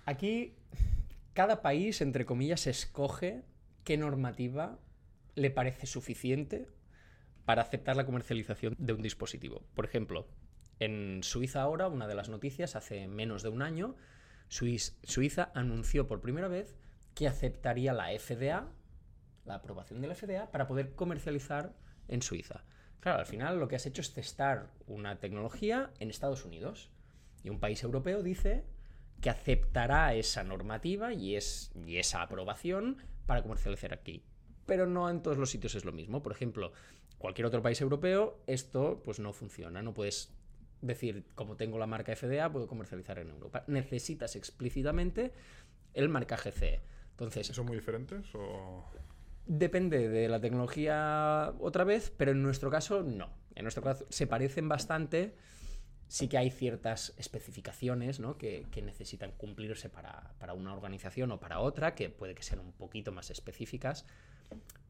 Aquí, 0.05 0.53
cada 1.37 1.61
país, 1.61 2.01
entre 2.01 2.25
comillas, 2.25 2.65
escoge 2.65 3.43
qué 3.83 3.95
normativa 3.95 4.79
le 5.35 5.51
parece 5.51 5.85
suficiente 5.85 6.67
para 7.45 7.61
aceptar 7.61 7.95
la 7.95 8.07
comercialización 8.07 8.73
de 8.79 8.93
un 8.93 9.03
dispositivo. 9.03 9.61
Por 9.75 9.85
ejemplo, 9.85 10.27
en 10.79 11.21
Suiza 11.21 11.61
ahora, 11.61 11.89
una 11.89 12.07
de 12.07 12.15
las 12.15 12.29
noticias, 12.29 12.75
hace 12.75 13.07
menos 13.07 13.43
de 13.43 13.49
un 13.49 13.61
año, 13.61 13.95
Suiza 14.49 15.51
anunció 15.53 16.07
por 16.07 16.21
primera 16.21 16.47
vez 16.47 16.75
que 17.13 17.27
aceptaría 17.27 17.93
la 17.93 18.07
FDA, 18.17 18.71
la 19.45 19.53
aprobación 19.53 20.01
de 20.01 20.07
la 20.07 20.15
FDA, 20.15 20.49
para 20.49 20.65
poder 20.65 20.95
comercializar 20.95 21.75
en 22.07 22.23
Suiza. 22.23 22.63
Claro, 22.99 23.19
al 23.19 23.27
final 23.27 23.59
lo 23.59 23.67
que 23.67 23.75
has 23.75 23.85
hecho 23.85 24.01
es 24.01 24.11
testar 24.11 24.71
una 24.87 25.19
tecnología 25.19 25.91
en 25.99 26.09
Estados 26.09 26.45
Unidos. 26.45 26.89
Y 27.43 27.51
un 27.51 27.59
país 27.59 27.83
europeo 27.83 28.23
dice 28.23 28.65
que 29.21 29.29
aceptará 29.29 30.13
esa 30.13 30.43
normativa 30.43 31.13
y, 31.13 31.35
es, 31.35 31.71
y 31.75 31.97
esa 31.97 32.21
aprobación 32.21 32.97
para 33.25 33.41
comercializar 33.41 33.93
aquí. 33.93 34.23
Pero 34.65 34.85
no 34.85 35.09
en 35.09 35.21
todos 35.21 35.37
los 35.37 35.49
sitios 35.49 35.75
es 35.75 35.85
lo 35.85 35.91
mismo. 35.91 36.21
Por 36.21 36.31
ejemplo, 36.31 36.73
cualquier 37.17 37.47
otro 37.47 37.61
país 37.61 37.81
europeo, 37.81 38.39
esto 38.47 39.01
pues 39.03 39.19
no 39.19 39.33
funciona. 39.33 39.81
No 39.81 39.93
puedes 39.93 40.33
decir, 40.81 41.25
como 41.35 41.55
tengo 41.55 41.79
la 41.79 41.87
marca 41.87 42.15
FDA, 42.15 42.51
puedo 42.51 42.67
comercializar 42.67 43.19
en 43.19 43.29
Europa. 43.29 43.63
Necesitas 43.67 44.35
explícitamente 44.35 45.33
el 45.93 46.09
marcaje 46.09 46.51
CE. 46.51 46.81
Entonces, 47.11 47.47
¿Son 47.47 47.65
muy 47.65 47.77
diferentes 47.77 48.25
o...? 48.35 48.85
Depende 49.47 50.09
de 50.09 50.27
la 50.27 50.41
tecnología 50.41 51.53
otra 51.59 51.85
vez, 51.85 52.13
pero 52.15 52.31
en 52.31 52.43
nuestro 52.43 52.69
caso 52.69 53.01
no. 53.01 53.29
En 53.55 53.63
nuestro 53.63 53.81
caso 53.81 54.05
se 54.09 54.27
parecen 54.27 54.67
bastante. 54.67 55.35
Sí 56.07 56.27
que 56.27 56.37
hay 56.37 56.49
ciertas 56.49 57.13
especificaciones 57.17 58.19
¿no? 58.19 58.37
que, 58.37 58.65
que, 58.71 58.81
necesitan 58.81 59.31
cumplirse 59.31 59.89
para, 59.89 60.33
para, 60.39 60.53
una 60.53 60.73
organización 60.73 61.31
o 61.31 61.39
para 61.39 61.59
otra, 61.59 61.95
que 61.95 62.09
puede 62.09 62.33
que 62.33 62.43
sean 62.43 62.59
un 62.59 62.71
poquito 62.71 63.11
más 63.11 63.29
específicas. 63.29 64.05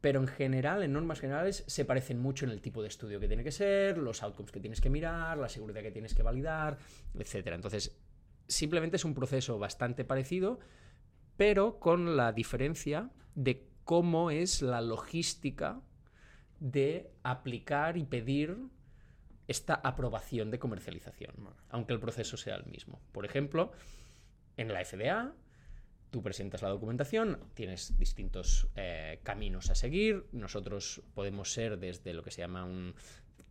Pero 0.00 0.20
en 0.20 0.28
general, 0.28 0.82
en 0.84 0.92
normas 0.92 1.18
generales, 1.18 1.64
se 1.66 1.84
parecen 1.84 2.20
mucho 2.20 2.44
en 2.44 2.52
el 2.52 2.60
tipo 2.60 2.82
de 2.82 2.88
estudio 2.88 3.18
que 3.18 3.26
tiene 3.26 3.42
que 3.42 3.50
ser, 3.50 3.98
los 3.98 4.22
outcomes 4.22 4.52
que 4.52 4.60
tienes 4.60 4.80
que 4.80 4.90
mirar, 4.90 5.38
la 5.38 5.48
seguridad 5.48 5.82
que 5.82 5.90
tienes 5.90 6.14
que 6.14 6.22
validar, 6.22 6.78
etc. 7.18 7.48
Entonces, 7.48 7.98
simplemente 8.46 8.96
es 8.96 9.04
un 9.04 9.14
proceso 9.14 9.58
bastante 9.58 10.04
parecido, 10.04 10.60
pero 11.36 11.80
con 11.80 12.16
la 12.16 12.32
diferencia 12.32 13.10
de 13.34 13.68
cómo 13.82 14.30
es 14.30 14.62
la 14.62 14.80
logística 14.80 15.80
de 16.60 17.10
aplicar 17.22 17.96
y 17.96 18.04
pedir 18.04 18.56
esta 19.48 19.74
aprobación 19.74 20.50
de 20.50 20.58
comercialización, 20.60 21.34
aunque 21.70 21.92
el 21.92 22.00
proceso 22.00 22.36
sea 22.36 22.54
el 22.54 22.66
mismo. 22.66 23.00
Por 23.12 23.24
ejemplo, 23.24 23.72
en 24.56 24.72
la 24.72 24.84
FDA 24.84 25.34
Tú 26.10 26.22
presentas 26.22 26.62
la 26.62 26.70
documentación, 26.70 27.38
tienes 27.52 27.98
distintos 27.98 28.66
eh, 28.76 29.20
caminos 29.24 29.68
a 29.68 29.74
seguir. 29.74 30.26
Nosotros 30.32 31.02
podemos 31.12 31.52
ser 31.52 31.78
desde 31.78 32.14
lo 32.14 32.22
que 32.22 32.30
se 32.30 32.40
llama 32.40 32.64
un 32.64 32.94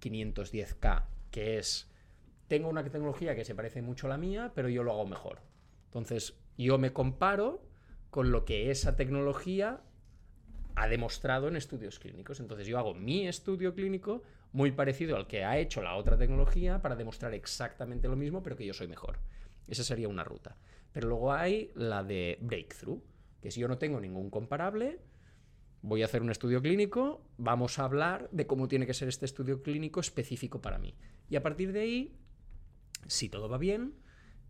510K, 0.01 1.05
que 1.29 1.60
es, 1.60 1.88
tengo 2.47 2.67
una 2.67 2.83
tecnología 2.83 3.36
que 3.36 3.45
se 3.45 3.53
parece 3.53 3.83
mucho 3.83 4.07
a 4.07 4.10
la 4.10 4.17
mía, 4.17 4.53
pero 4.55 4.69
yo 4.69 4.81
lo 4.81 4.91
hago 4.91 5.05
mejor. 5.05 5.41
Entonces, 5.86 6.39
yo 6.57 6.79
me 6.79 6.93
comparo 6.93 7.62
con 8.10 8.31
lo 8.31 8.43
que 8.43 8.71
esa 8.71 8.95
tecnología 8.95 9.83
ha 10.75 10.88
demostrado 10.88 11.47
en 11.49 11.57
estudios 11.57 11.99
clínicos. 11.99 12.39
Entonces, 12.39 12.65
yo 12.65 12.79
hago 12.79 12.95
mi 12.95 13.27
estudio 13.27 13.75
clínico 13.75 14.23
muy 14.57 14.71
parecido 14.71 15.17
al 15.17 15.27
que 15.27 15.43
ha 15.43 15.59
hecho 15.59 15.83
la 15.83 15.93
otra 15.93 16.17
tecnología 16.17 16.81
para 16.81 16.95
demostrar 16.95 17.31
exactamente 17.35 18.07
lo 18.07 18.15
mismo, 18.15 18.41
pero 18.41 18.55
que 18.55 18.65
yo 18.65 18.73
soy 18.73 18.87
mejor. 18.87 19.19
Esa 19.67 19.83
sería 19.83 20.07
una 20.07 20.23
ruta. 20.23 20.57
Pero 20.91 21.09
luego 21.09 21.31
hay 21.31 21.69
la 21.75 22.03
de 22.03 22.39
breakthrough, 22.41 22.99
que 23.39 23.51
si 23.51 23.59
yo 23.59 23.67
no 23.67 23.77
tengo 23.77 23.99
ningún 23.99 24.31
comparable, 24.31 24.99
voy 25.83 26.01
a 26.01 26.05
hacer 26.05 26.23
un 26.23 26.31
estudio 26.31 26.59
clínico, 26.59 27.23
vamos 27.37 27.77
a 27.77 27.83
hablar 27.83 28.29
de 28.31 28.47
cómo 28.47 28.67
tiene 28.67 28.87
que 28.87 28.95
ser 28.95 29.09
este 29.09 29.25
estudio 29.25 29.61
clínico 29.61 29.99
específico 29.99 30.59
para 30.59 30.79
mí. 30.79 30.95
Y 31.29 31.35
a 31.35 31.43
partir 31.43 31.71
de 31.71 31.81
ahí, 31.81 32.17
si 33.05 33.29
todo 33.29 33.49
va 33.49 33.59
bien, 33.59 33.93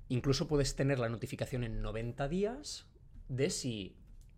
incluso 0.08 0.48
puedes 0.48 0.74
tener 0.78 1.00
la 1.00 1.10
notificación 1.10 1.66
en 1.66 1.82
90 1.82 2.30
días 2.30 2.88
de 3.28 3.50
si 3.50 3.98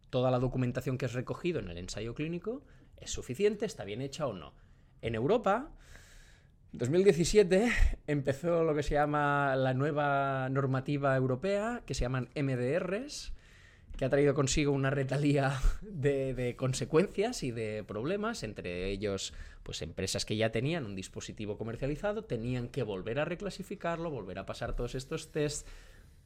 toda 0.09 0.31
la 0.31 0.39
documentación 0.39 0.97
que 0.97 1.05
has 1.05 1.13
recogido 1.13 1.59
en 1.59 1.69
el 1.69 1.77
ensayo 1.77 2.15
clínico 2.15 2.65
es 2.97 3.11
suficiente, 3.11 3.67
está 3.67 3.83
bien 3.83 4.01
hecha 4.01 4.25
o 4.25 4.33
no. 4.33 4.55
En 5.01 5.15
Europa, 5.15 5.71
2017 6.71 7.71
empezó 8.07 8.63
lo 8.63 8.75
que 8.75 8.83
se 8.83 8.95
llama 8.95 9.55
la 9.55 9.73
nueva 9.73 10.49
normativa 10.49 11.15
europea, 11.15 11.81
que 11.85 11.93
se 11.93 12.01
llaman 12.01 12.29
MDRs, 12.35 13.33
que 13.97 14.05
ha 14.05 14.09
traído 14.09 14.33
consigo 14.33 14.71
una 14.71 14.89
retalía 14.91 15.59
de, 15.81 16.33
de, 16.33 16.55
consecuencias 16.55 17.43
y 17.43 17.51
de 17.51 17.83
problemas, 17.83 18.43
entre 18.43 18.89
ellos, 18.89 19.33
pues 19.63 19.81
empresas 19.81 20.25
que 20.25 20.37
ya 20.37 20.51
tenían 20.51 20.85
un 20.85 20.95
dispositivo 20.95 21.57
comercializado, 21.57 22.23
tenían 22.23 22.69
que 22.69 22.83
volver 22.83 23.19
a 23.19 23.25
reclasificarlo, 23.25 24.11
volver 24.11 24.39
a 24.39 24.45
pasar 24.45 24.75
todos 24.75 24.95
estos 24.95 25.31
tests, 25.31 25.65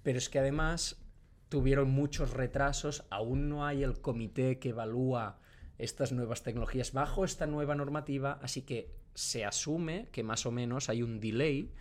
pero 0.04 0.18
es 0.18 0.30
que 0.30 0.40
además 0.40 1.02
tuvieron 1.50 1.90
muchos 1.90 2.32
retrasos, 2.32 3.06
aún 3.10 3.48
no 3.48 3.66
hay 3.66 3.84
el 3.84 4.02
comité 4.02 4.60
que 4.60 4.70
evalúa 4.70 5.40
estas 5.78 6.12
nuevas 6.12 6.44
tecnologías 6.44 6.94
bajo 6.94 7.26
esta 7.26 7.48
nueva 7.48 7.76
normativa, 7.76 8.40
así 8.42 8.62
que 8.62 8.92
se 9.14 9.46
asume 9.46 10.08
que 10.12 10.24
más 10.24 10.46
o 10.46 10.52
menos 10.52 10.90
hay 10.90 11.02
un 11.02 11.20
delay 11.20 11.72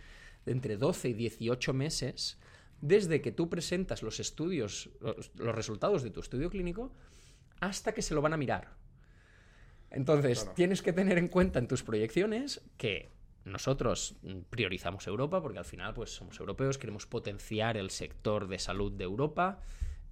de 0.45 0.51
entre 0.51 0.77
12 0.77 1.09
y 1.09 1.13
18 1.13 1.73
meses 1.73 2.39
desde 2.81 3.21
que 3.21 3.31
tú 3.31 3.49
presentas 3.49 4.03
los 4.03 4.19
estudios, 4.19 4.89
los, 4.99 5.55
resultados 5.55 6.03
de 6.03 6.09
tu 6.09 6.19
estudio 6.19 6.49
clínico, 6.49 6.91
hasta 7.61 7.93
que 7.93 8.01
se 8.01 8.13
lo 8.13 8.21
van 8.21 8.33
a 8.33 8.37
mirar. 8.37 8.75
Entonces, 9.89 10.39
claro. 10.39 10.55
tienes 10.55 10.81
que 10.81 10.91
tener 10.91 11.17
en 11.17 11.29
cuenta 11.29 11.59
en 11.59 11.67
tus 11.67 11.83
proyecciones 11.83 12.61
que 12.77 13.13
nosotros 13.45 14.17
priorizamos 14.49 15.07
Europa, 15.07 15.41
porque 15.41 15.59
al 15.59 15.65
final 15.65 15.93
pues, 15.93 16.11
somos 16.11 16.39
europeos, 16.39 16.77
queremos 16.77 17.05
potenciar 17.05 17.77
el 17.77 17.89
sector 17.89 18.47
de 18.47 18.59
salud 18.59 18.91
de 18.91 19.03
Europa, 19.03 19.61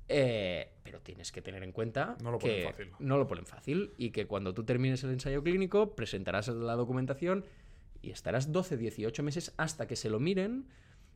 eh, 0.08 0.74
pero 0.84 1.00
tienes 1.00 1.32
que 1.32 1.42
tener 1.42 1.64
en 1.64 1.72
cuenta 1.72 2.18
no 2.22 2.32
lo 2.32 2.40
que 2.40 2.64
fácil. 2.64 2.92
no 3.00 3.18
lo 3.18 3.28
ponen 3.28 3.46
fácil 3.46 3.94
y 3.98 4.12
que 4.12 4.28
cuando 4.28 4.54
tú 4.54 4.64
termines 4.64 5.04
el 5.04 5.12
ensayo 5.12 5.42
clínico 5.44 5.96
presentarás 5.96 6.48
la 6.50 6.76
documentación 6.76 7.46
y 8.02 8.12
estarás 8.12 8.52
12-18 8.52 9.22
meses 9.22 9.54
hasta 9.58 9.88
que 9.88 9.96
se 9.96 10.10
lo 10.10 10.20
miren, 10.20 10.68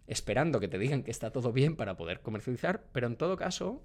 esperando 0.07 0.59
que 0.59 0.67
te 0.67 0.77
digan 0.77 1.03
que 1.03 1.11
está 1.11 1.31
todo 1.31 1.51
bien 1.51 1.75
para 1.75 1.97
poder 1.97 2.21
comercializar, 2.21 2.85
pero 2.91 3.07
en 3.07 3.15
todo 3.15 3.37
caso, 3.37 3.83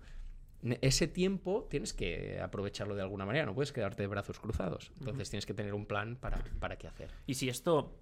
ese 0.82 1.08
tiempo 1.08 1.66
tienes 1.70 1.94
que 1.94 2.40
aprovecharlo 2.40 2.94
de 2.94 3.02
alguna 3.02 3.24
manera, 3.24 3.46
no 3.46 3.54
puedes 3.54 3.72
quedarte 3.72 4.02
de 4.02 4.06
brazos 4.08 4.38
cruzados. 4.38 4.92
Entonces 4.98 5.14
uh 5.14 5.28
-huh. 5.28 5.30
tienes 5.30 5.46
que 5.46 5.54
tener 5.54 5.74
un 5.74 5.86
plan 5.86 6.16
para, 6.16 6.44
para 6.58 6.76
qué 6.76 6.86
hacer. 6.86 7.10
Y 7.26 7.34
si 7.34 7.48
esto, 7.48 7.96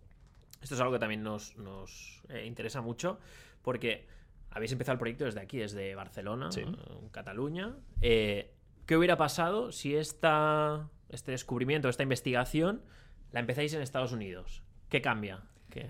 esto 0.60 0.74
es 0.74 0.80
algo 0.80 0.92
que 0.94 0.98
también 0.98 1.22
nos, 1.22 1.56
nos 1.56 2.22
eh, 2.28 2.44
interesa 2.44 2.80
mucho, 2.80 3.20
porque 3.62 4.06
habéis 4.50 4.72
empezado 4.72 4.94
el 4.94 4.98
proyecto 4.98 5.24
desde 5.24 5.40
aquí, 5.40 5.58
desde 5.58 5.94
Barcelona, 5.94 6.50
sí. 6.52 6.64
Cataluña. 7.10 7.76
Eh, 8.00 8.54
¿Qué 8.86 8.96
hubiera 8.96 9.16
pasado 9.16 9.72
si 9.72 9.94
esta, 9.94 10.88
este 11.08 11.32
descubrimiento, 11.32 11.88
esta 11.88 12.02
investigación, 12.02 12.82
la 13.32 13.40
empezáis 13.40 13.74
en 13.74 13.82
Estados 13.82 14.12
Unidos? 14.12 14.62
¿Qué 14.88 15.02
cambia? 15.02 15.42
¿Qué... 15.70 15.88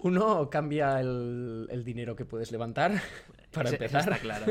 Uno, 0.00 0.48
cambia 0.48 1.00
el, 1.00 1.66
el, 1.70 1.82
dinero 1.82 2.14
que 2.14 2.24
puedes 2.24 2.52
levantar, 2.52 3.02
para 3.52 3.68
Ese, 3.68 3.76
empezar. 3.76 4.02
Está 4.02 4.18
claro. 4.18 4.46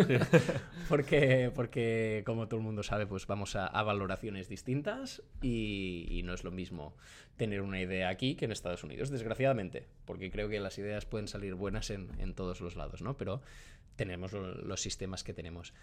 porque, 0.90 1.52
porque, 1.56 2.22
como 2.26 2.50
todo 2.50 2.60
el 2.60 2.66
mundo 2.66 2.84
sabe, 2.84 3.08
pues 3.08 3.26
vamos 3.28 3.56
a, 3.56 3.66
a 3.66 3.82
valoraciones 3.84 4.50
distintas 4.50 5.24
y, 5.42 6.06
y, 6.10 6.24
no 6.24 6.34
es 6.34 6.44
lo 6.44 6.52
mismo 6.52 6.98
tener 7.38 7.62
una 7.62 7.80
idea 7.80 8.10
aquí 8.10 8.36
que 8.36 8.44
en 8.44 8.52
Estados 8.52 8.84
Unidos, 8.84 9.10
desgraciadamente, 9.10 9.88
porque 10.04 10.30
creo 10.30 10.50
que 10.50 10.60
las 10.60 10.78
ideas 10.80 11.06
pueden 11.06 11.30
salir 11.30 11.56
buenas 11.56 11.92
en, 11.92 12.10
en 12.20 12.34
todos 12.36 12.60
los 12.60 12.76
lados, 12.76 13.02
¿no? 13.02 13.16
Pero 13.16 13.42
tenemos 13.96 14.34
los 14.34 14.82
sistemas 14.82 15.24
que 15.24 15.34
tenemos. 15.34 15.74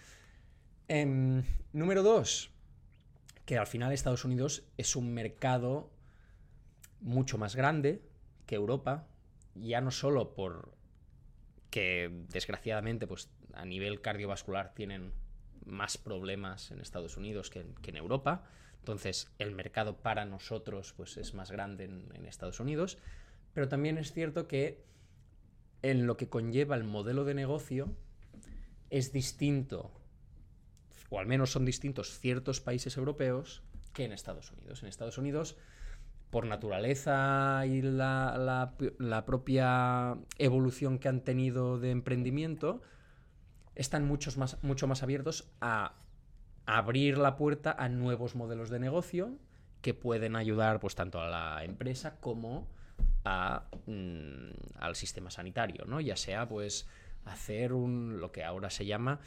Eh, 0.88 1.42
número 1.72 2.02
dos, 2.02 2.50
que 3.46 3.56
al 3.56 3.66
final 3.66 3.92
Estados 3.92 4.26
Unidos 4.26 4.64
es 4.76 4.94
un 4.94 5.14
mercado 5.14 5.90
mucho 7.00 7.38
más 7.38 7.56
grande 7.56 8.02
que 8.44 8.56
Europa, 8.56 9.08
ya 9.54 9.80
no 9.80 9.90
solo 9.90 10.34
por 10.34 10.74
que 11.70 12.10
desgraciadamente 12.28 13.06
pues 13.06 13.30
a 13.52 13.64
nivel 13.64 14.00
cardiovascular 14.00 14.74
tienen 14.74 15.12
más 15.64 15.96
problemas 15.96 16.70
en 16.70 16.80
Estados 16.80 17.16
Unidos 17.16 17.50
que 17.50 17.64
en, 17.86 17.96
Europa, 17.96 18.44
entonces 18.78 19.32
el 19.38 19.52
mercado 19.52 19.96
para 19.96 20.24
nosotros 20.24 20.92
pues 20.96 21.16
es 21.16 21.34
más 21.34 21.50
grande 21.50 21.84
en, 21.84 22.08
en, 22.14 22.26
Estados 22.26 22.60
Unidos, 22.60 22.98
pero 23.54 23.68
también 23.68 23.98
es 23.98 24.12
cierto 24.12 24.46
que 24.46 24.84
en 25.82 26.06
lo 26.06 26.16
que 26.16 26.28
conlleva 26.28 26.76
el 26.76 26.84
modelo 26.84 27.24
de 27.24 27.34
negocio 27.34 27.96
es 28.90 29.12
distinto, 29.12 29.90
o 31.10 31.18
al 31.18 31.26
menos 31.26 31.50
son 31.50 31.64
distintos 31.64 32.18
ciertos 32.18 32.60
países 32.60 32.96
europeos 32.96 33.62
que 33.92 34.04
en 34.04 34.12
Estados 34.12 34.52
Unidos. 34.52 34.82
En 34.82 34.88
Estados 34.88 35.18
Unidos 35.18 35.56
por 36.34 36.46
naturaleza 36.46 37.62
y 37.64 37.80
la, 37.80 38.74
la- 38.98 39.24
propia 39.24 40.16
evolución 40.38 40.98
que 40.98 41.06
han 41.06 41.20
tenido 41.20 41.78
de 41.78 41.92
emprendimiento, 41.92 42.82
están 43.76 44.04
muchos 44.04 44.36
más, 44.36 44.60
mucho 44.64 44.88
más 44.88 45.04
abiertos 45.04 45.48
a 45.60 45.94
abrir 46.66 47.18
la 47.18 47.36
puerta 47.36 47.70
a 47.78 47.88
nuevos 47.88 48.34
modelos 48.34 48.68
de 48.68 48.80
negocio 48.80 49.38
que 49.80 49.94
pueden 49.94 50.34
ayudar 50.34 50.80
pues 50.80 50.96
tanto 50.96 51.20
a 51.20 51.28
la 51.28 51.62
empresa 51.62 52.16
como 52.18 52.66
a, 53.24 53.68
mm, 53.86 54.80
al 54.80 54.96
sistema 54.96 55.30
sanitario, 55.30 55.84
¿no? 55.86 56.00
Ya 56.00 56.16
sea 56.16 56.48
pues 56.48 56.88
hacer 57.26 57.72
un 57.72 58.18
lo 58.20 58.32
que 58.32 58.42
ahora 58.42 58.70
se 58.70 58.86
llama 58.86 59.20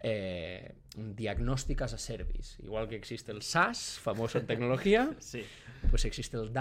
eh, 0.00 0.74
un 0.96 1.14
diagnóstic 1.16 1.82
as 1.82 1.94
a 1.94 1.98
service. 1.98 2.62
Igual 2.62 2.88
que 2.88 2.96
existe 2.96 3.32
el 3.32 3.42
SaaS, 3.42 3.98
famoso 4.00 4.38
en 4.38 4.46
tecnología, 4.46 5.14
Sí. 5.18 5.42
pues 5.90 6.04
existe 6.04 6.36
el 6.36 6.52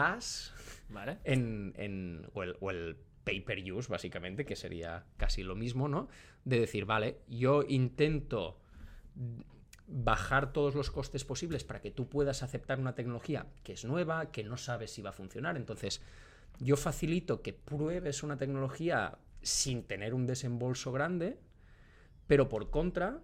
Vale. 0.90 1.18
en, 1.24 1.74
en- 1.78 2.28
o, 2.34 2.44
el, 2.44 2.56
o 2.60 2.72
el 2.72 2.98
pay-per-use, 3.24 3.90
básicamente, 3.90 4.46
que 4.46 4.56
sería 4.56 5.04
casi 5.18 5.42
lo 5.44 5.56
mismo, 5.56 5.88
¿no? 5.88 6.08
De 6.44 6.60
decir, 6.60 6.86
vale, 6.86 7.20
yo 7.28 7.64
intento 7.68 8.60
bajar 9.88 10.52
todos 10.52 10.76
los 10.76 10.90
costes 10.92 11.24
posibles 11.26 11.64
para 11.64 11.80
que 11.82 11.92
tú 11.92 12.08
puedas 12.10 12.42
aceptar 12.44 12.80
una 12.80 12.96
tecnología 12.96 13.46
que 13.64 13.74
es 13.74 13.86
nueva, 13.86 14.32
que 14.32 14.44
no 14.44 14.58
sabes 14.58 14.92
si 14.92 15.02
va 15.02 15.12
a 15.12 15.14
funcionar. 15.14 15.58
Entonces, 15.58 16.02
yo 16.60 16.76
facilito 16.78 17.42
que 17.42 17.54
pruebes 17.54 18.24
una 18.24 18.38
tecnología 18.38 19.18
sin 19.42 19.84
tener 19.84 20.14
un 20.14 20.26
desembolso 20.26 20.92
grande, 20.92 21.38
pero 22.28 22.50
por 22.50 22.70
contra, 22.70 23.22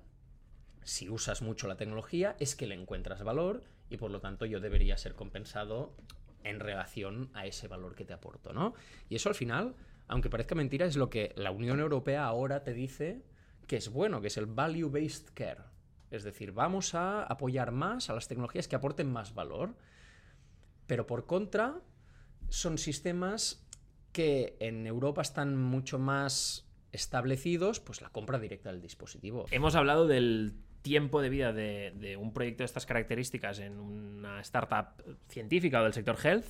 si 0.83 1.09
usas 1.09 1.41
mucho 1.41 1.67
la 1.67 1.77
tecnología, 1.77 2.35
es 2.39 2.55
que 2.55 2.67
le 2.67 2.75
encuentras 2.75 3.23
valor 3.23 3.63
y 3.89 3.97
por 3.97 4.11
lo 4.11 4.21
tanto 4.21 4.45
yo 4.45 4.59
debería 4.59 4.97
ser 4.97 5.15
compensado 5.15 5.95
en 6.43 6.59
relación 6.59 7.29
a 7.33 7.45
ese 7.45 7.67
valor 7.67 7.95
que 7.95 8.05
te 8.05 8.13
aporto, 8.13 8.53
¿no? 8.53 8.73
Y 9.09 9.15
eso 9.15 9.29
al 9.29 9.35
final, 9.35 9.75
aunque 10.07 10.29
parezca 10.29 10.55
mentira, 10.55 10.85
es 10.85 10.95
lo 10.95 11.09
que 11.09 11.33
la 11.35 11.51
Unión 11.51 11.79
Europea 11.79 12.25
ahora 12.25 12.63
te 12.63 12.73
dice 12.73 13.21
que 13.67 13.77
es 13.77 13.89
bueno, 13.89 14.21
que 14.21 14.27
es 14.27 14.37
el 14.37 14.47
value-based 14.47 15.33
care. 15.33 15.63
Es 16.09 16.23
decir, 16.23 16.51
vamos 16.51 16.93
a 16.95 17.23
apoyar 17.23 17.71
más 17.71 18.09
a 18.09 18.13
las 18.13 18.27
tecnologías 18.27 18.67
que 18.67 18.75
aporten 18.75 19.11
más 19.11 19.33
valor, 19.33 19.75
pero 20.87 21.07
por 21.07 21.25
contra 21.25 21.79
son 22.49 22.77
sistemas 22.77 23.65
que 24.11 24.57
en 24.59 24.85
Europa 24.87 25.21
están 25.21 25.57
mucho 25.57 25.99
más 25.99 26.67
establecidos, 26.91 27.79
pues 27.79 28.01
la 28.01 28.09
compra 28.09 28.39
directa 28.39 28.71
del 28.71 28.81
dispositivo. 28.81 29.45
Hemos 29.51 29.75
hablado 29.75 30.07
del 30.07 30.53
tiempo 30.81 31.21
de 31.21 31.29
vida 31.29 31.53
de, 31.53 31.93
de 31.95 32.17
un 32.17 32.33
proyecto 32.33 32.63
de 32.63 32.65
estas 32.65 32.85
características 32.85 33.59
en 33.59 33.79
una 33.79 34.41
startup 34.41 34.87
científica 35.27 35.79
o 35.79 35.83
del 35.83 35.93
sector 35.93 36.17
health. 36.23 36.45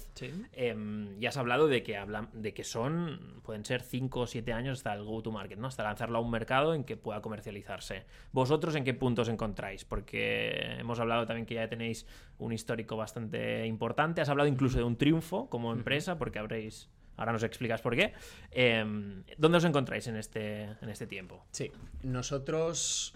Em, 0.54 1.20
ya 1.20 1.30
has 1.30 1.38
hablado 1.38 1.68
de 1.68 1.84
que, 1.84 1.98
hablan, 1.98 2.30
de 2.34 2.54
que 2.54 2.64
son, 2.64 3.42
pueden 3.44 3.66
ser 3.66 3.82
5 3.82 4.22
o 4.22 4.28
7 4.28 4.54
años 4.54 4.80
hasta 4.80 4.94
el 4.94 5.04
go-to-market, 5.04 5.60
¿no? 5.60 5.68
Hasta 5.68 5.84
lanzarlo 5.84 6.18
a 6.18 6.22
un 6.22 6.32
mercado 6.32 6.74
en 6.74 6.84
que 6.84 6.98
pueda 6.98 7.22
comercializarse. 7.22 8.06
¿Vosotros 8.32 8.76
en 8.76 8.84
qué 8.84 8.94
puntos 8.94 9.28
encontráis? 9.28 9.86
Porque 9.86 10.78
hemos 10.80 11.00
hablado 11.00 11.26
también 11.26 11.46
que 11.46 11.56
ya 11.56 11.68
tenéis 11.68 12.06
un 12.38 12.54
histórico 12.54 12.96
bastante 12.98 13.66
importante. 13.66 14.22
Has 14.22 14.30
hablado 14.30 14.48
incluso 14.48 14.78
de 14.78 14.84
un 14.84 14.98
triunfo 14.98 15.50
como 15.50 15.74
empresa, 15.74 16.18
porque 16.18 16.40
habréis... 16.40 16.90
Ahora 17.18 17.34
nos 17.34 17.44
explicas 17.44 17.82
por 17.82 17.96
qué. 17.96 18.14
Em, 18.52 19.24
¿Dónde 19.38 19.58
os 19.58 19.64
encontráis 19.64 20.08
en 20.08 20.16
este, 20.16 20.64
en 20.82 20.90
este 20.90 21.08
tiempo? 21.08 21.46
Sí, 21.52 21.72
nosotros 22.04 23.16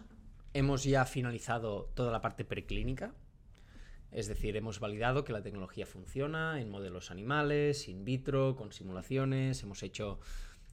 hemos 0.53 0.83
ya 0.83 1.05
finalizado 1.05 1.91
toda 1.95 2.11
la 2.11 2.21
parte 2.21 2.45
preclínica. 2.45 3.13
Es 4.11 4.27
decir, 4.27 4.55
hemos 4.55 4.79
validado 4.79 5.25
que 5.25 5.33
la 5.33 5.41
tecnología 5.41 5.85
funciona 5.85 6.61
en 6.61 6.69
modelos 6.69 7.11
animales, 7.11 7.89
in 7.89 8.05
vitro, 8.05 8.55
con 8.55 8.71
simulaciones. 8.71 9.61
Hemos 9.63 9.83
hecho 9.83 10.19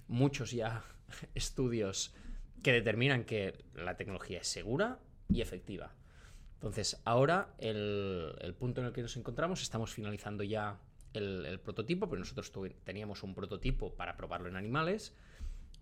muchos 0.07 0.53
ya 0.53 0.85
estudios 1.35 2.15
que 2.63 2.73
determinan 2.73 3.25
que 3.25 3.65
la 3.75 3.97
tecnología 3.97 4.41
es 4.41 4.47
segura 4.47 5.01
y 5.29 5.41
efectiva. 5.41 5.93
Entonces, 6.55 7.01
ahora 7.05 7.55
el, 7.59 8.37
el 8.41 8.55
punto 8.55 8.81
en 8.81 8.87
el 8.87 8.93
que 8.93 9.03
nos 9.03 9.17
encontramos, 9.17 9.63
estamos 9.63 9.93
finalizando 9.93 10.45
ya 10.45 10.79
el, 11.14 11.61
prototipo, 11.61 12.09
pero 12.09 12.20
nosotros 12.20 12.53
teníamos 12.85 13.22
un 13.22 13.35
prototipo 13.35 13.94
para 13.94 14.16
probarlo 14.16 14.48
en 14.48 14.57
animales, 14.57 15.14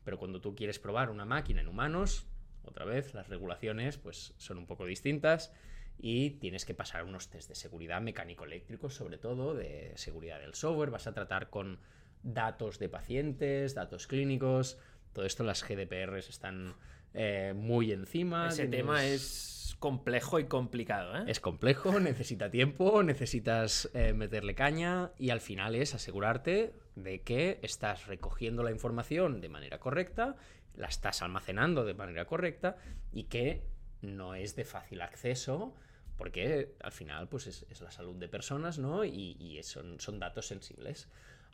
pero 0.04 0.18
cuando 0.18 0.40
tú 0.40 0.54
quieres 0.54 0.78
probar 0.78 1.10
una 1.10 1.24
máquina 1.24 1.60
en 1.60 1.68
humanos, 1.68 2.26
otra 2.64 2.84
vez, 2.84 3.14
las 3.14 3.28
regulaciones 3.28 3.98
pues, 3.98 4.34
son 4.36 4.58
un 4.58 4.66
poco 4.66 4.86
distintas 4.86 5.52
y 5.98 6.30
tienes 6.32 6.64
que 6.64 6.74
pasar 6.74 7.04
unos 7.04 7.28
test 7.28 7.48
de 7.48 7.54
seguridad 7.54 8.00
mecánico-eléctricos, 8.00 8.94
sobre 8.94 9.18
todo, 9.18 9.54
de 9.54 9.92
seguridad 9.96 10.40
del 10.40 10.54
software. 10.54 10.90
Vas 10.90 11.06
a 11.06 11.14
tratar 11.14 11.50
con 11.50 11.78
datos 12.22 12.78
de 12.78 12.88
pacientes, 12.88 13.74
datos 13.74 14.06
clínicos. 14.06 14.78
Todo 15.12 15.26
esto 15.26 15.44
las 15.44 15.62
GDPRs 15.62 16.28
están 16.28 16.74
eh, 17.14 17.52
muy 17.56 17.92
encima. 17.92 18.48
Ese 18.48 18.62
tienes- 18.66 18.76
tema 18.80 19.04
es 19.04 19.76
complejo 19.78 20.38
y 20.38 20.44
complicado, 20.44 21.16
¿eh? 21.16 21.24
es 21.26 21.40
complejo, 21.40 21.98
necesita 22.00 22.50
tiempo, 22.50 23.02
necesitas 23.02 23.88
eh, 23.94 24.12
meterle 24.12 24.54
caña 24.54 25.10
y 25.18 25.30
al 25.30 25.40
final 25.40 25.74
es 25.74 25.94
asegurarte 25.94 26.74
de 26.96 27.22
que 27.22 27.58
estás 27.62 28.06
recogiendo 28.06 28.62
la 28.62 28.70
información 28.72 29.40
de 29.40 29.48
manera 29.48 29.78
correcta, 29.80 30.36
la 30.74 30.88
estás 30.88 31.22
almacenando 31.22 31.84
de 31.84 31.94
manera 31.94 32.26
correcta 32.26 32.76
y 33.12 33.24
que 33.24 33.62
no 34.02 34.34
es 34.34 34.54
de 34.54 34.64
fácil 34.64 35.00
acceso 35.00 35.74
porque 36.18 36.74
al 36.82 36.92
final 36.92 37.28
pues 37.28 37.46
es, 37.46 37.64
es 37.70 37.80
la 37.80 37.90
salud 37.90 38.16
de 38.16 38.28
personas, 38.28 38.78
¿no? 38.78 39.06
Y, 39.06 39.36
y 39.40 39.62
son, 39.62 39.98
son 40.00 40.18
datos 40.18 40.46
sensibles. 40.48 41.08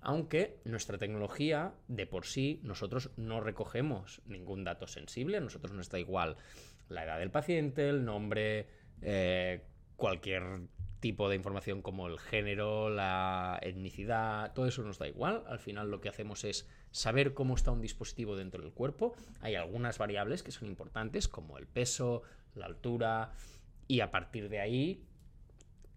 Aunque 0.08 0.60
nuestra 0.62 0.98
tecnología, 0.98 1.74
de 1.88 2.06
por 2.06 2.26
sí, 2.26 2.60
nosotros 2.62 3.10
no 3.16 3.40
recogemos 3.40 4.22
ningún 4.24 4.62
dato 4.62 4.86
sensible, 4.86 5.38
a 5.38 5.40
nosotros 5.40 5.72
nos 5.72 5.88
da 5.88 5.98
igual 5.98 6.36
la 6.88 7.02
edad 7.02 7.18
del 7.18 7.32
paciente, 7.32 7.88
el 7.88 8.04
nombre, 8.04 8.68
eh, 9.02 9.64
cualquier 9.96 10.68
tipo 11.00 11.28
de 11.28 11.34
información 11.34 11.82
como 11.82 12.06
el 12.06 12.20
género, 12.20 12.88
la 12.88 13.58
etnicidad, 13.62 14.52
todo 14.52 14.68
eso 14.68 14.84
nos 14.84 15.00
da 15.00 15.08
igual. 15.08 15.42
Al 15.48 15.58
final 15.58 15.90
lo 15.90 16.00
que 16.00 16.08
hacemos 16.08 16.44
es 16.44 16.68
saber 16.92 17.34
cómo 17.34 17.56
está 17.56 17.72
un 17.72 17.82
dispositivo 17.82 18.36
dentro 18.36 18.62
del 18.62 18.70
cuerpo. 18.70 19.16
Hay 19.40 19.56
algunas 19.56 19.98
variables 19.98 20.44
que 20.44 20.52
son 20.52 20.68
importantes, 20.68 21.26
como 21.26 21.58
el 21.58 21.66
peso, 21.66 22.22
la 22.54 22.66
altura, 22.66 23.32
y 23.88 23.98
a 24.02 24.12
partir 24.12 24.50
de 24.50 24.60
ahí 24.60 25.04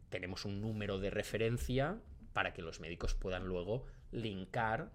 tenemos 0.09 0.45
un 0.45 0.61
número 0.61 0.97
de 0.97 1.11
referencia 1.11 1.99
para 2.33 2.53
que 2.53 2.63
los 2.63 2.79
médicos 2.79 3.13
puedan 3.13 3.45
luego 3.45 3.85
linkar 4.11 4.91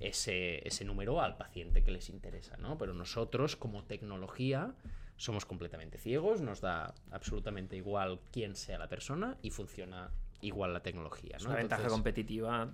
ese, 0.00 0.66
ese 0.66 0.84
número 0.84 1.20
al 1.20 1.36
paciente 1.36 1.82
que 1.82 1.90
les 1.90 2.08
interesa, 2.08 2.56
¿no? 2.56 2.78
Pero 2.78 2.94
nosotros, 2.94 3.56
como 3.56 3.84
tecnología, 3.84 4.74
somos 5.16 5.44
completamente 5.44 5.98
ciegos, 5.98 6.40
nos 6.40 6.60
da 6.62 6.94
absolutamente 7.10 7.76
igual 7.76 8.20
quién 8.32 8.56
sea 8.56 8.78
la 8.78 8.88
persona 8.88 9.36
y 9.42 9.50
funciona 9.50 10.10
igual 10.40 10.72
la 10.72 10.82
tecnología, 10.82 11.36
Es 11.36 11.42
¿no? 11.44 11.50
una 11.50 11.58
ventaja 11.58 11.88
competitiva 11.88 12.72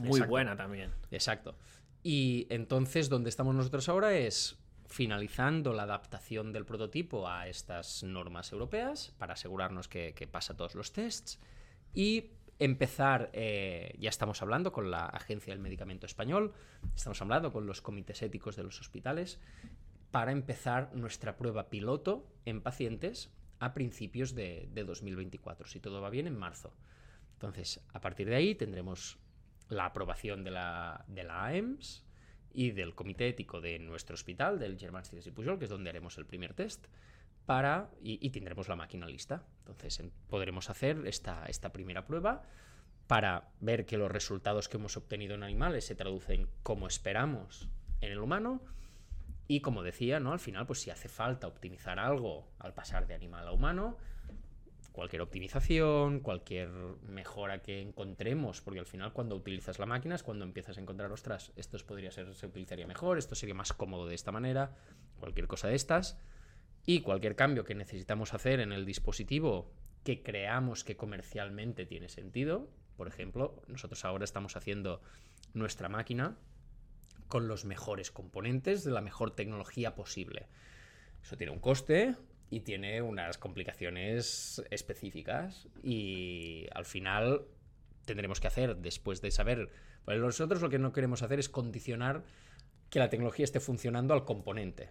muy 0.00 0.08
Exacto. 0.10 0.30
buena 0.30 0.56
también. 0.56 0.92
Exacto. 1.10 1.56
Y 2.02 2.46
entonces, 2.50 3.08
donde 3.08 3.30
estamos 3.30 3.54
nosotros 3.54 3.88
ahora 3.88 4.14
es 4.14 4.58
finalizando 4.88 5.72
la 5.72 5.84
adaptación 5.84 6.52
del 6.52 6.66
prototipo 6.66 7.26
a 7.28 7.48
estas 7.48 8.02
normas 8.04 8.52
europeas 8.52 9.14
para 9.18 9.32
asegurarnos 9.32 9.88
que, 9.88 10.12
que 10.14 10.26
pasa 10.26 10.54
todos 10.56 10.74
los 10.74 10.92
tests 10.92 11.40
y 11.92 12.32
empezar, 12.58 13.30
eh, 13.32 13.94
ya 13.98 14.08
estamos 14.08 14.42
hablando 14.42 14.72
con 14.72 14.90
la 14.90 15.06
Agencia 15.06 15.52
del 15.52 15.62
Medicamento 15.62 16.06
Español, 16.06 16.52
estamos 16.94 17.20
hablando 17.20 17.52
con 17.52 17.66
los 17.66 17.82
comités 17.82 18.22
éticos 18.22 18.56
de 18.56 18.62
los 18.62 18.80
hospitales 18.80 19.40
para 20.10 20.32
empezar 20.32 20.94
nuestra 20.94 21.36
prueba 21.36 21.68
piloto 21.68 22.26
en 22.44 22.62
pacientes 22.62 23.30
a 23.58 23.74
principios 23.74 24.34
de, 24.34 24.68
de 24.72 24.84
2024, 24.84 25.68
si 25.68 25.80
todo 25.80 26.00
va 26.00 26.10
bien, 26.10 26.26
en 26.26 26.38
marzo. 26.38 26.74
Entonces, 27.34 27.80
a 27.92 28.00
partir 28.00 28.28
de 28.28 28.36
ahí 28.36 28.54
tendremos 28.54 29.18
la 29.68 29.86
aprobación 29.86 30.44
de 30.44 30.50
la, 30.50 31.04
de 31.08 31.24
la 31.24 31.44
AEMS 31.44 32.04
y 32.52 32.70
del 32.70 32.94
comité 32.94 33.28
ético 33.28 33.60
de 33.60 33.78
nuestro 33.78 34.14
hospital, 34.14 34.58
del 34.58 34.78
Germán 34.78 35.04
Cides 35.04 35.26
y 35.26 35.30
Pujol, 35.30 35.58
que 35.58 35.64
es 35.64 35.70
donde 35.70 35.90
haremos 35.90 36.16
el 36.16 36.24
primer 36.24 36.54
test, 36.54 36.86
para, 37.46 37.90
y, 38.00 38.28
tendremos 38.30 38.68
la 38.68 38.76
máquina 38.76 39.06
lista. 39.06 39.44
Entonces 39.60 40.00
en- 40.00 40.12
podremos 40.28 40.68
hacer 40.68 41.06
esta, 41.06 41.46
esta 41.46 41.72
primera 41.72 42.04
prueba 42.04 42.42
para 43.06 43.48
ver 43.60 43.86
que 43.86 43.96
los 43.96 44.10
resultados 44.10 44.68
que 44.68 44.76
hemos 44.76 44.96
obtenido 44.96 45.34
en 45.34 45.44
animales 45.44 45.86
se 45.86 45.94
traducen 45.94 46.48
como 46.62 46.88
esperamos 46.88 47.68
en 48.00 48.12
el 48.12 48.18
humano. 48.18 48.60
Y 49.48 49.60
como 49.60 49.84
decía, 49.84 50.18
¿no? 50.18 50.32
Al 50.32 50.40
final, 50.40 50.66
pues 50.66 50.80
si 50.80 50.90
hace 50.90 51.08
falta 51.08 51.46
optimizar 51.46 52.00
algo 52.00 52.48
al 52.58 52.74
pasar 52.74 53.06
de 53.06 53.14
animal 53.14 53.46
a 53.46 53.52
humano, 53.52 53.96
cualquier 54.90 55.22
optimización, 55.22 56.20
cualquier 56.20 56.68
mejora 57.02 57.60
que 57.62 57.80
encontremos, 57.80 58.60
porque 58.62 58.80
al 58.80 58.86
final 58.86 59.12
cuando 59.12 59.36
utilizas 59.36 59.78
la 59.78 59.86
máquina 59.86 60.14
es 60.14 60.22
cuando 60.22 60.44
empiezas 60.44 60.78
a 60.78 60.80
encontrar, 60.80 61.12
ostras, 61.12 61.52
esto 61.54 61.76
podría 61.86 62.10
ser, 62.10 62.34
se 62.34 62.46
utilizaría 62.46 62.86
mejor, 62.86 63.18
esto 63.18 63.34
sería 63.34 63.54
más 63.54 63.72
cómodo 63.74 64.06
de 64.06 64.14
esta 64.14 64.32
manera, 64.32 64.74
cualquier 65.20 65.46
cosa 65.46 65.68
de 65.68 65.74
estas, 65.74 66.18
y 66.86 67.00
cualquier 67.00 67.34
cambio 67.34 67.64
que 67.64 67.74
necesitamos 67.74 68.32
hacer 68.32 68.60
en 68.60 68.72
el 68.72 68.86
dispositivo 68.86 69.72
que 70.04 70.22
creamos 70.22 70.84
que 70.84 70.96
comercialmente 70.96 71.84
tiene 71.84 72.08
sentido, 72.08 72.70
Por 72.96 73.08
ejemplo, 73.08 73.62
nosotros 73.68 74.06
ahora 74.06 74.24
estamos 74.24 74.56
haciendo 74.56 75.02
nuestra 75.52 75.90
máquina 75.90 76.38
con 77.28 77.46
los 77.46 77.66
mejores 77.66 78.10
componentes 78.10 78.84
de 78.84 78.90
la 78.90 79.02
mejor 79.02 79.32
tecnología 79.32 79.94
posible. 79.94 80.46
Eso 81.22 81.36
tiene 81.36 81.52
un 81.52 81.58
coste 81.58 82.14
y 82.48 82.60
tiene 82.60 83.02
unas 83.02 83.36
complicaciones 83.36 84.62
específicas 84.70 85.68
y 85.82 86.68
al 86.72 86.86
final 86.86 87.42
tendremos 88.06 88.40
que 88.40 88.46
hacer 88.46 88.76
después 88.76 89.20
de 89.20 89.30
saber... 89.30 89.68
Pues 90.06 90.20
nosotros 90.20 90.62
lo 90.62 90.70
que 90.70 90.78
no 90.78 90.92
queremos 90.92 91.22
hacer 91.22 91.40
es 91.40 91.48
condicionar 91.48 92.24
que 92.90 93.00
la 93.00 93.10
tecnología 93.10 93.44
esté 93.44 93.58
funcionando 93.58 94.14
al 94.14 94.24
componente. 94.24 94.90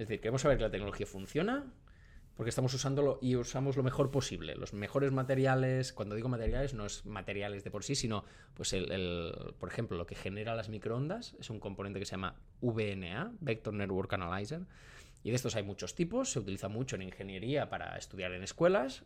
Es 0.00 0.08
decir, 0.08 0.22
queremos 0.22 0.40
saber 0.40 0.56
que 0.56 0.64
la 0.64 0.70
tecnología 0.70 1.04
funciona 1.04 1.66
porque 2.34 2.48
estamos 2.48 2.72
usándolo 2.72 3.18
y 3.20 3.36
usamos 3.36 3.76
lo 3.76 3.82
mejor 3.82 4.10
posible. 4.10 4.54
Los 4.54 4.72
mejores 4.72 5.12
materiales, 5.12 5.92
cuando 5.92 6.14
digo 6.14 6.26
materiales, 6.30 6.72
no 6.72 6.86
es 6.86 7.04
materiales 7.04 7.64
de 7.64 7.70
por 7.70 7.84
sí, 7.84 7.94
sino, 7.94 8.24
pues, 8.54 8.72
el, 8.72 9.54
por 9.58 9.68
ejemplo, 9.68 9.98
lo 9.98 10.06
que 10.06 10.14
genera 10.14 10.54
las 10.54 10.70
microondas 10.70 11.36
es 11.38 11.50
un 11.50 11.60
componente 11.60 11.98
que 11.98 12.06
se 12.06 12.12
llama 12.12 12.36
VNA, 12.62 13.32
Vector 13.40 13.74
Network 13.74 14.10
Analyzer. 14.14 14.62
Y 15.22 15.28
de 15.28 15.36
estos 15.36 15.54
hay 15.54 15.64
muchos 15.64 15.94
tipos, 15.94 16.32
se 16.32 16.38
utiliza 16.38 16.68
mucho 16.68 16.96
en 16.96 17.02
ingeniería 17.02 17.68
para 17.68 17.98
estudiar 17.98 18.32
en 18.32 18.42
escuelas. 18.42 19.02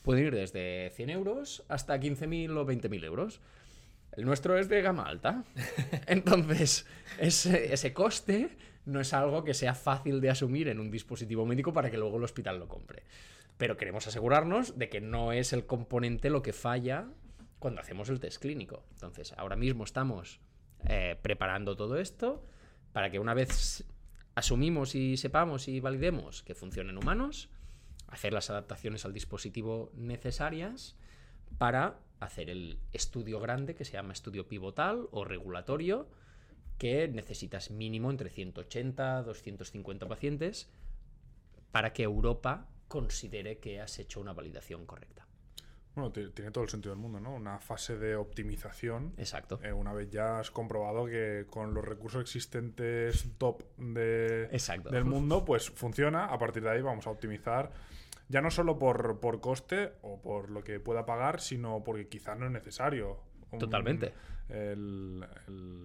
Pueden 0.00 0.28
ir 0.28 0.34
desde 0.34 0.90
100 0.94 1.10
euros 1.10 1.62
hasta 1.68 2.00
15.000 2.00 2.56
o 2.56 2.64
20.000 2.64 3.04
euros. 3.04 3.42
El 4.12 4.24
nuestro 4.24 4.56
es 4.56 4.70
de 4.70 4.80
gama 4.80 5.02
alta. 5.02 5.44
Entonces, 6.06 6.86
ese, 7.18 7.74
ese 7.74 7.92
coste 7.92 8.56
no 8.88 9.00
es 9.00 9.12
algo 9.12 9.44
que 9.44 9.54
sea 9.54 9.74
fácil 9.74 10.20
de 10.20 10.30
asumir 10.30 10.68
en 10.68 10.80
un 10.80 10.90
dispositivo 10.90 11.44
médico 11.44 11.72
para 11.72 11.90
que 11.90 11.98
luego 11.98 12.16
el 12.16 12.24
hospital 12.24 12.58
lo 12.58 12.68
compre. 12.68 13.02
Pero 13.58 13.76
queremos 13.76 14.06
asegurarnos 14.06 14.78
de 14.78 14.88
que 14.88 15.00
no 15.00 15.32
es 15.32 15.52
el 15.52 15.66
componente 15.66 16.30
lo 16.30 16.42
que 16.42 16.54
falla 16.54 17.06
cuando 17.58 17.80
hacemos 17.80 18.08
el 18.08 18.18
test 18.18 18.40
clínico. 18.40 18.84
Entonces, 18.92 19.34
ahora 19.36 19.56
mismo 19.56 19.84
estamos 19.84 20.40
eh, 20.86 21.18
preparando 21.20 21.76
todo 21.76 21.98
esto 21.98 22.44
para 22.92 23.10
que 23.10 23.18
una 23.18 23.34
vez 23.34 23.84
asumimos 24.34 24.94
y 24.94 25.16
sepamos 25.18 25.68
y 25.68 25.80
validemos 25.80 26.42
que 26.42 26.54
funciona 26.54 26.90
en 26.90 26.98
humanos, 26.98 27.50
hacer 28.06 28.32
las 28.32 28.48
adaptaciones 28.48 29.04
al 29.04 29.12
dispositivo 29.12 29.90
necesarias 29.94 30.96
para 31.58 31.98
hacer 32.20 32.48
el 32.48 32.78
estudio 32.92 33.38
grande 33.38 33.74
que 33.74 33.84
se 33.84 33.92
llama 33.92 34.14
estudio 34.14 34.48
pivotal 34.48 35.08
o 35.10 35.24
regulatorio 35.24 36.08
que 36.78 37.08
necesitas 37.08 37.70
mínimo 37.70 38.10
entre 38.10 38.30
180 38.30 39.22
250 39.22 40.08
pacientes 40.08 40.70
para 41.72 41.92
que 41.92 42.04
Europa 42.04 42.68
considere 42.88 43.58
que 43.58 43.80
has 43.80 43.98
hecho 43.98 44.20
una 44.20 44.32
validación 44.32 44.86
correcta. 44.86 45.26
Bueno, 45.94 46.12
tiene 46.12 46.52
todo 46.52 46.62
el 46.62 46.70
sentido 46.70 46.94
del 46.94 47.02
mundo, 47.02 47.18
¿no? 47.18 47.34
Una 47.34 47.58
fase 47.58 47.98
de 47.98 48.14
optimización. 48.14 49.14
Exacto. 49.16 49.58
Eh, 49.64 49.72
una 49.72 49.92
vez 49.92 50.08
ya 50.10 50.38
has 50.38 50.52
comprobado 50.52 51.06
que 51.06 51.46
con 51.50 51.74
los 51.74 51.84
recursos 51.84 52.22
existentes 52.22 53.26
top 53.36 53.64
de, 53.76 54.48
del 54.90 55.04
mundo, 55.04 55.44
pues 55.44 55.70
funciona. 55.70 56.26
A 56.26 56.38
partir 56.38 56.62
de 56.62 56.70
ahí 56.70 56.82
vamos 56.82 57.08
a 57.08 57.10
optimizar 57.10 57.72
ya 58.28 58.40
no 58.40 58.50
solo 58.50 58.78
por, 58.78 59.18
por 59.18 59.40
coste 59.40 59.94
o 60.02 60.22
por 60.22 60.50
lo 60.50 60.62
que 60.62 60.78
pueda 60.78 61.04
pagar, 61.04 61.40
sino 61.40 61.82
porque 61.82 62.08
quizás 62.08 62.38
no 62.38 62.46
es 62.46 62.52
necesario. 62.52 63.18
Totalmente 63.58 64.12
el, 64.48 65.26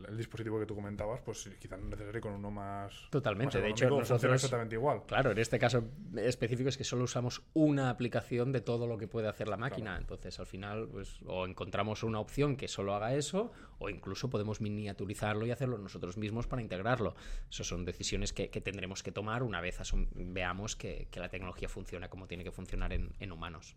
el, 0.07 0.17
dispositivo 0.17 0.59
que 0.59 0.65
tú 0.65 0.75
comentabas, 0.75 1.19
pues 1.21 1.49
quizás 1.59 1.79
no 1.79 1.85
es 1.85 1.91
necesario 1.91 2.21
con 2.21 2.33
uno 2.33 2.49
más. 2.49 3.07
Totalmente, 3.09 3.59
de 3.59 3.69
hecho, 3.69 3.89
nosotros. 3.89 4.33
exactamente 4.33 4.75
igual. 4.75 5.03
Claro, 5.05 5.31
en 5.31 5.37
este 5.37 5.59
caso 5.59 5.83
específico 6.15 6.69
es 6.69 6.77
que 6.77 6.83
solo 6.83 7.03
usamos 7.03 7.43
una 7.53 7.89
aplicación 7.89 8.51
de 8.51 8.61
todo 8.61 8.87
lo 8.87 8.97
que 8.97 9.07
puede 9.07 9.27
hacer 9.27 9.49
la 9.49 9.57
máquina. 9.57 9.97
Entonces, 9.97 10.39
al 10.39 10.45
final, 10.45 10.87
pues, 10.89 11.19
o 11.25 11.45
encontramos 11.45 12.03
una 12.03 12.19
opción 12.19 12.55
que 12.55 12.67
solo 12.67 12.95
haga 12.95 13.13
eso, 13.15 13.51
o 13.79 13.89
incluso 13.89 14.29
podemos 14.29 14.61
miniaturizarlo 14.61 15.45
y 15.45 15.51
hacerlo 15.51 15.77
nosotros 15.77 16.17
mismos 16.17 16.47
para 16.47 16.61
integrarlo. 16.61 17.15
Esas 17.49 17.67
son 17.67 17.83
decisiones 17.83 18.31
que, 18.31 18.47
tendremos 18.47 19.03
que 19.03 19.11
tomar 19.11 19.43
una 19.43 19.59
vez 19.59 19.79
veamos 20.15 20.75
que, 20.75 21.07
la 21.15 21.29
tecnología 21.29 21.67
funciona 21.67 22.09
como 22.09 22.27
tiene 22.27 22.43
que 22.43 22.51
funcionar 22.51 22.93
en, 22.93 23.31
humanos. 23.31 23.75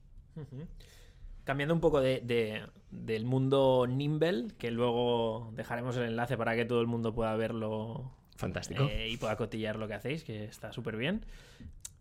Cambiando 1.47 1.75
un 1.75 1.81
poco 1.81 2.01
de, 2.01 2.67
del 2.91 3.25
mundo 3.25 3.87
Nimble, 3.89 4.49
que 4.59 4.73
luego 4.73 5.53
dejaremos 5.55 5.97
el 5.97 6.03
enlace 6.03 6.37
para 6.37 6.57
que 6.57 6.65
todo 6.65 6.81
el 6.81 6.89
mundo 6.89 7.15
pueda 7.15 7.37
verlo. 7.37 8.11
Fantástico. 8.35 8.89
Eh, 8.91 9.11
y 9.11 9.17
pueda 9.17 9.37
cotillar 9.37 9.77
lo 9.77 9.87
que 9.87 9.95
hacéis, 9.95 10.25
que 10.25 10.43
está 10.43 10.73
súper 10.73 10.97
bien. 10.97 11.25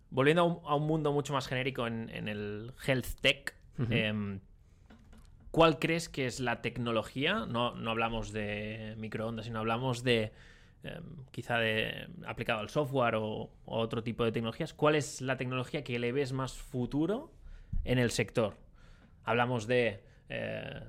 Volviendo 0.10 0.64
a 0.66 0.76
un, 0.76 0.88
mundo 0.88 1.14
mucho 1.14 1.32
más 1.32 1.48
genérico 1.48 1.86
en, 1.86 2.10
el 2.10 2.72
health 2.88 3.06
tech, 3.22 3.54
em, 3.92 4.40
¿cuál 5.52 5.78
crees 5.78 6.10
que 6.10 6.26
es 6.26 6.40
la 6.40 6.64
tecnología? 6.64 7.46
No, 7.46 7.76
no 7.76 7.92
hablamos 7.92 8.34
de 8.34 8.96
microondas, 8.98 9.46
sino 9.46 9.60
hablamos 9.60 10.04
de 10.04 10.32
em, 10.82 11.04
quizá 11.30 11.60
de 11.60 12.08
aplicado 12.26 12.62
al 12.62 12.70
software 12.70 13.14
o, 13.14 13.52
o 13.66 13.78
otro 13.78 14.02
tipo 14.02 14.26
de 14.26 14.32
tecnologías. 14.32 14.74
¿Cuál 14.74 14.96
es 14.96 15.22
la 15.22 15.38
tecnología 15.38 15.84
que 15.84 16.00
le 16.00 16.12
ves 16.12 16.34
más 16.34 16.54
futuro 16.54 17.32
en 17.84 18.00
el 18.00 18.10
sector? 18.10 18.65
Hablamos 19.26 19.68
de... 19.68 20.04
Eh, 20.30 20.82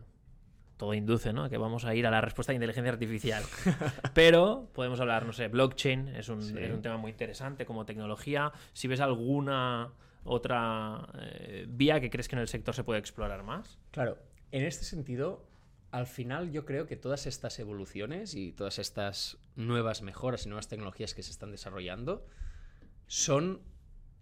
todo 0.76 0.92
induce, 0.94 1.32
¿no? 1.32 1.48
Que 1.48 1.56
vamos 1.56 1.84
a 1.84 1.94
ir 1.94 2.06
a 2.06 2.10
la 2.10 2.20
respuesta 2.20 2.52
de 2.52 2.56
inteligencia 2.56 2.92
artificial. 2.92 3.42
Pero 4.14 4.68
podemos 4.74 5.00
hablar, 5.00 5.24
no 5.24 5.32
sé, 5.32 5.48
blockchain 5.48 6.08
es 6.08 6.28
un, 6.28 6.82
tema 6.82 6.98
muy 6.98 7.10
interesante 7.10 7.64
como 7.64 7.86
tecnología. 7.86 8.52
Si 8.74 8.86
ves 8.86 9.00
alguna 9.00 9.92
otra 10.24 11.08
eh, 11.18 11.66
vía 11.68 12.00
que 12.00 12.10
crees 12.10 12.28
que 12.28 12.36
en 12.36 12.40
el 12.40 12.48
sector 12.48 12.74
se 12.74 12.84
puede 12.84 13.00
explorar 13.00 13.42
más. 13.42 13.78
Claro, 13.90 14.18
en 14.52 14.64
este 14.64 14.84
sentido, 14.84 15.46
al 15.92 16.06
final 16.06 16.50
yo 16.50 16.64
creo 16.64 16.86
que 16.86 16.96
todas 16.96 17.26
estas 17.26 17.58
evoluciones 17.58 18.34
y 18.34 18.52
todas 18.52 18.78
estas 18.78 19.38
nuevas 19.54 20.02
mejoras 20.02 20.44
y 20.44 20.48
nuevas 20.48 20.68
tecnologías 20.68 21.14
que 21.14 21.22
se 21.22 21.30
están 21.30 21.52
desarrollando 21.52 22.26
son 23.06 23.62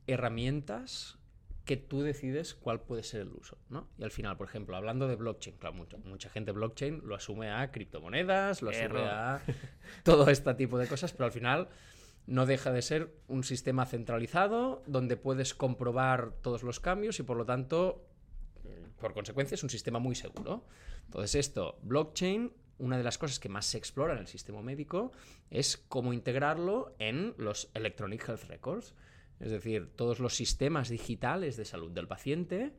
herramientas 0.06 1.18
que 1.64 1.76
tú 1.76 2.02
decides 2.02 2.54
cuál 2.54 2.80
puede 2.80 3.02
ser 3.02 3.22
el 3.22 3.32
uso, 3.32 3.58
¿no? 3.70 3.88
Y 3.98 4.04
al 4.04 4.10
final, 4.10 4.36
por 4.36 4.48
ejemplo, 4.48 4.76
hablando 4.76 5.08
de 5.08 5.16
blockchain, 5.16 5.56
claro, 5.56 5.74
mucho, 5.74 5.98
mucha 5.98 6.28
gente 6.28 6.52
blockchain 6.52 7.02
lo 7.04 7.14
asume 7.14 7.50
a 7.50 7.70
criptomonedas, 7.70 8.60
lo 8.60 8.70
asume 8.70 9.00
a 9.00 9.42
todo 10.04 10.28
este 10.28 10.54
tipo 10.54 10.78
de 10.78 10.86
cosas, 10.86 11.12
pero 11.12 11.24
al 11.24 11.32
final 11.32 11.68
no 12.26 12.46
deja 12.46 12.72
de 12.72 12.82
ser 12.82 13.14
un 13.28 13.44
sistema 13.44 13.86
centralizado 13.86 14.82
donde 14.86 15.16
puedes 15.16 15.54
comprobar 15.54 16.32
todos 16.42 16.62
los 16.62 16.80
cambios 16.80 17.18
y 17.18 17.22
por 17.22 17.36
lo 17.36 17.44
tanto, 17.44 18.06
por 19.00 19.12
consecuencia, 19.14 19.54
es 19.54 19.62
un 19.62 19.70
sistema 19.70 19.98
muy 19.98 20.14
seguro. 20.14 20.64
Entonces 21.06 21.34
esto, 21.34 21.78
blockchain, 21.82 22.52
una 22.78 22.96
de 22.98 23.04
las 23.04 23.18
cosas 23.18 23.38
que 23.38 23.48
más 23.48 23.66
se 23.66 23.78
explora 23.78 24.14
en 24.14 24.20
el 24.20 24.26
sistema 24.26 24.62
médico 24.62 25.12
es 25.50 25.76
cómo 25.76 26.12
integrarlo 26.12 26.94
en 26.98 27.34
los 27.38 27.70
Electronic 27.74 28.28
Health 28.28 28.44
Records. 28.44 28.94
Es 29.40 29.50
decir, 29.50 29.90
todos 29.96 30.20
los 30.20 30.34
sistemas 30.34 30.88
digitales 30.88 31.56
de 31.56 31.64
salud 31.64 31.90
del 31.90 32.08
paciente 32.08 32.72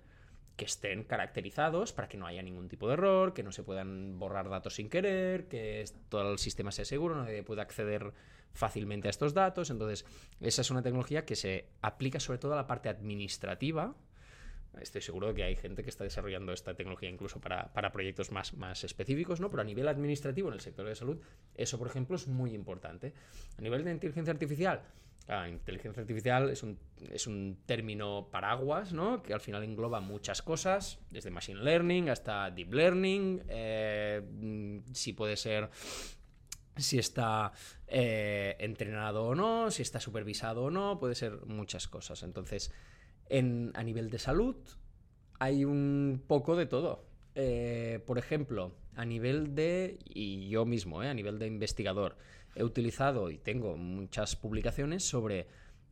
que 0.56 0.66
estén 0.66 1.04
caracterizados 1.04 1.92
para 1.92 2.08
que 2.08 2.18
no 2.18 2.28
haya 2.28 2.42
ningún 2.42 2.70
tipo 2.70 2.88
de 2.88 2.94
error, 2.94 3.34
que 3.34 3.44
no 3.44 3.52
se 3.52 3.64
puedan 3.64 4.18
borrar 4.20 4.50
datos 4.50 4.76
sin 4.76 4.90
querer, 4.90 5.48
que 5.48 5.84
todo 6.10 6.32
el 6.32 6.40
sistema 6.40 6.72
sea 6.72 6.86
seguro, 6.86 7.16
nadie 7.16 7.44
pueda 7.44 7.62
acceder 7.62 8.14
fácilmente 8.54 9.10
a 9.10 9.12
estos 9.12 9.34
datos. 9.34 9.70
Entonces, 9.70 10.06
esa 10.40 10.62
es 10.62 10.72
una 10.72 10.82
tecnología 10.82 11.26
que 11.26 11.36
se 11.36 11.68
aplica 11.82 12.20
sobre 12.20 12.40
todo 12.40 12.54
a 12.54 12.56
la 12.56 12.68
parte 12.68 12.88
administrativa. 12.88 13.96
Estoy 14.82 15.02
seguro 15.02 15.28
de 15.28 15.36
que 15.36 15.44
hay 15.44 15.56
gente 15.56 15.84
que 15.84 15.90
está 15.90 16.04
desarrollando 16.04 16.52
esta 16.52 16.74
tecnología 16.74 17.10
incluso 17.10 17.40
para, 17.40 17.92
proyectos 17.92 18.32
más, 18.32 18.54
más 18.54 18.84
específicos, 18.84 19.40
¿no? 19.40 19.50
Pero 19.50 19.62
a 19.62 19.66
nivel 19.66 19.88
administrativo 19.88 20.50
en 20.50 20.56
el 20.56 20.60
sector 20.62 20.86
de 20.88 20.96
salud, 20.96 21.18
eso, 21.54 21.78
por 21.78 21.88
ejemplo, 21.88 22.16
es 22.16 22.28
muy 22.28 22.54
importante. 22.54 23.14
A 23.58 23.62
nivel 23.62 23.84
de 23.84 23.92
inteligencia 23.92 24.34
artificial, 24.34 24.84
la 25.28 25.50
inteligencia 25.50 26.02
artificial 26.02 26.50
es 26.50 26.62
un, 26.62 26.78
es 27.12 27.26
un 27.26 27.58
término 27.66 28.30
paraguas, 28.32 28.94
¿no? 28.94 29.24
Que 29.24 29.34
al 29.34 29.42
final 29.42 29.64
engloba 29.64 30.00
muchas 30.00 30.42
cosas, 30.42 31.00
desde 31.10 31.32
machine 31.32 31.64
learning 31.64 32.10
hasta 32.10 32.52
deep 32.52 32.74
learning, 32.74 33.44
eh, 33.48 34.82
si 34.94 35.14
puede 35.14 35.36
ser 35.36 35.70
si 36.78 37.00
está 37.00 37.54
eh, 37.88 38.56
entrenado 38.60 39.24
o 39.26 39.36
no, 39.36 39.72
si 39.72 39.82
está 39.82 40.00
supervisado 40.00 40.66
o 40.66 40.72
no, 40.72 41.00
puede 41.00 41.16
ser 41.16 41.46
muchas 41.46 41.88
cosas. 41.88 42.24
Entonces, 42.24 42.72
en, 43.30 43.72
a 43.76 43.84
nivel 43.84 44.10
de 44.10 44.20
salud 44.20 44.58
hay 45.40 45.66
un 45.66 46.24
poco 46.28 46.56
de 46.56 46.66
todo. 46.66 47.06
Eh, 47.36 48.02
por 48.06 48.18
ejemplo, 48.18 48.76
a 48.96 49.06
nivel 49.06 49.56
de, 49.56 50.00
y 50.06 50.50
yo 50.50 50.66
mismo, 50.66 51.02
a 51.02 51.14
nivel 51.14 51.40
de 51.40 51.48
investigador, 51.48 52.18
he 52.56 52.64
utilizado 52.64 53.30
y 53.30 53.38
tengo 53.38 53.78
muchas 53.78 54.36
publicaciones 54.36 55.08
sobre 55.08 55.48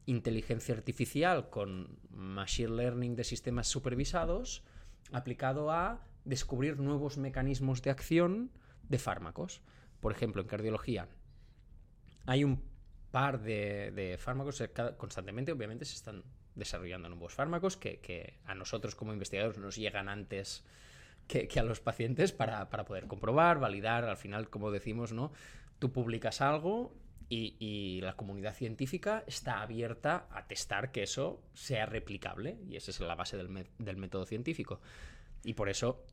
inteligencia 0.06 0.76
artificial 0.76 1.50
con 1.50 2.00
machine 2.10 2.76
learning 2.76 3.16
de 3.16 3.24
sistemas 3.24 3.68
supervisados 3.68 4.64
aplicado 5.12 5.72
a 5.72 6.06
descubrir 6.26 6.80
nuevos 6.80 7.18
mecanismos 7.18 7.82
de 7.82 7.92
acción 7.92 8.52
de 8.90 8.98
fármacos. 8.98 9.62
Por 10.00 10.12
ejemplo, 10.12 10.42
en 10.42 10.48
cardiología 10.48 11.08
hay 12.26 12.44
un 12.44 12.64
par 13.12 13.42
de, 13.42 14.18
fármacos 14.20 14.64
constantemente, 14.98 15.52
obviamente 15.52 15.86
se 15.86 15.96
están 15.96 16.24
desarrollando 16.56 17.10
nuevos 17.10 17.34
fármacos 17.34 17.78
que, 17.78 18.00
que, 18.00 18.40
a 18.46 18.56
nosotros 18.56 18.96
como 18.96 19.14
investigadores 19.14 19.58
nos 19.58 19.76
llegan 19.76 20.10
antes 20.10 20.64
que, 21.28 21.60
a 21.60 21.64
los 21.64 21.80
pacientes 21.80 22.32
para, 22.32 22.70
poder 22.70 23.08
comprobar, 23.08 23.60
validar. 23.60 24.06
Al 24.06 24.18
final, 24.18 24.50
como 24.50 24.72
decimos, 24.72 25.14
¿no? 25.14 25.32
Tú 25.80 25.92
publicas 25.92 26.42
algo 26.42 26.94
y, 27.30 28.00
la 28.02 28.16
comunidad 28.16 28.54
científica 28.54 29.24
está 29.26 29.62
abierta 29.62 30.28
a 30.32 30.46
testar 30.46 30.92
que 30.92 31.04
eso 31.04 31.42
sea 31.54 31.86
replicable. 31.86 32.58
Y 32.68 32.76
esa 32.76 32.92
es 32.92 33.00
la 33.00 33.16
base 33.16 33.38
del, 33.38 33.98
método 33.98 34.26
científico. 34.26 34.80
Y 35.44 35.54
por 35.54 35.70
eso 35.70 36.04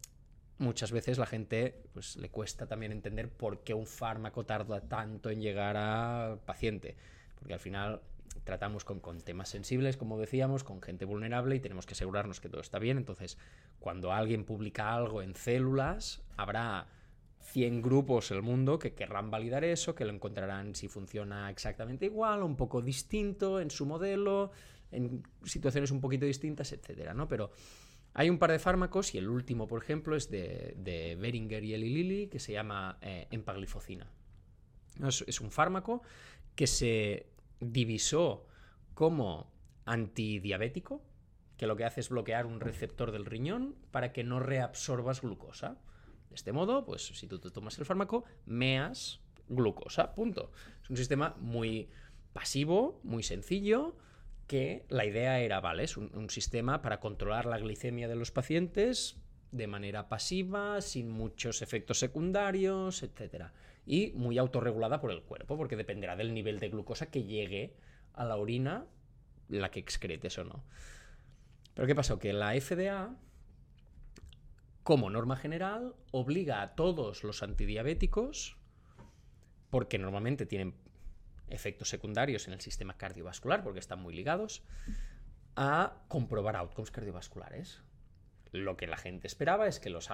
muchas 0.59 0.93
veces 0.93 1.19
la 1.19 1.27
gente 1.27 1.83
pues, 1.93 2.17
le 2.17 2.31
cuesta 2.31 2.67
también 2.67 2.93
entender 2.93 3.29
por 3.29 3.63
qué 3.65 3.75
un 3.75 3.87
fármaco 3.87 4.45
tarda 4.45 4.81
tanto 4.81 5.31
en 5.31 5.41
llegar 5.41 5.77
al 5.77 6.39
paciente. 6.39 6.97
Porque 7.39 7.55
al 7.55 7.61
final 7.61 8.01
tratamos 8.45 8.85
con, 8.85 9.21
temas 9.21 9.49
sensibles, 9.49 9.97
como 9.97 10.19
decíamos, 10.19 10.65
con 10.65 10.81
gente 10.81 11.05
vulnerable 11.05 11.57
y 11.57 11.61
tenemos 11.61 11.87
que 11.87 11.93
asegurarnos 11.93 12.41
que 12.41 12.49
todo 12.49 12.61
está 12.61 12.79
bien. 12.79 12.97
Entonces, 12.97 13.39
cuando 13.79 14.13
alguien 14.13 14.45
publica 14.45 14.95
algo 14.95 15.23
en 15.23 15.35
células, 15.35 16.23
habrá 16.37 16.87
100 17.41 17.83
grupos 17.83 18.31
el 18.31 18.43
mundo 18.43 18.79
que 18.79 18.95
querrán 18.95 19.31
validar 19.31 19.65
eso, 19.65 19.95
que 19.95 20.05
lo 20.05 20.13
encontrarán 20.13 20.75
si 20.75 20.89
funciona 20.89 21.51
exactamente 21.51 22.07
igual 22.07 22.43
un 22.43 22.57
poco 22.57 22.83
distinto 22.83 23.61
en 23.61 23.71
su 23.71 23.87
modelo, 23.87 24.53
en 24.93 25.23
situaciones 25.45 25.91
un 25.91 26.01
poquito 26.01 26.27
distintas, 26.27 26.73
etcétera, 26.73 27.15
¿no? 27.15 27.29
Pero 27.29 27.51
hay 28.13 28.29
un 28.29 28.39
par 28.39 28.51
de 28.51 28.59
fármacos 28.59 29.15
y 29.15 29.19
el 29.19 29.29
último, 29.29 29.67
por 29.67 29.83
ejemplo, 29.83 30.17
es 30.17 30.31
de, 30.31 30.75
de 30.77 31.17
Beringer 31.17 31.63
y 31.65 31.75
Eli 31.75 31.89
Lilly, 31.91 32.27
que 32.27 32.41
se 32.41 32.53
llama 32.53 32.99
eh, 33.03 33.29
empaglifocina. 33.31 34.11
es, 35.07 35.41
un 35.41 35.51
fármaco 35.51 36.03
que 36.55 36.67
se 36.67 37.27
divisó 37.61 38.47
como 38.95 39.53
antidiabético, 39.85 41.03
que 41.57 41.67
lo 41.67 41.77
que 41.77 41.85
hace 41.85 42.01
es 42.01 42.09
bloquear 42.09 42.47
un 42.47 42.61
receptor 42.61 43.13
del 43.13 43.27
riñón 43.27 43.77
para 43.91 44.13
que 44.13 44.25
no 44.25 44.41
reabsorbas 44.41 45.21
glucosa. 45.21 45.79
De 46.31 46.37
este 46.37 46.53
modo, 46.53 46.85
pues 46.85 47.07
si 47.07 47.27
tú 47.27 47.39
te 47.39 47.51
tomas 47.51 47.79
el 47.79 47.85
fármaco, 47.85 48.25
meas 48.47 49.21
glucosa, 49.49 50.15
punto. 50.15 50.53
Es 50.83 50.89
un 50.89 50.97
sistema 50.97 51.37
muy 51.41 51.91
pasivo, 52.33 53.01
muy 53.03 53.23
sencillo, 53.23 53.97
que 54.47 54.85
la 54.89 55.05
idea 55.05 55.41
era, 55.41 55.61
vale, 55.61 55.85
es 55.85 55.97
un, 55.97 56.31
sistema 56.31 56.83
para 56.83 57.01
controlar 57.01 57.47
la 57.47 57.59
glicemia 57.59 58.09
de 58.09 58.17
los 58.17 58.31
pacientes 58.31 59.17
de 59.53 59.67
manera 59.67 60.09
pasiva, 60.09 60.81
sin 60.81 61.11
muchos 61.11 61.63
efectos 61.63 61.99
secundarios, 61.99 63.03
etc. 63.03 63.47
Y 63.85 64.13
muy 64.13 64.39
autorregulada 64.39 65.01
por 65.01 65.11
el 65.11 65.23
cuerpo, 65.23 65.57
porque 65.57 65.77
dependerá 65.77 66.17
del 66.17 66.33
nivel 66.33 66.61
de 66.61 66.69
glucosa 66.69 67.11
que 67.11 67.25
llegue 67.25 67.75
a 68.13 68.25
la 68.25 68.37
orina, 68.37 68.87
la 69.49 69.71
que 69.71 69.81
excretes 69.81 70.39
o 70.39 70.45
no. 70.45 70.65
Pero 71.75 71.87
¿qué 71.87 71.95
pasó? 71.95 72.19
Que 72.19 72.33
la 72.33 72.61
FDA, 72.61 73.17
como 74.83 75.11
norma 75.11 75.37
general, 75.37 75.95
obliga 76.11 76.63
a 76.63 76.75
todos 76.75 77.25
los 77.25 77.43
antidiabéticos, 77.43 78.57
porque 79.71 79.99
normalmente 79.99 80.47
tienen 80.47 80.75
efectos 81.49 81.89
secundarios 81.89 82.47
en 82.47 82.55
el 82.55 82.61
sistema 82.61 82.97
cardiovascular, 82.97 83.63
porque 83.63 83.81
están 83.81 84.01
muy 84.01 84.15
ligados, 84.15 84.63
a 85.57 86.05
comprobar 86.09 86.57
outcomes 86.57 86.91
cardiovasculares. 86.91 87.83
Lo 88.53 88.77
que 88.77 88.87
la 88.87 88.97
gente 88.97 89.27
esperaba 89.27 89.69
es 89.69 89.79
que 89.79 89.91
los, 89.91 90.09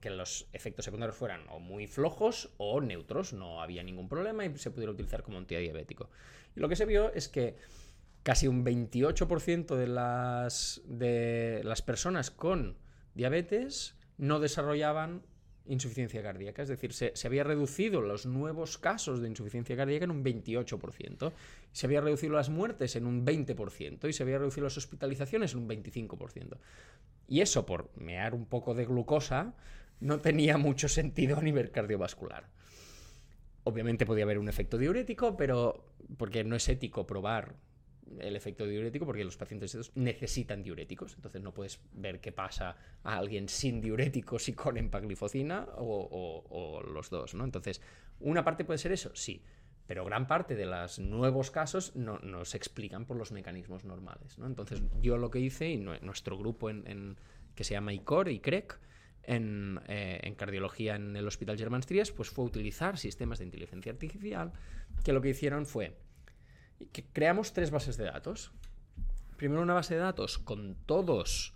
que 0.00 0.10
los 0.10 0.48
efectos 0.52 0.84
secundarios 0.84 1.16
fueran 1.16 1.46
o 1.50 1.60
muy 1.60 1.86
flojos 1.86 2.50
o 2.56 2.80
neutros, 2.80 3.32
no 3.32 3.62
había 3.62 3.82
ningún 3.82 4.08
problema 4.08 4.44
y 4.44 4.56
se 4.58 4.70
pudiera 4.70 4.92
utilizar 4.92 5.22
como 5.22 5.38
antidiabético. 5.38 6.10
Y 6.56 6.60
lo 6.60 6.68
que 6.68 6.74
se 6.74 6.86
vio 6.86 7.12
es 7.12 7.28
que 7.28 7.56
casi 8.22 8.48
un 8.48 8.64
28% 8.64 9.76
de 9.76 9.86
las, 9.86 10.82
de 10.84 11.60
las 11.64 11.82
personas 11.82 12.30
con 12.30 12.76
diabetes 13.20 13.98
no 14.16 14.40
desarrollaban 14.40 15.22
insuficiencia 15.66 16.22
cardíaca. 16.22 16.62
Es 16.62 16.70
decir, 16.70 16.94
se, 16.94 17.12
había 17.26 17.44
reducido 17.44 18.00
los 18.00 18.24
nuevos 18.24 18.78
casos 18.78 19.20
de 19.20 19.28
insuficiencia 19.28 19.76
cardíaca 19.76 20.06
en 20.06 20.10
un 20.10 20.24
28%, 20.24 21.32
se 21.70 21.86
había 21.86 22.00
reducido 22.00 22.32
las 22.32 22.48
muertes 22.48 22.96
en 22.96 23.06
un 23.06 23.26
20% 23.26 24.08
y 24.08 24.14
se 24.14 24.22
había 24.22 24.38
reducido 24.38 24.64
las 24.64 24.78
hospitalizaciones 24.78 25.52
en 25.52 25.58
un 25.58 25.68
25%. 25.68 26.56
Y 27.28 27.42
eso, 27.42 27.66
por 27.66 27.90
mear 27.94 28.34
un 28.34 28.46
poco 28.46 28.74
de 28.74 28.86
glucosa, 28.86 29.54
no 30.00 30.20
tenía 30.20 30.56
mucho 30.56 30.88
sentido 30.88 31.36
a 31.36 31.42
nivel 31.42 31.70
cardiovascular. 31.70 32.48
Obviamente 33.64 34.06
podía 34.06 34.24
haber 34.24 34.38
un 34.38 34.48
efecto 34.48 34.78
diurético, 34.78 35.36
pero 35.36 35.84
porque 36.16 36.42
no 36.42 36.56
es 36.56 36.66
ético 36.70 37.06
probar 37.06 37.54
el 38.18 38.36
efecto 38.36 38.66
diurético 38.66 39.06
porque 39.06 39.24
los 39.24 39.36
pacientes 39.36 39.92
necesitan 39.94 40.62
diuréticos. 40.62 41.14
Entonces 41.14 41.42
no 41.42 41.52
puedes 41.52 41.80
ver 41.92 42.20
qué 42.20 42.32
pasa 42.32 42.76
a 43.02 43.16
alguien 43.16 43.48
sin 43.48 43.80
diuréticos 43.80 44.48
y 44.48 44.52
con 44.52 44.76
empaglifocina 44.76 45.68
o, 45.76 46.82
los 46.92 47.10
dos, 47.10 47.34
¿no? 47.34 47.44
Entonces, 47.44 47.80
una 48.20 48.44
parte 48.44 48.64
puede 48.64 48.78
ser 48.78 48.92
eso, 48.92 49.10
sí. 49.14 49.42
Pero 49.86 50.04
gran 50.04 50.26
parte 50.26 50.54
de 50.54 50.66
los 50.66 50.98
nuevos 51.00 51.50
casos 51.50 51.96
no, 51.96 52.44
se 52.44 52.56
explican 52.56 53.06
por 53.06 53.16
los 53.16 53.32
mecanismos 53.32 53.84
normales. 53.84 54.38
¿no? 54.38 54.46
Entonces, 54.46 54.82
yo 55.00 55.18
lo 55.18 55.30
que 55.30 55.40
hice, 55.40 55.68
y 55.68 55.78
nuestro 55.78 56.38
grupo 56.38 56.70
en, 56.70 57.16
que 57.56 57.64
se 57.64 57.74
llama 57.74 57.92
ICOR, 57.92 58.28
ICREC, 58.28 58.78
en, 59.24 59.80
eh, 59.88 60.20
en, 60.22 60.34
cardiología 60.34 60.94
en 60.94 61.14
el 61.16 61.26
Hospital 61.26 61.58
Germán 61.58 61.82
pues 62.16 62.30
fue 62.30 62.44
utilizar 62.44 62.96
sistemas 62.98 63.38
de 63.38 63.44
inteligencia 63.44 63.92
artificial 63.92 64.52
que 65.04 65.12
lo 65.12 65.20
que 65.20 65.30
hicieron 65.30 65.66
fue 65.66 65.96
creamos 67.12 67.52
tres 67.52 67.70
bases 67.70 67.96
de 67.96 68.04
datos. 68.04 68.52
Primero 69.36 69.62
una 69.62 69.74
base 69.74 69.94
de 69.94 70.00
datos 70.00 70.38
con 70.38 70.76
todos 70.86 71.54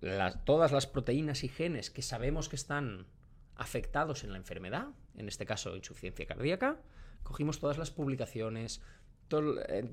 las, 0.00 0.44
todas 0.44 0.72
las 0.72 0.86
proteínas 0.86 1.44
y 1.44 1.48
genes 1.48 1.90
que 1.90 2.02
sabemos 2.02 2.48
que 2.48 2.56
están 2.56 3.06
afectados 3.54 4.24
en 4.24 4.32
la 4.32 4.38
enfermedad, 4.38 4.88
en 5.16 5.28
este 5.28 5.46
caso 5.46 5.76
insuficiencia 5.76 6.26
cardíaca. 6.26 6.80
Cogimos 7.22 7.58
todas 7.58 7.78
las 7.78 7.90
publicaciones, 7.90 8.82
eh, 9.30 9.90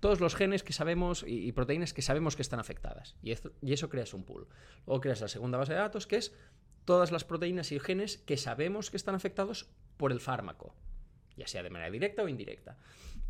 todos 0.00 0.20
los 0.20 0.34
genes 0.34 0.62
que 0.62 0.72
sabemos 0.72 1.24
y, 1.26 1.50
proteínas 1.52 1.92
que 1.92 2.02
sabemos 2.02 2.36
que 2.36 2.42
están 2.42 2.60
afectadas. 2.60 3.16
Y, 3.22 3.34
y 3.62 3.72
eso 3.72 3.88
creas 3.88 4.14
un 4.14 4.24
pool. 4.24 4.46
Luego 4.86 5.00
creas 5.00 5.20
la 5.20 5.28
segunda 5.28 5.58
base 5.58 5.72
de 5.72 5.78
datos, 5.78 6.06
que 6.06 6.16
es 6.16 6.34
todas 6.84 7.10
las 7.10 7.24
proteínas 7.24 7.72
y 7.72 7.80
genes 7.80 8.18
que 8.18 8.36
sabemos 8.36 8.90
que 8.90 8.96
están 8.96 9.14
afectados 9.14 9.68
por 9.96 10.12
el 10.12 10.20
fármaco, 10.20 10.74
ya 11.36 11.46
sea 11.46 11.62
de 11.62 11.70
manera 11.70 11.90
directa 11.90 12.22
o 12.22 12.28
indirecta. 12.28 12.76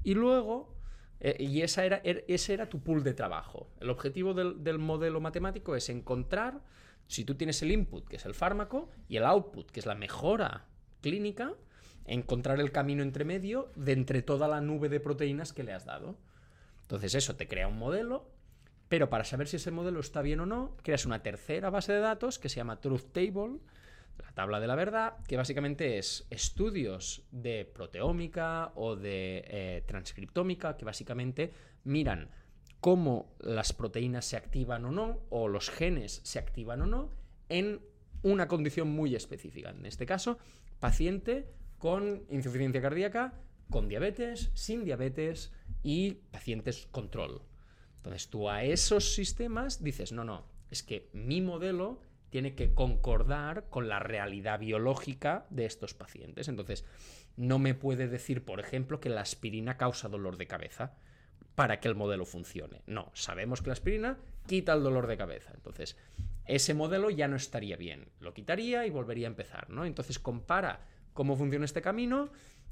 Y 0.07 0.15
luego, 0.15 0.73
eh, 1.19 1.35
y 1.41 1.63
esa 1.63 1.85
era, 1.85 2.01
er, 2.05 2.25
ese 2.29 2.55
era 2.55 2.69
tu 2.69 2.81
pool 2.81 3.03
de 3.03 3.13
trabajo. 3.13 3.73
El 3.81 3.91
objetivo 3.91 4.35
del, 4.35 4.79
modelo 4.79 5.21
matemático 5.21 5.75
es 5.75 5.89
encontrar, 5.89 6.63
si 7.09 7.25
tú 7.25 7.35
tienes 7.35 7.61
el 7.63 7.73
input, 7.73 8.07
que 8.07 8.15
es 8.15 8.25
el 8.25 8.33
fármaco, 8.33 8.89
y 9.09 9.17
el 9.17 9.25
output, 9.25 9.69
que 9.69 9.81
es 9.81 9.87
la 9.87 9.97
mejora 9.97 10.69
clínica, 11.01 11.55
encontrar 12.05 12.61
el 12.61 12.71
camino 12.71 13.03
entre 13.03 13.25
medio 13.25 13.73
de 13.75 13.95
entre 13.95 14.23
toda 14.23 14.47
la 14.47 14.61
nube 14.61 14.89
de 14.89 15.01
proteínas 15.01 15.53
que 15.53 15.65
le 15.65 15.73
has 15.73 15.87
dado. 15.87 16.17
Entonces 16.83 17.17
eso 17.17 17.35
te 17.35 17.49
crea 17.49 17.67
un 17.67 17.77
modelo, 17.77 18.31
pero 18.89 19.11
para 19.11 19.25
saber 19.25 19.49
si 19.49 19.57
ese 19.57 19.73
modelo 19.73 19.99
está 19.99 20.23
bien 20.23 20.39
o 20.39 20.47
no, 20.47 20.77
creas 20.85 21.05
una 21.05 21.25
tercera 21.25 21.69
base 21.69 21.93
de 21.93 21.99
datos 21.99 22.39
que 22.39 22.49
se 22.49 22.59
llama 22.59 22.81
Truth 22.81 23.11
Table, 23.11 23.59
la 24.23 24.33
tabla 24.33 24.61
de 24.61 24.67
la 24.67 24.75
verdad, 24.75 25.15
que 25.27 25.37
básicamente 25.37 25.99
es 25.99 26.27
estudios 26.31 27.25
de 27.31 27.65
proteómica 27.65 28.73
o 28.75 28.97
de 28.97 29.45
eh, 29.47 29.85
transcriptómica, 29.87 30.77
que 30.77 30.85
básicamente 30.85 31.53
miran 31.85 32.31
cómo 32.81 33.35
las 33.41 33.73
proteínas 33.73 34.25
se 34.25 34.37
activan 34.37 34.85
o 34.85 34.93
no, 34.93 35.21
o 35.31 35.49
los 35.49 35.71
genes 35.71 36.21
se 36.25 36.39
activan 36.39 36.83
o 36.83 36.87
no, 36.87 37.11
en 37.49 37.81
una 38.23 38.49
condición 38.49 38.89
muy 38.89 39.15
específica. 39.15 39.71
En 39.71 39.87
este 39.87 40.07
caso, 40.07 40.39
paciente 40.81 41.49
con 41.79 42.25
insuficiencia 42.31 42.81
cardíaca, 42.81 43.35
con 43.71 43.89
diabetes, 43.89 44.51
sin 44.55 44.85
diabetes 44.85 45.53
y 45.83 46.13
pacientes 46.31 46.87
control. 46.91 47.43
Entonces 47.97 48.29
tú 48.29 48.49
a 48.49 48.63
esos 48.63 49.15
sistemas 49.15 49.83
dices, 49.83 50.13
no, 50.13 50.25
no, 50.25 50.47
es 50.71 50.83
que 50.83 51.11
mi 51.13 51.41
modelo 51.41 52.01
tiene 52.37 52.55
que 52.55 52.75
concordar 52.75 53.71
con 53.71 53.89
la 53.89 53.99
realidad 53.99 54.61
biológica 54.61 55.47
de 55.49 55.65
estos 55.65 55.95
pacientes. 55.95 56.49
Entonces, 56.49 56.85
no 57.39 57.59
me 57.59 57.73
puede 57.75 58.09
decir, 58.09 58.45
por 58.45 58.61
ejemplo, 58.61 59.01
que 59.01 59.09
la 59.09 59.23
aspirina 59.23 59.79
causa 59.79 60.11
dolor 60.11 60.37
de 60.37 60.47
cabeza 60.47 60.93
para 61.55 61.81
que 61.81 61.89
el 61.89 61.95
modelo 61.95 62.27
funcione. 62.27 62.83
No, 62.85 63.11
sabemos 63.15 63.63
que 63.63 63.69
la 63.69 63.73
aspirina 63.73 64.19
quita 64.47 64.75
el 64.75 64.83
dolor 64.83 65.07
de 65.07 65.17
cabeza. 65.17 65.51
Entonces, 65.55 65.97
ese 66.45 66.75
modelo 66.75 67.09
ya 67.09 67.27
no 67.27 67.37
estaría 67.37 67.79
bien. 67.79 68.11
Lo 68.21 68.35
quitaría 68.35 68.87
y 68.87 68.91
volvería 68.91 69.29
a 69.29 69.31
empezar, 69.31 69.71
¿no? 69.71 69.87
Entonces, 69.87 70.19
compara 70.19 70.81
cómo 71.15 71.37
funciona 71.37 71.65
este 71.65 71.81
camino 71.81 72.29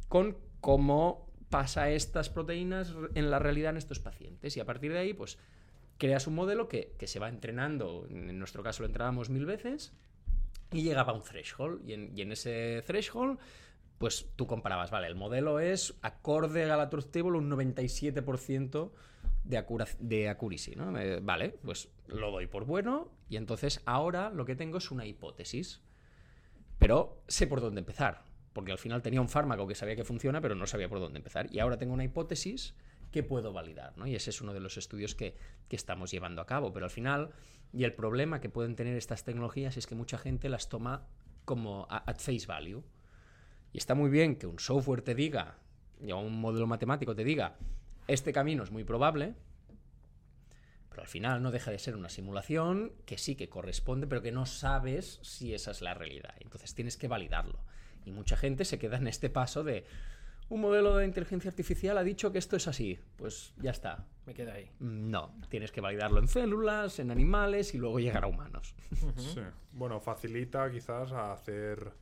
con 0.09 0.37
cómo 0.61 1.33
pasa 1.49 1.89
estas 1.89 2.29
proteínas 2.29 2.93
en 3.15 3.31
la 3.31 3.39
realidad 3.39 3.71
en 3.71 3.79
estos 3.79 3.99
pacientes. 3.99 4.59
Y 4.59 4.61
a 4.61 4.67
partir 4.67 4.93
de 4.93 4.99
ahí, 4.99 5.15
pues 5.15 5.39
creas 5.99 6.27
un 6.27 6.35
modelo 6.35 6.69
que, 6.69 6.95
se 7.05 7.19
va 7.19 7.29
entrenando, 7.29 8.07
en 8.09 8.39
nuestro 8.39 8.63
caso 8.63 8.83
lo 8.83 8.87
entrenábamos 8.87 9.31
mil 9.31 9.47
veces, 9.47 9.93
y 10.73 10.83
llegaba 10.83 11.13
a 11.13 11.15
un 11.15 11.23
threshold. 11.23 11.89
Y 11.89 12.21
en, 12.21 12.33
ese 12.33 12.83
threshold, 12.87 13.39
pues 13.99 14.29
tú 14.37 14.47
comparabas, 14.47 14.91
vale, 14.91 15.07
el 15.07 15.15
modelo 15.15 15.61
es 15.61 15.95
acorde 16.03 16.71
a 16.71 16.77
la 16.77 16.91
Truth 16.91 17.11
Table 17.11 17.39
un 17.39 17.51
97% 17.51 18.91
de, 19.45 19.87
de 20.01 20.29
accuracy, 20.29 20.75
¿no? 20.75 20.99
Eh, 20.99 21.21
vale, 21.23 21.51
pues 21.63 21.89
lo 22.09 22.31
doy 22.31 22.47
por 22.47 22.65
bueno 22.65 23.11
y 23.29 23.37
entonces 23.37 23.81
ahora 23.85 24.31
lo 24.31 24.45
que 24.45 24.57
tengo 24.57 24.79
es 24.79 24.91
una 24.91 25.07
hipótesis. 25.07 25.81
Pero 26.79 27.23
sé 27.29 27.47
por 27.47 27.61
dónde 27.61 27.81
empezar, 27.81 28.25
porque 28.53 28.73
al 28.73 28.79
final 28.79 29.01
tenía 29.01 29.21
un 29.21 29.29
fármaco 29.29 29.67
que 29.67 29.75
sabía 29.75 29.97
que 29.97 30.05
funciona, 30.05 30.41
pero 30.41 30.55
no 30.55 30.67
sabía 30.67 30.89
por 30.89 30.99
dónde 30.99 31.19
empezar. 31.19 31.47
Y 31.53 31.61
ahora 31.61 31.79
tengo 31.79 31.95
una 31.95 32.05
hipótesis 32.05 32.75
que 33.15 33.23
puedo 33.23 33.53
validar, 33.53 33.97
¿no? 33.97 34.09
Y 34.09 34.17
ese 34.17 34.31
es 34.31 34.41
uno 34.41 34.53
de 34.53 34.59
los 34.59 34.77
estudios 34.77 35.15
que, 35.15 35.37
que 35.69 35.77
estamos 35.77 36.11
llevando 36.11 36.43
a 36.43 36.47
cabo. 36.47 36.73
Pero 36.73 36.87
al 36.87 36.91
final, 36.91 37.31
y 37.73 37.85
el 37.85 37.95
problema 37.95 38.41
que 38.41 38.49
pueden 38.49 38.75
tener 38.75 38.97
estas 38.97 39.23
tecnologías 39.23 39.77
es 39.77 39.87
que 39.87 39.95
mucha 39.95 40.19
gente 40.19 40.49
las 40.49 40.69
toma 40.69 41.07
como 41.45 41.87
at 41.89 42.19
face 42.19 42.47
value. 42.49 42.83
Y 43.73 43.79
está 43.79 43.95
muy 43.95 44.11
bien 44.11 44.35
que 44.35 44.49
un 44.49 44.59
software 44.59 45.03
te 45.03 45.15
diga, 45.15 45.59
o 46.03 46.17
un 46.17 46.41
modelo 46.41 46.67
matemático 46.67 47.15
te 47.15 47.23
diga, 47.23 47.57
este 48.09 48.33
camino 48.33 48.65
es 48.65 48.73
muy 48.73 48.83
probable, 48.83 49.37
pero 50.91 51.03
al 51.03 51.09
final 51.09 51.41
no 51.41 51.53
deja 51.53 51.71
de 51.71 51.79
ser 51.79 51.95
una 51.95 52.09
simulación 52.09 52.95
que 53.07 53.17
sí 53.17 53.37
que 53.37 53.49
corresponde, 53.49 54.09
pero 54.09 54.23
que 54.23 54.33
no 54.33 54.45
sabes 54.45 55.21
si 55.23 55.55
esa 55.55 55.71
es 55.71 55.83
la 55.83 55.95
realidad. 55.95 56.35
Entonces 56.41 56.75
tienes 56.75 56.97
que 56.97 57.07
validarlo. 57.07 57.61
Y 58.05 58.11
mucha 58.11 58.37
gente 58.37 58.65
se 58.65 58.81
queda 58.81 58.97
en 58.97 59.07
este 59.07 59.31
paso 59.31 59.63
de 59.63 59.87
un 60.49 60.61
modelo 60.61 60.97
de 60.97 61.05
inteligencia 61.05 61.51
artificial 61.51 61.99
ha 61.99 62.05
dicho 62.05 62.31
que 62.33 62.39
esto 62.39 62.57
es 62.57 62.69
así. 62.69 62.99
Pues 63.17 63.55
ya 63.57 63.71
está. 63.71 64.07
Me 64.27 64.35
queda 64.35 64.55
ahí. 64.55 64.71
No, 64.79 65.35
tienes 65.49 65.73
que 65.73 65.81
validarlo 65.81 66.19
en 66.21 66.29
células, 66.29 66.99
en 66.99 67.11
animales 67.11 67.75
y 67.75 67.79
luego 67.79 67.99
llegar 67.99 68.25
a 68.25 68.27
humanos. 68.27 68.75
Sí. 69.17 69.41
Bueno, 69.73 70.01
facilita 70.01 70.71
quizás 70.71 71.13
a 71.13 71.33
hacer 71.33 71.93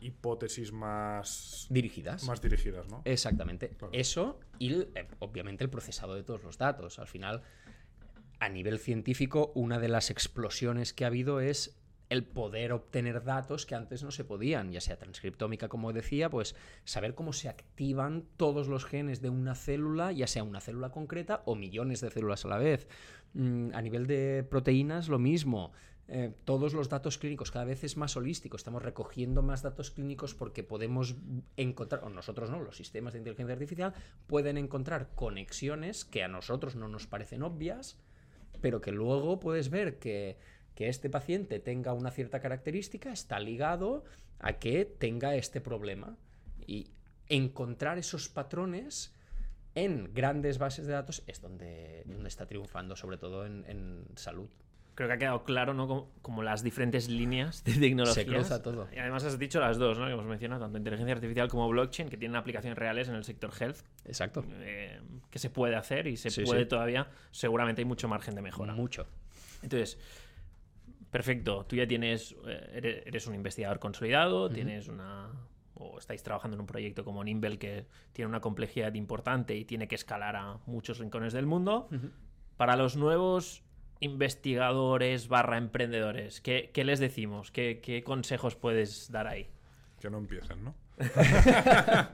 hipótesis 0.00 0.72
más 0.72 1.66
dirigidas. 1.70 2.24
Más 2.24 2.40
dirigidas, 2.40 2.88
¿no? 2.88 3.02
Exactamente. 3.04 3.76
Eso 3.92 4.40
y 4.58 4.72
eh, 4.72 5.08
obviamente 5.18 5.64
el 5.64 5.70
procesado 5.70 6.14
de 6.14 6.22
todos 6.22 6.42
los 6.42 6.58
datos. 6.58 6.98
Al 6.98 7.06
final, 7.06 7.42
a 8.40 8.48
nivel 8.48 8.78
científico, 8.78 9.52
una 9.54 9.78
de 9.78 9.88
las 9.88 10.10
explosiones 10.10 10.92
que 10.92 11.04
ha 11.04 11.08
habido 11.08 11.40
es 11.40 11.80
el 12.08 12.24
poder 12.24 12.72
obtener 12.72 13.22
datos 13.22 13.66
que 13.66 13.74
antes 13.74 14.02
no 14.02 14.10
se 14.10 14.24
podían, 14.24 14.72
ya 14.72 14.80
sea 14.80 14.98
transcriptómica, 14.98 15.68
como 15.68 15.92
decía, 15.92 16.30
pues 16.30 16.54
saber 16.84 17.14
cómo 17.14 17.32
se 17.32 17.48
activan 17.48 18.24
todos 18.36 18.68
los 18.68 18.84
genes 18.84 19.20
de 19.20 19.30
una 19.30 19.54
célula, 19.54 20.12
ya 20.12 20.26
sea 20.26 20.42
una 20.42 20.60
célula 20.60 20.90
concreta 20.90 21.42
o 21.44 21.54
millones 21.54 22.00
de 22.00 22.10
células 22.10 22.44
a 22.44 22.48
la 22.48 22.58
vez. 22.58 22.88
Mm, 23.34 23.70
a 23.74 23.82
nivel 23.82 24.06
de 24.06 24.46
proteínas, 24.48 25.08
lo 25.08 25.18
mismo. 25.18 25.72
Eh, 26.10 26.32
todos 26.44 26.72
los 26.72 26.88
datos 26.88 27.18
clínicos 27.18 27.50
cada 27.50 27.66
vez 27.66 27.84
es 27.84 27.98
más 27.98 28.16
holístico, 28.16 28.56
estamos 28.56 28.82
recogiendo 28.82 29.42
más 29.42 29.60
datos 29.60 29.90
clínicos 29.90 30.34
porque 30.34 30.62
podemos 30.62 31.16
encontrar, 31.58 32.02
o 32.02 32.08
nosotros 32.08 32.48
no, 32.48 32.62
los 32.62 32.78
sistemas 32.78 33.12
de 33.12 33.18
inteligencia 33.18 33.52
artificial 33.52 33.92
pueden 34.26 34.56
encontrar 34.56 35.10
conexiones 35.14 36.06
que 36.06 36.24
a 36.24 36.28
nosotros 36.28 36.76
no 36.76 36.88
nos 36.88 37.06
parecen 37.06 37.42
obvias, 37.42 37.98
pero 38.62 38.80
que 38.80 38.90
luego 38.90 39.38
puedes 39.38 39.68
ver 39.68 39.98
que, 39.98 40.38
que 40.78 40.88
este 40.88 41.10
paciente 41.10 41.58
tenga 41.58 41.92
una 41.92 42.12
cierta 42.12 42.38
característica 42.38 43.10
está 43.10 43.40
ligado 43.40 44.04
a 44.38 44.60
que 44.60 44.84
tenga 44.84 45.34
este 45.34 45.60
problema. 45.60 46.16
Y 46.68 46.92
encontrar 47.28 47.98
esos 47.98 48.28
patrones 48.28 49.12
en 49.74 50.14
grandes 50.14 50.58
bases 50.58 50.86
de 50.86 50.92
datos 50.92 51.24
es 51.26 51.40
donde, 51.40 52.04
donde 52.06 52.28
está 52.28 52.46
triunfando, 52.46 52.94
sobre 52.94 53.18
todo 53.18 53.44
en, 53.44 53.64
en 53.66 54.04
salud 54.14 54.48
creo 54.94 55.08
que 55.08 55.14
ha 55.14 55.18
quedado 55.18 55.44
claro, 55.44 55.74
¿no? 55.74 56.10
Como, 56.22 56.42
las 56.42 56.64
diferentes 56.64 57.08
líneas 57.08 57.62
de 57.62 57.74
tecnología. 57.74 58.24
Se 58.24 58.26
cruza 58.26 58.62
todo. 58.62 58.88
Y 58.92 58.98
además 58.98 59.22
has 59.22 59.38
dicho 59.38 59.60
las 59.60 59.78
dos, 59.78 59.96
¿no? 59.96 60.06
Que 60.06 60.12
hemos 60.12 60.26
mencionado, 60.26 60.60
tanto 60.62 60.76
inteligencia 60.76 61.14
artificial 61.14 61.48
como 61.48 61.68
blockchain, 61.68 62.08
que 62.08 62.16
tienen 62.16 62.34
aplicaciones 62.34 62.76
reales 62.76 63.08
en 63.08 63.14
el 63.14 63.22
sector 63.22 63.52
health. 63.60 63.78
Exacto. 64.04 64.44
Eh, 64.60 65.00
que 65.30 65.38
se 65.38 65.50
puede 65.50 65.76
hacer 65.76 66.08
y 66.08 66.16
se 66.16 66.42
puede 66.42 66.66
todavía. 66.66 67.06
Seguramente 67.30 67.80
hay 67.80 67.84
mucho 67.84 68.08
margen 68.08 68.34
de 68.34 68.42
mejora. 68.42 68.74
Mucho. 68.74 69.06
Entonces, 69.62 69.98
perfecto. 71.10 71.64
Tú 71.66 71.76
ya 71.76 71.86
tienes. 71.86 72.34
Eh, 72.46 73.02
eres, 73.06 73.26
un 73.26 73.34
investigador 73.34 73.78
consolidado, 73.78 74.48
tienes 74.50 74.88
una. 74.88 75.30
O 75.74 75.98
estáis 75.98 76.22
trabajando 76.22 76.56
en 76.56 76.60
un 76.60 76.66
proyecto 76.66 77.04
como 77.04 77.22
Nimble 77.22 77.58
que 77.58 77.86
tiene 78.12 78.28
una 78.28 78.40
complejidad 78.40 78.94
importante 78.94 79.54
y 79.54 79.64
tiene 79.64 79.86
que 79.86 79.94
escalar 79.94 80.34
a 80.34 80.58
muchos 80.66 80.98
rincones 80.98 81.32
del 81.32 81.46
mundo. 81.46 81.88
Para 82.56 82.74
los 82.74 82.96
nuevos 82.96 83.62
investigadores 84.00 85.28
barra 85.28 85.58
emprendedores? 85.58 86.40
¿Qué, 86.40 86.70
les 86.74 87.00
decimos? 87.00 87.50
¿Qué, 87.50 88.02
consejos 88.04 88.56
puedes 88.56 89.10
dar 89.10 89.26
ahí? 89.26 89.48
Que 90.00 90.10
no 90.10 90.18
empiecen, 90.18 90.64
¿no? 90.64 90.74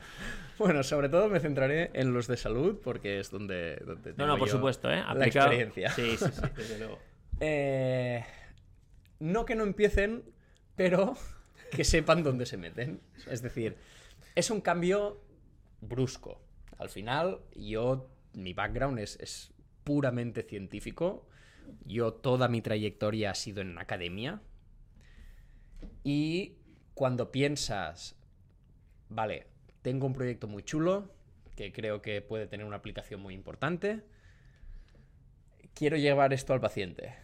bueno, 0.59 0.83
sobre 0.83 1.09
todo 1.09 1.29
me 1.29 1.41
centraré 1.41 1.91
en 1.95 2.13
los 2.13 2.27
de 2.27 2.37
salud 2.37 2.81
porque 2.83 3.21
es 3.21 3.31
donde... 3.31 3.83
no, 4.17 4.27
no, 4.27 4.39
por 4.39 4.49
supuesto, 4.49 4.91
¿eh? 4.91 5.03
La 5.15 5.27
experiencia. 5.27 5.91
Sí, 5.91 6.17
sí, 6.17 6.27
sí, 6.31 6.43
desde 6.57 6.79
luego. 6.79 6.99
Eh, 7.41 8.25
no 9.25 9.47
que 9.47 9.55
no 9.55 9.65
empiecen, 9.65 10.23
pero 10.77 11.17
que 11.71 11.83
sepan 11.83 12.23
dónde 12.23 12.45
se 12.45 12.59
meten. 12.59 13.01
Es 13.31 13.41
decir, 13.41 13.77
es 14.35 14.51
un 14.51 14.61
cambio 14.61 15.23
brusco. 15.81 16.43
Al 16.79 16.91
final, 16.91 17.41
yo, 17.57 18.11
mi 18.35 18.53
background 18.53 18.99
es, 18.99 19.17
es 19.21 19.53
puramente 19.83 20.43
científico. 20.43 21.27
Yo 21.87 22.13
toda 22.13 22.49
mi 22.49 22.61
trayectoria 22.61 23.31
ha 23.31 23.35
sido 23.35 23.63
en 23.63 23.79
academia. 23.79 24.43
Y 26.03 26.59
cuando 26.93 27.31
piensas, 27.31 28.17
vale, 29.09 29.47
tengo 29.81 30.07
un 30.07 30.13
proyecto 30.13 30.49
muy 30.49 30.63
chulo, 30.63 31.11
que 31.57 31.73
creo 31.73 32.03
que 32.03 32.21
puede 32.21 32.47
tener 32.47 32.67
una 32.67 32.77
aplicación 32.77 33.21
muy 33.21 33.33
importante, 33.33 34.03
quiero 35.73 35.97
llevar 35.97 36.35
esto 36.35 36.53
al 36.53 36.61
paciente. 36.61 37.24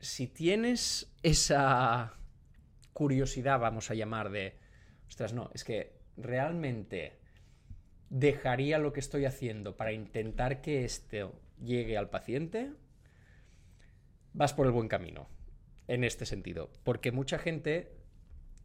Si 0.00 0.26
tienes 0.26 1.12
esa 1.22 2.14
curiosidad, 2.92 3.58
vamos 3.60 3.90
a 3.90 3.94
llamar, 3.94 4.30
de, 4.30 4.56
ostras, 5.08 5.32
no, 5.32 5.50
es 5.54 5.64
que 5.64 5.96
realmente 6.16 7.18
dejaría 8.08 8.78
lo 8.78 8.92
que 8.92 9.00
estoy 9.00 9.24
haciendo 9.24 9.76
para 9.76 9.92
intentar 9.92 10.60
que 10.60 10.84
esto 10.84 11.38
llegue 11.62 11.96
al 11.96 12.10
paciente, 12.10 12.72
vas 14.32 14.54
por 14.54 14.66
el 14.66 14.72
buen 14.72 14.88
camino 14.88 15.28
en 15.88 16.04
este 16.04 16.26
sentido. 16.26 16.70
Porque 16.84 17.12
mucha 17.12 17.38
gente, 17.38 17.96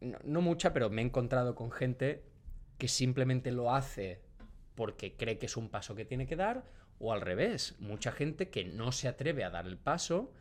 no, 0.00 0.40
mucha, 0.40 0.72
pero 0.72 0.90
me 0.90 1.02
he 1.02 1.04
encontrado 1.04 1.54
con 1.54 1.70
gente 1.70 2.24
que 2.78 2.88
simplemente 2.88 3.52
lo 3.52 3.74
hace 3.74 4.22
porque 4.74 5.16
cree 5.16 5.38
que 5.38 5.46
es 5.46 5.56
un 5.56 5.68
paso 5.68 5.94
que 5.94 6.04
tiene 6.04 6.26
que 6.26 6.36
dar, 6.36 6.64
o 6.98 7.12
al 7.12 7.20
revés, 7.20 7.76
mucha 7.78 8.12
gente 8.12 8.48
que 8.48 8.64
no 8.64 8.92
se 8.92 9.08
atreve 9.08 9.44
a 9.44 9.50
dar 9.50 9.66
el 9.66 9.76
paso 9.76 10.32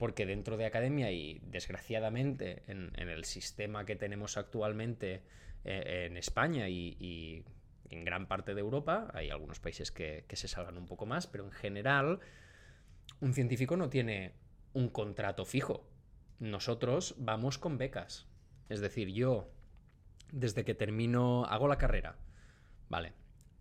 porque 0.00 0.24
dentro 0.24 0.56
de 0.56 0.64
academia 0.64 1.12
y 1.12 1.42
desgraciadamente 1.44 2.62
en, 2.68 2.90
el 2.96 3.24
sistema 3.26 3.84
que 3.84 3.96
tenemos 3.96 4.38
actualmente 4.38 5.22
eh, 5.62 6.06
en 6.06 6.16
España 6.16 6.70
y, 6.70 7.44
en 7.90 8.04
gran 8.06 8.26
parte 8.26 8.54
de 8.54 8.60
Europa, 8.60 9.10
hay 9.12 9.28
algunos 9.28 9.60
países 9.60 9.90
que 9.92 10.24
se 10.32 10.48
salgan 10.48 10.78
un 10.78 10.86
poco 10.86 11.04
más, 11.04 11.26
pero 11.26 11.44
en 11.44 11.50
general 11.50 12.20
un 13.20 13.34
científico 13.34 13.76
no 13.76 13.90
tiene 13.90 14.32
un 14.72 14.88
contrato 14.88 15.44
fijo. 15.44 15.86
Nosotros 16.38 17.16
vamos 17.18 17.58
con 17.58 17.76
becas. 17.76 18.26
Es 18.70 18.80
decir, 18.80 19.08
yo, 19.08 19.50
desde 20.32 20.64
que 20.64 20.74
termino, 20.74 21.44
hago 21.44 21.68
la 21.68 21.76
carrera. 21.76 22.16
Vale. 22.88 23.12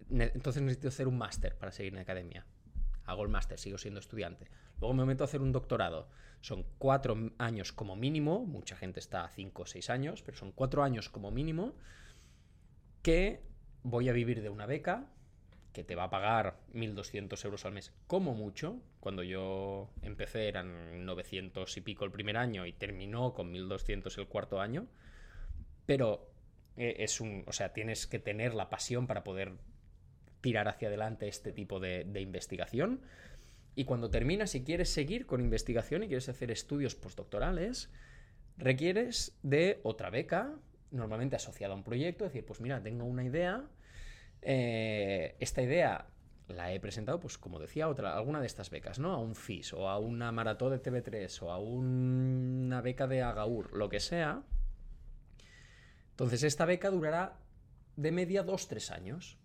entonces 0.09 0.63
necesito 0.63 0.87
hacer 0.87 1.09
un 1.09 1.17
máster 1.17 1.57
para 1.57 1.73
seguir 1.73 1.93
en 1.95 1.99
academia. 1.99 2.45
Hago 3.09 3.23
el 3.23 3.29
máster, 3.29 3.57
sigo 3.57 3.77
siendo 3.77 3.99
estudiante. 3.99 4.47
Luego 4.79 4.93
me 4.93 5.05
meto 5.05 5.23
a 5.23 5.25
hacer 5.25 5.41
un 5.41 5.51
doctorado. 5.51 6.09
Son 6.41 6.63
cuatro 6.77 7.17
años 7.37 7.73
como 7.73 7.95
mínimo. 7.95 8.45
Mucha 8.45 8.75
gente 8.75 8.99
está 8.99 9.25
a 9.25 9.29
cinco 9.29 9.63
o 9.63 9.65
seis 9.65 9.89
años, 9.89 10.21
pero 10.21 10.37
son 10.37 10.51
cuatro 10.51 10.83
años 10.83 11.09
como 11.09 11.31
mínimo 11.31 11.73
que 13.01 13.41
voy 13.83 14.09
a 14.09 14.13
vivir 14.13 14.41
de 14.41 14.49
una 14.49 14.65
beca 14.65 15.11
que 15.73 15.83
te 15.83 15.95
va 15.95 16.05
a 16.05 16.09
pagar 16.09 16.59
1.200 16.73 17.43
euros 17.45 17.65
al 17.65 17.73
mes 17.73 17.93
como 18.07 18.33
mucho. 18.33 18.81
Cuando 18.99 19.23
yo 19.23 19.89
empecé 20.01 20.47
eran 20.47 21.05
900 21.05 21.77
y 21.77 21.81
pico 21.81 22.05
el 22.05 22.11
primer 22.11 22.37
año 22.37 22.65
y 22.65 22.73
terminó 22.73 23.33
con 23.33 23.53
1.200 23.53 24.17
el 24.17 24.27
cuarto 24.27 24.61
año. 24.61 24.87
Pero 25.85 26.29
eh, 26.77 26.97
es 26.99 27.21
un, 27.21 27.43
o 27.47 27.53
sea, 27.53 27.73
tienes 27.73 28.07
que 28.07 28.19
tener 28.19 28.53
la 28.53 28.69
pasión 28.69 29.07
para 29.07 29.23
poder 29.23 29.53
tirar 30.41 30.67
hacia 30.67 30.87
adelante 30.87 31.27
este 31.27 31.51
tipo 31.51 31.79
de, 31.79 32.05
investigación. 32.19 33.01
Y 33.75 33.85
cuando 33.85 34.09
terminas 34.09 34.55
y 34.55 34.63
quieres 34.63 34.89
seguir 34.89 35.25
con 35.25 35.41
investigación 35.41 36.03
y 36.03 36.07
quieres 36.07 36.29
hacer 36.29 36.51
estudios 36.51 36.95
postdoctorales, 36.95 37.89
requieres 38.57 39.37
de 39.43 39.79
otra 39.83 40.09
beca, 40.09 40.53
normalmente 40.91 41.35
asociada 41.35 41.73
a 41.73 41.77
un 41.77 41.83
proyecto, 41.83 42.25
decir, 42.25 42.45
pues 42.45 42.59
mira, 42.61 42.81
tengo 42.81 43.05
una 43.05 43.23
idea, 43.23 43.67
eh, 44.41 45.35
esta 45.39 45.61
idea 45.61 46.07
la 46.49 46.73
he 46.73 46.79
presentado, 46.79 47.19
pues 47.19 47.37
como 47.37 47.59
decía, 47.59 47.87
otra, 47.87 48.15
alguna 48.15 48.41
de 48.41 48.47
estas 48.47 48.69
becas, 48.69 48.99
¿no? 48.99 49.13
A 49.13 49.19
un 49.19 49.35
FIS 49.35 49.73
o 49.73 49.87
a 49.87 49.99
una 49.99 50.31
maratón 50.31 50.71
de 50.71 50.81
TV3 50.81 51.41
o 51.43 51.51
a 51.51 51.59
una 51.59 52.81
beca 52.81 53.07
de 53.07 53.21
Agaur, 53.21 53.73
lo 53.73 53.87
que 53.87 53.99
sea. 53.99 54.43
Entonces 56.11 56.43
esta 56.43 56.65
beca 56.65 56.89
durará 56.89 57.37
de 57.95 58.11
media 58.11 58.45
2-3 58.45 58.91
años. 58.91 59.38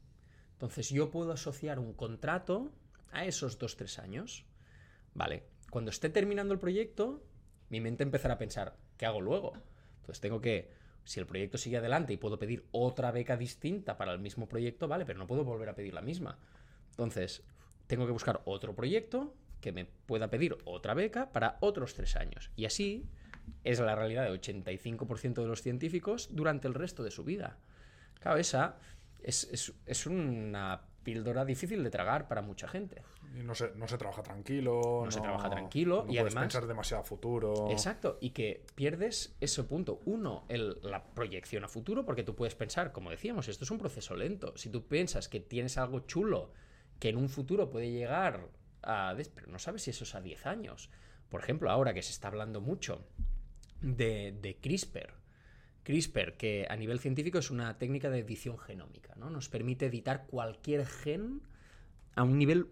Entonces 0.55 0.89
yo 0.91 1.11
puedo 1.11 1.33
asociar 1.33 1.79
un 1.79 1.93
contrato 1.93 2.73
a 3.13 3.25
esos 3.25 3.59
dos, 3.59 3.77
tres 3.77 3.99
años. 3.99 4.45
Vale, 5.15 5.45
cuando 5.71 5.91
esté 5.91 6.09
terminando 6.09 6.55
el 6.55 6.61
proyecto, 6.61 7.23
mi 7.69 7.81
mente 7.81 8.03
empezará 8.03 8.35
a 8.35 8.39
pensar, 8.39 8.77
¿qué 8.97 9.07
hago 9.07 9.21
luego? 9.21 9.55
Entonces 10.01 10.21
tengo 10.21 10.41
que, 10.41 10.71
si 11.05 11.21
el 11.21 11.27
proyecto 11.27 11.59
sigue 11.59 11.79
adelante 11.79 12.13
y 12.13 12.17
puedo 12.17 12.39
pedir 12.39 12.67
otra 12.73 13.11
beca 13.11 13.37
distinta 13.37 13.97
para 13.97 14.13
el 14.13 14.19
mismo 14.19 14.49
proyecto, 14.49 14.89
vale, 14.89 15.05
pero 15.05 15.19
no 15.19 15.27
puedo 15.27 15.45
volver 15.45 15.69
a 15.69 15.75
pedir 15.75 15.95
la 15.95 16.03
misma. 16.03 16.39
Entonces, 16.91 17.43
tengo 17.87 18.07
que 18.07 18.13
buscar 18.13 18.43
otro 18.45 18.75
proyecto 18.75 19.35
que 19.61 19.73
me 19.73 19.85
pueda 19.85 20.29
pedir 20.29 20.57
otra 20.65 20.95
beca 20.95 21.33
para 21.33 21.57
otros 21.61 21.95
tres 21.95 22.17
años. 22.17 22.51
Y 22.55 22.67
así 22.67 23.09
es 23.65 23.81
la 23.81 23.95
realidad 23.95 24.25
del 24.25 24.41
85% 24.41 25.35
de 25.35 25.47
los 25.47 25.63
científicos 25.63 26.29
durante 26.31 26.69
el 26.69 26.75
resto 26.75 27.03
de 27.03 27.11
su 27.11 27.25
vida. 27.25 27.59
Claro, 28.21 28.39
esa 28.39 28.79
es, 29.25 30.07
una 30.07 30.83
píldora 31.03 31.45
difícil 31.45 31.83
de 31.83 31.91
tragar 31.91 32.29
para 32.29 32.43
mucha 32.43 32.69
gente. 32.69 33.03
Y 33.35 33.43
no 33.43 33.55
se, 33.55 33.75
no 33.75 33.89
se 33.89 33.99
trabaja 33.99 34.23
tranquilo. 34.23 35.03
No, 35.05 35.11
se 35.11 35.21
trabaja 35.21 35.51
tranquilo. 35.51 36.05
No 36.07 36.13
y 36.13 36.17
puedes 36.17 36.35
además. 36.35 36.45
pensar 36.45 36.67
demasiado 36.67 37.03
a 37.03 37.05
futuro. 37.05 37.71
Exacto. 37.71 38.19
Y 38.21 38.31
que 38.31 38.65
pierdes 38.75 39.37
ese 39.41 39.65
punto. 39.65 40.01
Uno, 40.05 40.45
el, 40.49 40.79
la 40.83 41.05
proyección 41.05 41.65
a 41.65 41.69
futuro, 41.69 42.05
porque 42.05 42.23
tú 42.23 42.35
puedes 42.37 42.55
pensar, 42.55 42.93
como 42.93 43.11
decíamos, 43.11 43.49
esto 43.49 43.65
es 43.65 43.71
un 43.71 43.79
proceso 43.79 44.15
lento. 44.15 44.57
Si 44.57 44.71
tú 44.71 44.87
piensas 44.87 45.29
que 45.29 45.41
tienes 45.41 45.79
algo 45.79 46.01
chulo 46.01 46.53
que 46.99 47.09
en 47.09 47.17
un 47.17 47.29
futuro 47.29 47.71
puede 47.71 47.91
llegar 47.91 48.49
a. 48.83 49.17
Pero 49.35 49.49
no 49.49 49.59
sabes 49.59 49.83
si 49.83 49.91
eso 49.91 50.05
es 50.05 50.15
a 50.15 50.21
10 50.21 50.47
años. 50.47 50.91
Por 51.29 51.41
ejemplo, 51.41 51.71
ahora 51.71 51.93
que 51.93 52.03
se 52.03 52.13
está 52.13 52.29
hablando 52.29 52.61
mucho 52.61 53.05
de, 53.81 54.39
de 54.41 54.57
CRISPR. 54.61 55.24
CRISPR, 55.85 56.37
que 56.37 56.67
a 56.69 56.77
nivel 56.77 56.99
científico 56.99 57.39
es 57.39 57.51
una 57.51 57.79
técnica 57.79 58.11
de 58.11 58.19
edición 58.19 58.59
genómica, 58.59 59.15
¿no? 59.17 59.31
Nos 59.31 59.49
permite 59.49 59.87
editar 59.87 60.27
cualquier 60.27 60.87
gen 60.87 61.43
a 62.17 62.23
un 62.25 62.39
nivel 62.39 62.69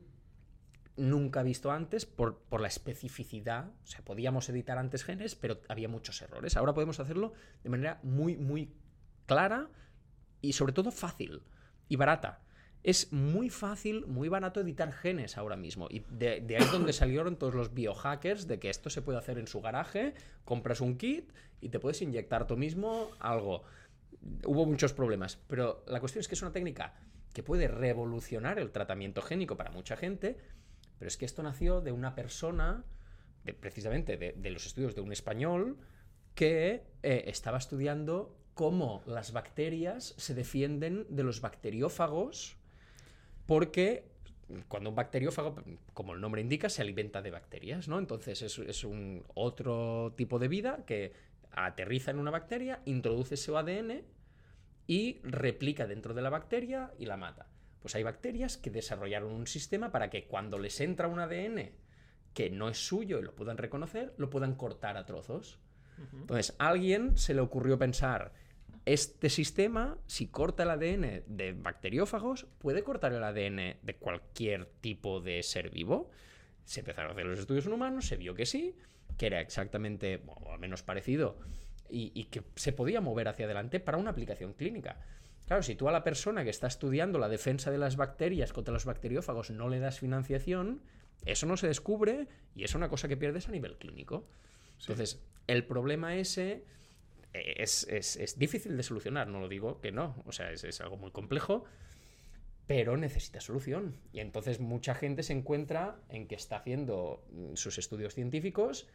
nunca 0.96 1.42
visto 1.42 1.70
antes 1.70 2.06
por, 2.06 2.38
por, 2.38 2.60
la 2.60 2.68
especificidad. 2.68 3.70
O 3.84 3.86
sea, 3.86 4.04
podíamos 4.04 4.48
editar 4.48 4.78
antes 4.78 5.04
genes, 5.04 5.34
pero 5.34 5.60
había 5.68 5.88
muchos 5.88 6.20
errores. 6.22 6.56
Ahora 6.56 6.74
podemos 6.74 7.00
hacerlo 7.00 7.32
de 7.62 7.70
manera 7.70 8.00
muy, 8.02 8.36
muy 8.36 8.74
clara 9.26 9.68
y 10.40 10.54
sobre 10.54 10.72
todo 10.72 10.90
fácil 10.90 11.42
y 11.88 11.96
barata. 11.96 12.40
Es 12.82 13.12
muy 13.12 13.48
fácil, 13.48 14.06
muy 14.06 14.28
barato 14.28 14.60
editar 14.60 14.92
genes 14.92 15.38
ahora 15.38 15.56
mismo. 15.56 15.86
Y 15.88 16.00
de, 16.10 16.32
ahí 16.32 16.56
es 16.64 16.72
donde 16.72 16.92
salieron 16.92 17.36
todos 17.36 17.54
los 17.54 17.72
biohackers 17.74 18.48
de 18.48 18.58
que 18.58 18.70
esto 18.70 18.90
se 18.90 19.02
puede 19.02 19.18
hacer 19.18 19.38
en 19.38 19.46
su 19.46 19.60
garaje, 19.60 20.14
compras 20.44 20.80
un 20.80 20.98
kit 20.98 21.32
y 21.60 21.68
te 21.68 21.78
puedes 21.78 22.02
inyectar 22.02 22.46
tú 22.46 22.56
mismo 22.56 23.10
algo. 23.20 23.62
Hubo 24.44 24.66
muchos 24.66 24.92
problemas, 24.92 25.38
pero 25.46 25.84
la 25.86 26.00
cuestión 26.00 26.20
es 26.20 26.28
que 26.28 26.34
es 26.34 26.42
una 26.42 26.52
técnica 26.52 26.94
que 27.32 27.44
puede 27.44 27.68
revolucionar 27.68 28.58
el 28.58 28.72
tratamiento 28.72 29.22
génico 29.22 29.56
para 29.56 29.70
mucha 29.70 29.96
gente, 29.96 30.36
pero 30.98 31.08
es 31.08 31.16
que 31.16 31.24
esto 31.24 31.42
nació 31.42 31.80
de 31.80 31.92
una 31.92 32.14
persona, 32.16 32.84
precisamente 33.60 34.16
de, 34.16 34.32
de, 34.32 34.50
los 34.50 34.66
estudios 34.66 34.94
de 34.94 35.00
un 35.00 35.12
español, 35.12 35.78
que 36.34 36.84
eh, 37.02 37.24
estaba 37.26 37.58
estudiando 37.58 38.36
cómo 38.54 39.02
las 39.06 39.32
bacterias 39.32 40.14
se 40.18 40.34
defienden 40.34 41.06
de 41.08 41.22
los 41.22 41.40
bacteriófagos 41.40 42.56
porque 43.46 44.10
cuando 44.68 44.90
un 44.90 44.96
bacteriófago, 44.96 45.56
como 45.94 46.14
el 46.14 46.20
nombre 46.20 46.40
indica, 46.40 46.68
se 46.68 46.82
alimenta 46.82 47.22
de 47.22 47.30
bacterias, 47.30 47.88
¿no? 47.88 47.98
Entonces 47.98 48.42
es, 48.42 48.58
es, 48.58 48.84
un 48.84 49.24
otro 49.34 50.12
tipo 50.16 50.38
de 50.38 50.48
vida 50.48 50.84
que 50.86 51.12
aterriza 51.52 52.10
en 52.10 52.18
una 52.18 52.30
bacteria, 52.30 52.82
introduce 52.84 53.36
su 53.36 53.56
ADN 53.56 54.02
y 54.86 55.20
replica 55.22 55.86
dentro 55.86 56.12
de 56.14 56.22
la 56.22 56.30
bacteria 56.30 56.92
y 56.98 57.06
la 57.06 57.16
mata. 57.16 57.46
Pues 57.80 57.94
hay 57.94 58.02
bacterias 58.02 58.56
que 58.56 58.70
desarrollaron 58.70 59.32
un 59.32 59.46
sistema 59.46 59.90
para 59.90 60.10
que 60.10 60.26
cuando 60.26 60.58
les 60.58 60.80
entra 60.80 61.08
un 61.08 61.18
ADN 61.18 61.72
que 62.34 62.50
no 62.50 62.68
es 62.68 62.78
suyo 62.78 63.18
y 63.18 63.22
lo 63.22 63.34
puedan 63.34 63.58
reconocer, 63.58 64.14
lo 64.16 64.30
puedan 64.30 64.54
cortar 64.54 64.96
a 64.96 65.04
trozos. 65.04 65.58
Entonces, 66.12 66.56
a 66.58 66.68
alguien 66.68 67.16
se 67.16 67.34
le 67.34 67.40
ocurrió 67.42 67.78
pensar, 67.78 68.32
este 68.84 69.30
sistema, 69.30 69.98
si 70.06 70.26
corta 70.26 70.64
el 70.64 70.70
ADN 70.70 71.22
de 71.26 71.52
bacteriófagos, 71.52 72.46
puede 72.58 72.82
cortar 72.82 73.12
el 73.12 73.22
ADN 73.22 73.76
de 73.80 73.96
cualquier 73.98 74.66
tipo 74.80 75.20
de 75.20 75.42
ser 75.42 75.70
vivo. 75.70 76.10
Se 76.64 76.80
empezaron 76.80 77.10
a 77.10 77.12
hacer 77.12 77.26
los 77.26 77.38
estudios 77.38 77.66
en 77.66 77.72
humanos, 77.72 78.06
se 78.06 78.16
vio 78.16 78.34
que 78.34 78.46
sí, 78.46 78.74
que 79.16 79.26
era 79.26 79.40
exactamente, 79.40 80.16
bueno, 80.18 80.52
al 80.52 80.58
menos 80.58 80.82
parecido, 80.82 81.38
y, 81.88 82.10
y, 82.14 82.24
que 82.24 82.42
se 82.56 82.72
podía 82.72 83.00
mover 83.00 83.28
hacia 83.28 83.44
adelante 83.44 83.78
para 83.78 83.98
una 83.98 84.10
aplicación 84.10 84.54
clínica. 84.54 84.98
Claro, 85.46 85.62
si 85.62 85.74
tú 85.74 85.88
a 85.88 85.92
la 85.92 86.02
persona 86.02 86.44
que 86.44 86.50
está 86.50 86.66
estudiando 86.66 87.18
la 87.18 87.28
defensa 87.28 87.70
de 87.70 87.78
las 87.78 87.96
bacterias 87.96 88.52
contra 88.52 88.72
los 88.72 88.84
bacteriófagos 88.84 89.50
no 89.50 89.68
le 89.68 89.80
das 89.80 90.00
financiación, 90.00 90.82
eso 91.24 91.46
no 91.46 91.56
se 91.56 91.68
descubre 91.68 92.28
y 92.54 92.64
es 92.64 92.74
una 92.74 92.88
cosa 92.88 93.08
que 93.08 93.16
pierdes 93.16 93.48
a 93.48 93.52
nivel 93.52 93.76
clínico. 93.76 94.26
Sí. 94.78 94.92
Entonces, 94.92 95.22
el 95.46 95.64
problema 95.66 96.16
ese 96.16 96.64
es, 97.32 97.86
es, 97.88 98.16
es, 98.16 98.38
difícil 98.38 98.76
de 98.76 98.82
solucionar, 98.82 99.28
no 99.28 99.40
lo 99.40 99.48
digo 99.48 99.80
que 99.80 99.92
no, 99.92 100.16
o 100.26 100.32
sea, 100.32 100.50
es, 100.50 100.64
es, 100.64 100.80
algo 100.80 100.96
muy 100.96 101.10
complejo, 101.10 101.64
pero 102.66 102.96
necesita 102.96 103.40
solución. 103.40 103.96
Y 104.12 104.20
entonces 104.20 104.60
mucha 104.60 104.94
gente 104.94 105.22
se 105.22 105.32
encuentra 105.32 105.96
en 106.08 106.26
que 106.26 106.34
está 106.34 106.56
haciendo 106.56 107.24
sus 107.54 107.78
estudios 107.78 108.14
científicos 108.14 108.86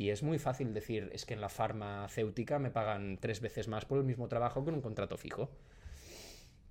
y 0.00 0.08
es 0.08 0.22
muy 0.22 0.38
fácil 0.38 0.72
decir, 0.72 1.10
es 1.12 1.26
que 1.26 1.34
en 1.34 1.42
la 1.42 1.50
farmacéutica 1.50 2.58
me 2.58 2.70
pagan 2.70 3.18
tres 3.20 3.42
veces 3.42 3.68
más 3.68 3.84
por 3.84 3.98
el 3.98 4.04
mismo 4.04 4.28
trabajo 4.28 4.64
que 4.64 4.70
en 4.70 4.76
un 4.76 4.80
contrato 4.80 5.18
fijo. 5.18 5.50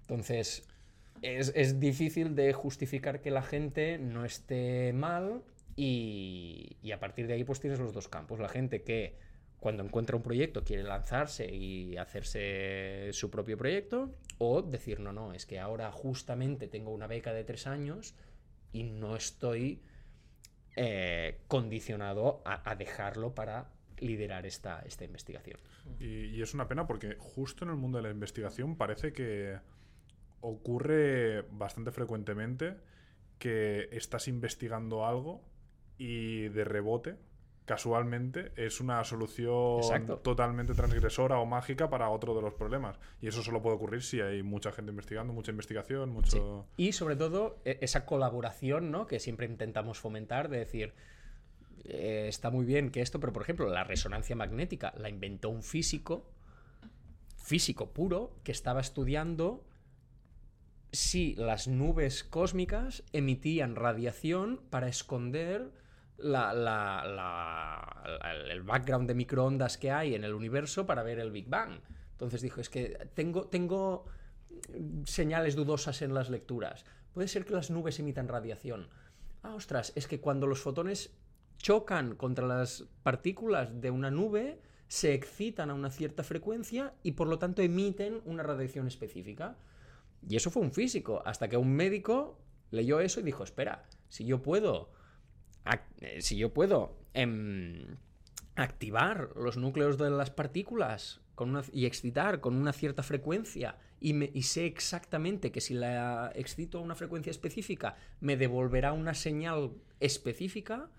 Entonces, 0.01 0.67
es, 1.21 1.53
es 1.55 1.79
difícil 1.79 2.35
de 2.35 2.53
justificar 2.53 3.21
que 3.21 3.29
la 3.29 3.43
gente 3.43 3.99
no 3.99 4.25
esté 4.25 4.93
mal 4.93 5.43
y, 5.75 6.77
y 6.81 6.91
a 6.91 6.99
partir 6.99 7.27
de 7.27 7.33
ahí 7.33 7.43
pues 7.43 7.59
tienes 7.59 7.79
los 7.79 7.93
dos 7.93 8.07
campos. 8.07 8.39
La 8.39 8.49
gente 8.49 8.81
que 8.81 9.15
cuando 9.59 9.83
encuentra 9.83 10.15
un 10.15 10.23
proyecto 10.23 10.63
quiere 10.63 10.83
lanzarse 10.83 11.53
y 11.53 11.97
hacerse 11.97 13.09
su 13.11 13.29
propio 13.29 13.57
proyecto 13.57 14.15
o 14.37 14.61
decir 14.61 14.99
no, 14.99 15.11
no, 15.11 15.33
es 15.33 15.45
que 15.45 15.59
ahora 15.59 15.91
justamente 15.91 16.67
tengo 16.67 16.91
una 16.91 17.07
beca 17.07 17.33
de 17.33 17.43
tres 17.43 17.67
años 17.67 18.15
y 18.71 18.83
no 18.83 19.15
estoy 19.15 19.81
eh, 20.75 21.41
condicionado 21.47 22.41
a, 22.45 22.75
dejarlo 22.75 23.35
para 23.35 23.69
liderar 23.97 24.45
esta, 24.45 24.79
esta 24.81 25.03
investigación. 25.03 25.59
Y, 25.99 26.41
es 26.41 26.53
una 26.53 26.69
pena 26.69 26.87
porque 26.87 27.15
justo 27.17 27.65
en 27.65 27.71
el 27.71 27.75
mundo 27.75 27.97
de 27.97 28.03
la 28.03 28.11
investigación 28.11 28.77
parece 28.77 29.11
que 29.11 29.59
ocurre 30.39 31.41
bastante 31.51 31.91
frecuentemente 31.91 32.77
que 33.39 33.89
estás 33.91 34.29
investigando 34.29 35.05
algo 35.05 35.43
y 35.97 36.47
de 36.47 36.63
rebote 36.63 37.17
casualmente 37.69 38.51
es 38.55 38.81
una 38.81 39.03
solución 39.03 39.77
Exacto. 39.77 40.17
totalmente 40.17 40.73
transgresora 40.73 41.37
o 41.37 41.45
mágica 41.45 41.87
para 41.87 42.09
otro 42.09 42.33
de 42.33 42.41
los 42.41 42.55
problemas. 42.55 42.97
Y 43.21 43.27
eso 43.27 43.43
solo 43.43 43.61
puede 43.61 43.75
ocurrir 43.75 44.01
si 44.01 44.19
hay 44.21 44.41
mucha 44.41 44.71
gente 44.71 44.89
investigando, 44.89 45.33
mucha 45.33 45.51
investigación, 45.51 46.09
mucho... 46.09 46.65
Sí. 46.75 46.83
Y 46.87 46.93
sobre 46.93 47.15
todo 47.15 47.59
esa 47.65 48.07
colaboración 48.07 48.89
¿no? 48.89 49.05
que 49.05 49.19
siempre 49.19 49.45
intentamos 49.45 49.99
fomentar, 49.99 50.49
de 50.49 50.57
decir, 50.57 50.95
eh, 51.83 52.25
está 52.27 52.49
muy 52.49 52.65
bien 52.65 52.89
que 52.89 53.01
esto, 53.01 53.19
pero 53.19 53.33
por 53.33 53.43
ejemplo, 53.43 53.69
la 53.69 53.83
resonancia 53.83 54.35
magnética 54.35 54.91
la 54.97 55.07
inventó 55.07 55.49
un 55.49 55.61
físico, 55.61 56.27
físico 57.37 57.91
puro, 57.91 58.35
que 58.43 58.51
estaba 58.51 58.81
estudiando 58.81 59.63
si 60.91 61.35
las 61.35 61.67
nubes 61.67 62.23
cósmicas 62.23 63.03
emitían 63.13 63.75
radiación 63.75 64.59
para 64.71 64.87
esconder 64.87 65.69
el 66.21 66.63
background 68.63 69.07
de 69.07 69.13
microondas 69.13 69.77
que 69.77 69.91
hay 69.91 70.15
en 70.15 70.23
el 70.23 70.33
universo 70.33 70.85
para 70.85 71.03
ver 71.03 71.19
el 71.19 71.31
Big 71.31 71.47
Bang. 71.47 71.79
Entonces 72.11 72.41
dijo, 72.41 72.59
es 72.59 72.69
que 72.69 73.09
tengo, 73.13 73.47
tengo 73.47 74.05
señales 75.05 75.55
dudosas 75.55 76.01
en 76.01 76.13
las 76.13 76.29
lecturas. 76.29 76.85
Puede 77.13 77.27
ser 77.27 77.45
que 77.45 77.53
las 77.53 77.71
nubes 77.71 77.99
emitan 77.99 78.27
radiación. 78.27 78.89
Ah, 79.41 79.55
ostras, 79.55 79.93
es 79.95 80.07
que 80.07 80.19
cuando 80.19 80.47
los 80.47 80.59
fotones 80.59 81.11
chocan 81.57 82.15
contra 82.15 82.45
las 82.45 82.85
partículas 83.03 83.81
de 83.81 83.91
una 83.91 84.11
nube, 84.11 84.61
se 84.87 85.13
excitan 85.13 85.69
a 85.69 85.73
una 85.73 85.91
cierta 85.91 86.23
frecuencia 86.23 86.93
y 87.03 87.13
por 87.13 87.27
lo 87.27 87.39
tanto 87.39 87.61
emiten 87.61 88.21
una 88.25 88.43
radiación 88.43 88.87
específica. 88.87 89.57
Y 90.27 90.35
eso 90.35 90.51
fue 90.51 90.61
un 90.61 90.71
físico, 90.71 91.21
hasta 91.25 91.47
que 91.47 91.57
un 91.57 91.71
médico 91.71 92.37
leyó 92.71 92.99
eso 92.99 93.19
y 93.19 93.23
dijo, 93.23 93.43
espera, 93.43 93.83
si 94.09 94.25
yo 94.25 94.41
puedo 94.41 94.89
si 96.19 96.37
yo 96.37 96.53
puedo 96.53 96.97
eh, 97.13 97.85
activar 98.55 99.29
los 99.35 99.57
núcleos 99.57 99.97
de 99.97 100.09
las 100.09 100.29
partículas 100.29 101.21
con 101.35 101.51
una, 101.51 101.63
y 101.71 101.85
excitar 101.85 102.41
con 102.41 102.55
una 102.55 102.73
cierta 102.73 103.03
frecuencia 103.03 103.77
y, 104.01 104.13
me, 104.13 104.29
y, 104.33 104.43
sé 104.43 104.65
exactamente 104.65 105.51
que 105.51 105.61
si 105.61 105.73
la 105.73 106.31
excito 106.35 106.79
a 106.79 106.81
una 106.81 106.95
frecuencia 106.95 107.31
específica 107.31 107.95
me 108.19 108.37
devolverá 108.37 108.93
una 108.93 109.13
señal 109.13 109.71
específica, 109.99 110.89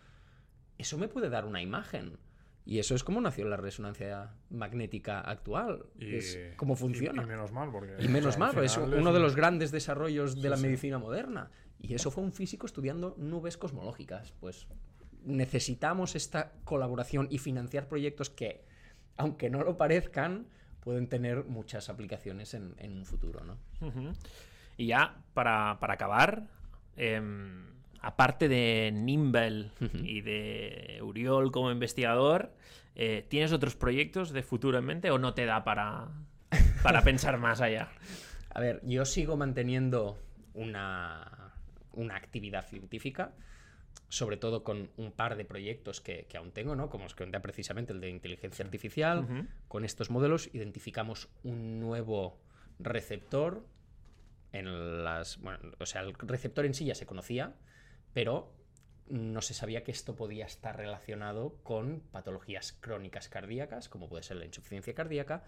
eso 0.78 0.98
me 0.98 1.08
puede 1.08 1.30
dar 1.30 1.44
una 1.44 1.62
imagen. 1.62 2.18
Y 2.66 2.78
eso 2.78 2.94
es 2.94 3.02
como 3.02 3.20
nació 3.20 3.46
la 3.48 3.56
resonancia 3.56 4.34
magnética 4.50 5.20
actual. 5.20 5.86
Y, 5.98 6.16
es 6.16 6.38
cómo 6.56 6.76
funciona. 6.76 7.22
Y, 7.22 7.24
y, 7.24 7.28
menos 7.28 7.52
mal, 7.52 7.70
porque. 7.72 7.96
Y 7.98 8.08
menos 8.08 8.38
mal, 8.38 8.50
es 8.62 8.76
uno 8.76 8.96
es 8.96 9.06
un... 9.06 9.12
de 9.12 9.20
los 9.20 9.34
grandes 9.34 9.70
desarrollos 9.70 10.36
de 10.36 10.42
sí, 10.42 10.48
la 10.48 10.56
medicina 10.56 10.98
sí. 10.98 11.02
moderna. 11.02 11.50
Y 11.83 11.95
eso 11.95 12.11
fue 12.11 12.22
un 12.22 12.33
físico 12.33 12.66
estudiando 12.66 13.14
nubes 13.18 13.57
cosmológicas. 13.57 14.33
Pues 14.41 14.66
necesitamos 15.24 16.14
esta 16.14 16.53
colaboración 16.64 17.28
y 17.31 17.39
financiar 17.39 17.89
proyectos 17.89 18.31
que, 18.31 18.64
aunque 19.16 19.51
no 19.51 19.62
lo 19.62 19.76
parezcan, 19.76 20.47
pueden 20.81 21.09
tener 21.09 21.45
muchas 21.45 21.89
aplicaciones 21.89 22.55
en, 22.55 22.74
un 22.81 23.05
futuro, 23.05 23.45
¿no? 23.45 23.57
Y 24.76 24.87
ya, 24.87 25.22
para, 25.35 25.78
acabar, 25.81 26.49
em, 26.97 27.66
aparte 28.01 28.49
de 28.49 28.91
Nimble 28.93 29.70
y 30.03 30.22
de 30.22 31.01
Uriol 31.03 31.53
como 31.53 31.70
investigador, 31.70 32.53
eh, 32.95 33.24
¿tienes 33.28 33.53
otros 33.53 33.76
proyectos 33.76 34.33
de 34.33 34.43
futuro 34.43 34.78
en 34.78 34.85
mente 34.85 35.11
o 35.11 35.18
no 35.18 35.35
te 35.35 35.45
da 35.45 35.64
para, 35.64 36.09
para 36.83 37.03
pensar 37.05 37.39
más 37.39 37.61
allá? 37.61 37.91
A 38.53 38.61
ver, 38.61 38.81
yo 38.85 39.05
sigo 39.05 39.37
manteniendo 39.37 40.18
una, 40.55 41.39
una 41.93 42.16
actividad 42.16 42.66
científica 42.66 43.34
sobre 44.09 44.36
todo 44.36 44.64
con 44.64 44.91
un 44.97 45.12
par 45.12 45.36
de 45.36 45.45
proyectos 45.45 46.01
que, 46.01 46.26
aún 46.36 46.51
tengo, 46.51 46.74
¿no? 46.74 46.91
Como 46.91 47.07
os 47.07 47.14
precisamente 47.14 47.93
el 47.93 48.01
de 48.01 48.11
inteligencia 48.11 48.64
artificial. 48.64 49.49
Con 49.68 49.84
estos 49.84 50.11
modelos 50.11 50.51
identificamos 50.53 51.28
un 51.45 51.78
nuevo 51.78 52.41
receptor 52.80 53.64
en 54.53 55.05
las. 55.05 55.38
Bueno, 55.41 55.61
o 55.78 55.86
sea, 55.86 56.03
el 56.03 56.14
receptor 56.14 56.66
en 56.66 56.74
sí 56.74 56.84
ya 56.86 56.97
se 56.97 57.07
conocía, 57.07 57.55
pero 58.12 58.53
no 59.07 59.43
se 59.43 59.55
sabía 59.55 59.84
que 59.84 59.93
esto 59.93 60.16
podía 60.16 60.45
estar 60.45 60.76
relacionado 60.76 61.57
con 61.62 62.01
patologías 62.11 62.72
crónicas 62.72 63.28
cardíacas, 63.28 63.88
como 63.88 64.09
puede 64.09 64.24
ser 64.24 64.38
la 64.38 64.47
insuficiencia 64.47 64.95
cardíaca. 64.95 65.45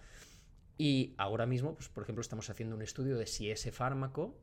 Y 0.78 1.14
ahora 1.18 1.46
mismo, 1.46 1.74
pues, 1.74 1.88
por 1.88 2.04
ejemplo, 2.04 2.22
estamos 2.22 2.48
haciendo 2.48 2.76
un 2.76 2.82
estudio 2.82 3.16
de 3.16 3.26
si 3.26 3.50
ese 3.50 3.72
fármaco 3.72 4.38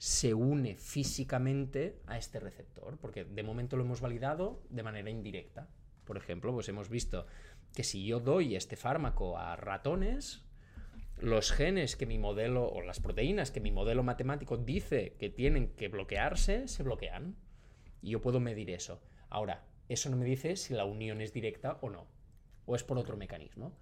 se 0.00 0.32
une 0.32 0.76
físicamente 0.76 2.00
a 2.06 2.16
este 2.16 2.40
receptor, 2.40 2.96
porque 2.96 3.26
de 3.26 3.42
momento 3.42 3.76
lo 3.76 3.84
hemos 3.84 4.00
validado 4.00 4.62
de 4.70 4.82
manera 4.82 5.10
indirecta. 5.10 5.68
Por 6.06 6.16
ejemplo, 6.16 6.54
pues 6.54 6.70
hemos 6.70 6.88
visto 6.88 7.26
que 7.74 7.84
si 7.84 8.06
yo 8.06 8.18
doy 8.18 8.56
este 8.56 8.76
fármaco 8.76 9.36
a 9.36 9.56
ratones, 9.56 10.42
los 11.18 11.52
genes 11.52 11.96
que 11.96 12.06
mi 12.06 12.16
modelo, 12.16 12.66
o 12.66 12.80
las 12.80 12.98
proteínas 12.98 13.50
que 13.50 13.60
mi 13.60 13.72
modelo 13.72 14.02
matemático 14.02 14.56
dice 14.56 15.16
que 15.18 15.28
tienen 15.28 15.74
que 15.74 15.88
bloquearse, 15.88 16.66
se 16.66 16.82
bloquean. 16.82 17.36
Y 18.00 18.12
yo 18.12 18.22
puedo 18.22 18.40
medir 18.40 18.70
eso. 18.70 19.02
Ahora, 19.28 19.66
eso 19.90 20.08
no 20.08 20.16
me 20.16 20.24
dice 20.24 20.56
si 20.56 20.72
la 20.72 20.86
unión 20.86 21.20
es 21.20 21.34
directa 21.34 21.76
o 21.82 21.90
no, 21.90 22.06
o 22.64 22.74
es 22.74 22.84
por 22.84 22.96
otro 22.96 23.18
mecanismo. 23.18 23.76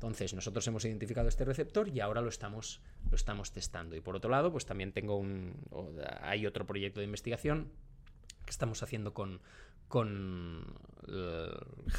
Entonces, 0.00 0.32
nosotros 0.32 0.66
hemos 0.66 0.86
identificado 0.86 1.28
este 1.28 1.44
receptor 1.44 1.90
y 1.90 2.00
ahora 2.00 2.22
lo 2.22 2.30
estamos, 2.30 2.80
lo 3.10 3.16
estamos 3.16 3.52
testando. 3.52 3.96
Y 3.96 4.00
por 4.00 4.16
otro 4.16 4.30
lado, 4.30 4.50
pues 4.50 4.64
también 4.64 4.92
tengo 4.92 5.18
un. 5.18 5.52
hay 6.22 6.46
otro 6.46 6.66
proyecto 6.66 7.00
de 7.00 7.04
investigación 7.04 7.70
que 8.46 8.50
estamos 8.50 8.82
haciendo 8.82 9.12
con, 9.12 9.42
con 9.88 10.74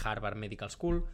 Harvard 0.04 0.36
Medical 0.36 0.72
School, 0.72 1.06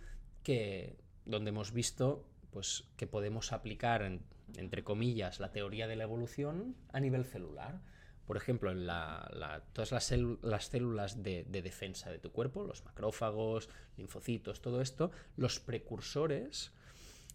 que, 0.44 0.96
donde 1.26 1.50
hemos 1.50 1.74
visto 1.74 2.26
pues, 2.52 2.86
que 2.96 3.06
podemos 3.06 3.52
aplicar, 3.52 4.10
entre 4.56 4.86
comillas, 4.86 5.42
la 5.42 5.52
teoría 5.52 5.88
de 5.88 5.98
la 5.98 6.04
evolución 6.04 6.78
a 6.94 7.02
nivel 7.02 7.26
celular. 7.26 7.82
Por 8.26 8.38
ejemplo, 8.38 8.72
en 8.72 8.88
la, 8.88 9.62
todas 9.74 9.92
las, 9.92 10.10
las 10.42 10.66
células 10.68 11.22
de, 11.22 11.44
defensa 11.44 12.10
de 12.12 12.20
tu 12.20 12.32
cuerpo, 12.32 12.64
los 12.64 12.86
macrófagos, 12.86 13.68
linfocitos, 13.98 14.62
todo 14.62 14.80
esto, 14.80 15.12
los 15.36 15.60
precursores 15.60 16.72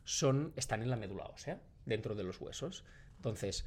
son, 0.05 0.53
están 0.57 0.83
en 0.83 0.91
la 0.91 0.97
médula 0.97 1.25
ósea, 1.25 1.61
dentro 1.87 2.15
de 2.15 2.25
los 2.25 2.41
huesos. 2.41 2.85
Entonces, 3.17 3.67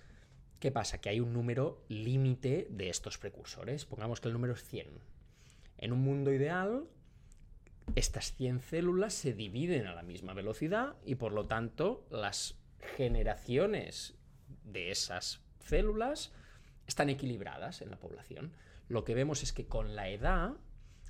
¿qué 0.59 0.71
pasa? 0.71 0.99
Que 0.99 1.09
hay 1.09 1.19
un 1.19 1.33
número 1.33 1.83
límite 1.87 2.67
de 2.69 2.89
estos 2.89 3.17
precursores. 3.17 3.85
Pongamos 3.85 4.21
que 4.21 4.27
el 4.27 4.33
número 4.33 4.53
es 4.53 4.63
100. 4.63 4.87
En 5.77 5.91
un 5.91 5.99
mundo 6.01 6.31
ideal, 6.31 6.87
estas 7.95 8.33
100 8.33 8.61
células 8.61 9.13
se 9.13 9.33
dividen 9.33 9.87
a 9.87 9.93
la 9.93 10.03
misma 10.03 10.33
velocidad 10.33 10.95
y 11.05 11.15
por 11.15 11.33
lo 11.33 11.45
tanto 11.45 12.05
las 12.09 12.55
generaciones 12.97 14.15
de 14.63 14.91
esas 14.91 15.41
células 15.59 16.31
están 16.87 17.09
equilibradas 17.09 17.81
en 17.81 17.89
la 17.89 17.99
población. 17.99 18.53
Lo 18.87 19.03
que 19.03 19.15
vemos 19.15 19.43
es 19.43 19.53
que 19.53 19.67
con 19.67 19.95
la 19.95 20.09
edad 20.09 20.53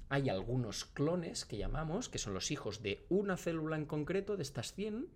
hay 0.09 0.29
algunos 0.29 0.85
clones 0.85 1.45
que 1.45 1.57
llamamos, 1.57 2.09
que 2.09 2.17
son 2.17 2.33
los 2.33 2.51
hijos 2.51 2.81
de 2.81 3.05
una 3.09 3.37
célula 3.37 3.75
en 3.75 3.85
concreto, 3.85 4.37
de 4.37 4.43
estas 4.43 4.73
100, 4.73 5.07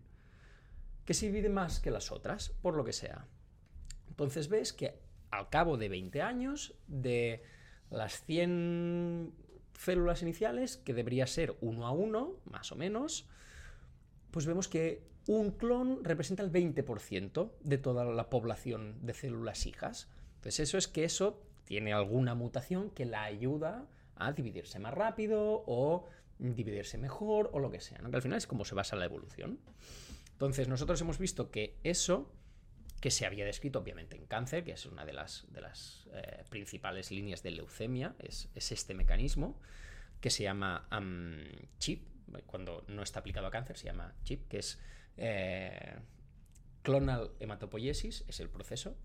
que 1.05 1.13
se 1.13 1.27
dividen 1.27 1.53
más 1.53 1.79
que 1.79 1.91
las 1.91 2.11
otras, 2.11 2.49
por 2.61 2.75
lo 2.75 2.83
que 2.83 2.93
sea. 2.93 3.27
Entonces 4.09 4.49
ves 4.49 4.73
que 4.73 4.99
al 5.31 5.49
cabo 5.49 5.77
de 5.77 5.89
20 5.89 6.21
años, 6.21 6.75
de 6.87 7.43
las 7.89 8.23
100 8.25 9.33
células 9.77 10.21
iniciales, 10.21 10.77
que 10.77 10.93
debería 10.93 11.27
ser 11.27 11.55
uno 11.61 11.87
a 11.87 11.91
uno, 11.91 12.37
más 12.45 12.71
o 12.71 12.75
menos, 12.75 13.27
pues 14.31 14.45
vemos 14.45 14.67
que 14.67 15.07
un 15.27 15.51
clon 15.51 16.03
representa 16.03 16.43
el 16.43 16.51
20% 16.51 17.51
de 17.61 17.77
toda 17.77 18.05
la 18.05 18.29
población 18.29 18.97
de 19.05 19.13
células 19.13 19.65
hijas. 19.65 20.09
Entonces 20.35 20.61
eso 20.61 20.77
es 20.77 20.87
que 20.87 21.03
eso 21.03 21.43
tiene 21.65 21.93
alguna 21.93 22.33
mutación 22.33 22.89
que 22.89 23.05
la 23.05 23.23
ayuda 23.23 23.87
a 24.19 24.33
dividirse 24.33 24.79
más 24.79 24.93
rápido 24.93 25.63
o 25.65 26.07
dividirse 26.37 26.97
mejor 26.97 27.49
o 27.53 27.59
lo 27.59 27.69
que 27.71 27.79
sea, 27.79 27.97
que 27.97 28.15
al 28.15 28.21
final 28.21 28.37
es 28.37 28.47
como 28.47 28.65
se 28.65 28.75
basa 28.75 28.95
la 28.95 29.05
evolución. 29.05 29.59
Entonces 30.31 30.67
nosotros 30.67 31.01
hemos 31.01 31.17
visto 31.17 31.51
que 31.51 31.77
eso, 31.83 32.31
que 33.01 33.11
se 33.11 33.25
había 33.25 33.45
descrito 33.45 33.79
obviamente 33.79 34.15
en 34.15 34.25
cáncer, 34.25 34.63
que 34.63 34.71
es 34.71 34.85
una 34.85 35.05
de 35.05 35.13
las, 35.13 35.45
de 35.51 35.61
las 35.61 36.07
eh, 36.13 36.43
principales 36.49 37.11
líneas 37.11 37.43
de 37.43 37.51
leucemia, 37.51 38.15
es, 38.19 38.49
este 38.55 38.93
mecanismo 38.93 39.59
que 40.21 40.29
se 40.29 40.43
llama 40.43 40.87
CHIP, 41.79 42.07
cuando 42.45 42.85
no 42.87 43.03
está 43.03 43.19
aplicado 43.19 43.47
a 43.47 43.51
cáncer 43.51 43.77
se 43.77 43.85
llama 43.85 44.13
CHIP, 44.23 44.47
que 44.47 44.59
es 44.59 44.79
eh, 45.17 45.97
clonal 46.83 47.31
hematopoiesis, 47.39 48.23
es 48.27 48.39
el 48.39 48.49
proceso, 48.49 48.95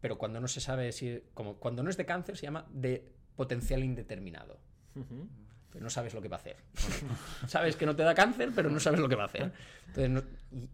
pero 0.00 0.18
cuando 0.18 0.40
no 0.40 0.48
se 0.48 0.60
sabe 0.60 0.92
si, 0.92 1.22
como 1.34 1.58
cuando 1.58 1.82
no 1.82 1.90
es 1.90 1.96
de 1.96 2.06
cáncer 2.06 2.36
se 2.36 2.46
llama 2.46 2.66
de 2.70 3.12
potencial 3.38 3.84
indeterminado. 3.84 4.58
Pero 5.70 5.84
no 5.84 5.90
sabes 5.90 6.12
lo 6.12 6.20
que 6.20 6.26
va 6.26 6.38
a 6.38 6.40
hacer. 6.40 6.56
sabes 7.46 7.76
que 7.76 7.86
no 7.86 7.94
te 7.94 8.02
da 8.02 8.12
cáncer, 8.12 8.50
pero 8.52 8.68
no 8.68 8.80
sabes 8.80 8.98
lo 8.98 9.08
que 9.08 9.14
va 9.14 9.22
a 9.22 9.26
hacer. 9.26 9.52
Entonces, 9.94 10.24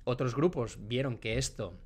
otros 0.05 0.35
grupos 0.35 0.79
vieron 0.89 1.19
que 1.19 1.37
esto 1.37 1.79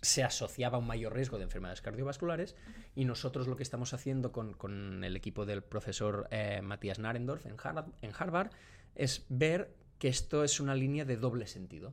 se 0.00 0.24
asociaba 0.24 0.76
a 0.76 0.80
un 0.80 0.86
mayor 0.86 1.14
riesgo 1.14 1.36
de 1.36 1.44
enfermedades 1.44 1.82
cardiovasculares 1.82 2.56
y 2.94 3.04
nosotros 3.04 3.48
lo 3.48 3.56
que 3.56 3.64
estamos 3.64 3.92
haciendo 3.92 4.32
con, 4.32 5.04
el 5.04 5.14
equipo 5.14 5.44
del 5.44 5.62
profesor 5.62 6.26
eh, 6.30 6.62
Matías 6.62 6.98
Narendorf 6.98 7.44
en 7.44 7.56
en 8.00 8.12
Harvard 8.18 8.52
es 8.94 9.26
ver 9.28 9.76
que 9.98 10.08
esto 10.08 10.42
es 10.42 10.58
una 10.58 10.74
línea 10.74 11.04
de 11.04 11.18
doble 11.18 11.46
sentido. 11.46 11.92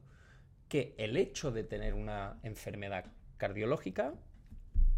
Que 0.70 0.96
el 0.98 1.18
hecho 1.18 1.52
de 1.52 1.66
tener 1.66 1.96
una 1.96 2.40
enfermedad 2.44 3.12
cardiológica 3.36 4.14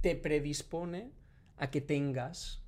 te 0.01 0.15
predispone 0.15 1.09
a 1.57 1.71
que 1.71 1.81
tengas 1.81 2.64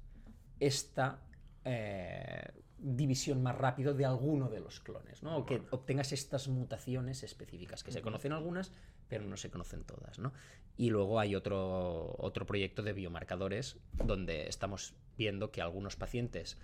esta 0.59 1.19
eh, 1.65 2.51
división 2.77 3.41
más 3.41 3.55
rápido 3.55 3.93
de 3.93 4.05
alguno 4.05 4.49
de 4.49 4.59
los 4.59 4.79
clones, 4.79 5.23
¿no? 5.23 5.37
O 5.37 5.45
que 5.45 5.63
obtengas 5.71 6.11
estas 6.11 6.47
mutaciones 6.47 7.23
específicas, 7.23 7.83
que 7.83 7.91
se 7.91 8.01
conocen 8.01 8.31
algunas, 8.31 8.71
pero 9.07 9.25
no 9.25 9.37
se 9.37 9.49
conocen 9.49 9.83
todas, 9.83 10.19
¿no? 10.19 10.31
Y 10.77 10.91
luego 10.91 11.19
hay 11.19 11.35
otro, 11.35 12.15
otro 12.19 12.45
proyecto 12.45 12.83
de 12.83 12.93
biomarcadores 12.93 13.77
donde 13.93 14.47
estamos 14.47 14.93
viendo 15.17 15.51
que 15.51 15.61
algunos 15.61 15.95
pacientes, 15.95 16.57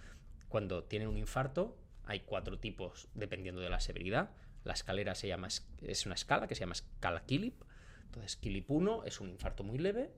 cuando 0.50 0.84
tienen 0.84 1.08
un 1.08 1.18
infarto, 1.18 1.76
hay 2.06 2.20
cuatro 2.22 2.60
tipos 2.60 3.08
dependiendo 3.16 3.62
de 3.62 3.70
la 3.70 3.80
severidad. 3.80 4.32
La 4.64 4.74
escalera 4.74 5.16
se 5.16 5.28
llama, 5.28 5.48
es 5.82 6.06
una 6.06 6.16
escala 6.16 6.48
que 6.48 6.56
se 6.56 6.62
llama 6.62 6.74
escala 6.74 7.26
Killip. 7.26 7.62
Entonces, 8.06 8.36
Killip 8.38 8.70
1 8.70 9.06
es 9.06 9.20
un 9.20 9.30
infarto 9.30 9.64
muy 9.64 9.80
leve, 9.80 10.14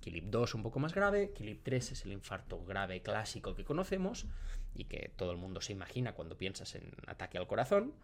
Kilip 0.00 0.24
2 0.26 0.54
un 0.54 0.62
poco 0.62 0.78
más 0.78 0.94
grave, 0.94 1.32
Kilip 1.32 1.62
3 1.62 1.92
es 1.92 2.04
el 2.04 2.12
infarto 2.12 2.62
grave 2.64 3.00
clásico 3.02 3.54
que 3.54 3.64
conocemos 3.64 4.26
y 4.74 4.84
que 4.84 5.12
todo 5.16 5.30
el 5.32 5.38
mundo 5.38 5.60
se 5.60 5.72
imagina 5.72 6.12
cuando 6.12 6.36
piensas 6.36 6.74
en 6.74 6.92
ataque 7.06 7.38
al 7.38 7.46
corazón. 7.46 7.94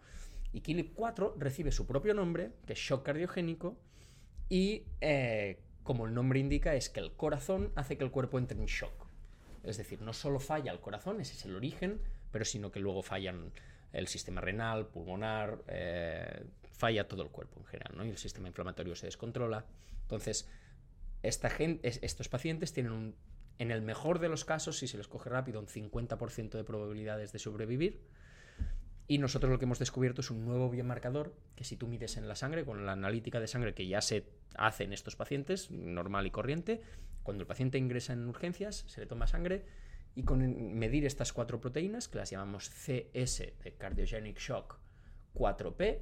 Y 0.53 0.61
Kilip 0.61 0.93
4 0.95 1.35
recibe 1.37 1.71
su 1.71 1.85
propio 1.85 2.13
nombre, 2.13 2.51
que 2.65 2.73
es 2.73 2.79
shock 2.79 3.03
cardiogénico, 3.03 3.77
y 4.49 4.83
eh, 4.99 5.59
como 5.83 6.05
el 6.05 6.13
nombre 6.13 6.39
indica 6.39 6.75
es 6.75 6.89
que 6.89 6.99
el 6.99 7.13
corazón 7.13 7.71
hace 7.75 7.97
que 7.97 8.03
el 8.03 8.11
cuerpo 8.11 8.37
entre 8.37 8.59
en 8.59 8.65
shock. 8.65 9.07
Es 9.63 9.77
decir, 9.77 10.01
no 10.01 10.13
solo 10.13 10.39
falla 10.39 10.71
el 10.71 10.79
corazón, 10.79 11.21
ese 11.21 11.33
es 11.33 11.45
el 11.45 11.55
origen, 11.55 12.01
pero 12.31 12.45
sino 12.45 12.71
que 12.71 12.79
luego 12.79 13.03
fallan 13.03 13.51
el 13.93 14.07
sistema 14.07 14.41
renal, 14.41 14.87
pulmonar, 14.87 15.63
eh, 15.67 16.43
falla 16.71 17.07
todo 17.07 17.23
el 17.23 17.29
cuerpo 17.29 17.59
en 17.59 17.65
general. 17.65 18.07
Y 18.07 18.09
el 18.09 18.17
sistema 18.17 18.47
inflamatorio 18.47 18.95
se 18.95 19.05
descontrola. 19.05 19.65
Entonces, 20.03 20.49
estos 21.23 22.29
pacientes 22.29 22.73
tienen 22.73 23.15
en 23.57 23.71
el 23.71 23.81
mejor 23.81 24.19
de 24.19 24.29
los 24.29 24.43
casos, 24.43 24.79
si 24.79 24.87
se 24.87 24.97
les 24.97 25.07
coge 25.07 25.29
rápido, 25.29 25.59
un 25.59 25.67
50% 25.67 26.51
de 26.51 26.63
probabilidades 26.63 27.31
de 27.31 27.39
sobrevivir. 27.39 28.01
Y 29.07 29.17
nosotros 29.17 29.51
lo 29.51 29.59
que 29.59 29.65
hemos 29.65 29.79
descubierto 29.79 30.21
es 30.21 30.31
un 30.31 30.45
nuevo 30.45 30.69
biomarcador 30.69 31.35
que 31.55 31.63
si 31.63 31.75
tú 31.75 31.87
mides 31.87 32.17
en 32.17 32.27
la 32.27 32.35
sangre, 32.35 32.65
con 32.65 32.85
la 32.85 32.93
analítica 32.93 33.39
de 33.39 33.47
sangre 33.47 33.73
que 33.73 33.85
ya 33.85 34.01
se 34.01 34.25
hace 34.55 34.85
en 34.85 34.93
estos 34.93 35.15
pacientes, 35.15 35.69
normal 35.69 36.25
y 36.25 36.31
corriente, 36.31 36.81
cuando 37.23 37.41
el 37.41 37.47
paciente 37.47 37.77
ingresa 37.77 38.13
en 38.13 38.27
urgencias, 38.27 38.85
se 38.87 39.01
le 39.01 39.07
toma 39.07 39.27
sangre 39.27 39.65
y 40.15 40.23
con 40.23 40.77
medir 40.77 41.05
estas 41.05 41.33
cuatro 41.33 41.61
proteínas, 41.61 42.07
que 42.07 42.17
las 42.17 42.29
llamamos 42.29 42.69
CS 42.69 43.43
de 43.63 43.75
Cardiogenic 43.77 44.39
Shock 44.39 44.79
4P, 45.35 45.99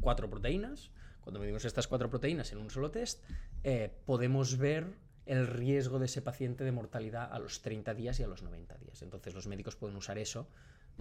cuatro 0.00 0.30
proteínas, 0.30 0.90
cuando 1.24 1.40
medimos 1.40 1.64
estas 1.64 1.88
cuatro 1.88 2.10
proteínas 2.10 2.52
en 2.52 2.58
un 2.58 2.70
solo 2.70 2.90
test, 2.90 3.24
eh, 3.64 3.90
podemos 4.04 4.58
ver 4.58 4.94
el 5.26 5.46
riesgo 5.46 5.98
de 5.98 6.04
ese 6.04 6.20
paciente 6.20 6.64
de 6.64 6.72
mortalidad 6.72 7.32
a 7.32 7.38
los 7.38 7.62
30 7.62 7.94
días 7.94 8.20
y 8.20 8.22
a 8.22 8.26
los 8.26 8.42
90 8.42 8.76
días. 8.76 9.00
Entonces 9.02 9.34
los 9.34 9.46
médicos 9.46 9.74
pueden 9.74 9.96
usar 9.96 10.18
eso 10.18 10.46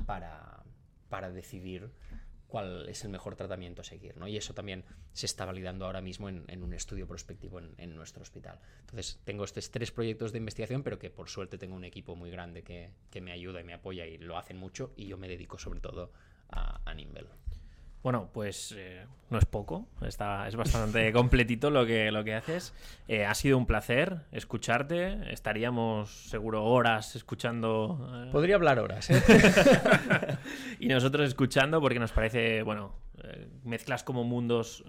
para, 0.05 0.63
para 1.09 1.30
decidir 1.30 1.91
cuál 2.47 2.88
es 2.88 3.03
el 3.03 3.09
mejor 3.09 3.36
tratamiento 3.36 3.82
a 3.82 3.84
seguir. 3.84 4.15
¿no? 4.15 4.28
Y 4.28 4.38
eso 4.38 4.53
también 4.53 4.86
se 5.11 5.26
está 5.26 5.43
validando 5.43 5.86
ahora 5.86 6.01
mismo 6.01 6.30
en, 6.30 6.63
un 6.63 6.74
estudio 6.74 7.07
prospectivo 7.07 7.59
en, 7.59 7.95
nuestro 7.95 8.21
hospital. 8.21 8.59
Entonces, 8.82 9.19
tengo 9.24 9.43
estos 9.43 9.71
tres 9.71 9.91
proyectos 9.91 10.32
de 10.32 10.38
investigación, 10.38 10.84
pero 10.84 10.99
que 10.99 11.09
por 11.09 11.30
suerte 11.30 11.57
tengo 11.57 11.76
un 11.76 11.84
equipo 11.84 12.15
muy 12.15 12.30
grande 12.30 12.63
que, 12.63 13.21
me 13.21 13.32
ayuda 13.32 13.59
y 13.59 13.63
me 13.63 13.74
apoya 13.74 14.05
y 14.05 14.19
lo 14.19 14.38
hacen 14.38 14.57
mucho, 14.57 14.93
y 14.95 15.07
yo 15.07 15.17
me 15.17 15.28
dedico 15.28 15.57
sobre 15.57 15.80
todo 15.80 16.11
a, 16.49 16.80
a. 16.86 16.93
Bueno, 18.04 18.30
pues 18.34 18.76
eh, 18.78 19.06
no 19.30 19.38
es 19.38 19.45
poco, 19.45 19.88
está, 20.06 20.45
es 20.49 20.58
bastante 20.58 21.12
completito 21.14 21.70
lo 21.70 21.86
que, 21.86 22.12
lo 22.12 22.26
que 22.26 22.36
haces. 22.36 22.74
Eh, 23.08 23.26
ha 23.26 23.34
sido 23.34 23.58
un 23.58 23.66
placer 23.66 24.18
escucharte, 24.34 25.32
estaríamos 25.32 26.30
seguro 26.30 26.66
horas 26.66 27.16
escuchando... 27.16 28.26
Eh, 28.28 28.32
Podría 28.32 28.56
hablar 28.56 28.80
horas, 28.80 29.10
¿eh? 29.10 29.24
y 30.82 30.88
nosotros 30.88 31.30
escuchando 31.30 31.80
porque 31.80 31.99
nos 31.99 32.12
parece, 32.12 32.62
bueno, 32.62 32.93
mezclas 33.64 34.04
como 34.04 34.26
mundos 34.26 34.84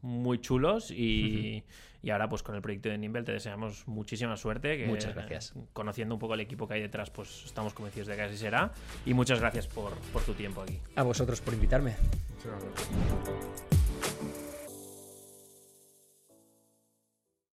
muy 0.00 0.38
chulos 0.38 0.90
y, 0.90 1.64
y, 2.04 2.10
ahora 2.10 2.28
pues 2.28 2.42
con 2.42 2.54
el 2.54 2.62
proyecto 2.62 2.88
de 2.88 2.98
Nimble 2.98 3.22
te 3.22 3.32
deseamos 3.32 3.86
muchísima 3.88 4.36
suerte. 4.36 4.76
Que, 4.76 4.86
muchas 4.86 5.14
gracias. 5.14 5.54
conociendo 5.72 6.14
un 6.14 6.18
poco 6.18 6.34
el 6.34 6.40
equipo 6.40 6.68
que 6.68 6.74
hay 6.74 6.82
detrás, 6.82 7.10
pues 7.10 7.44
estamos 7.44 7.74
convencidos 7.74 8.08
de 8.08 8.16
que 8.16 8.22
así 8.22 8.36
será. 8.36 8.72
Y 9.06 9.14
muchas 9.14 9.40
gracias 9.40 9.66
por, 9.66 9.92
por 10.12 10.22
tu 10.22 10.34
tiempo 10.34 10.62
aquí. 10.62 10.78
A 10.96 11.02
vosotros 11.02 11.40
por 11.40 11.54
invitarme. 11.54 11.96
Muchas 12.36 12.62
gracias. 12.62 13.73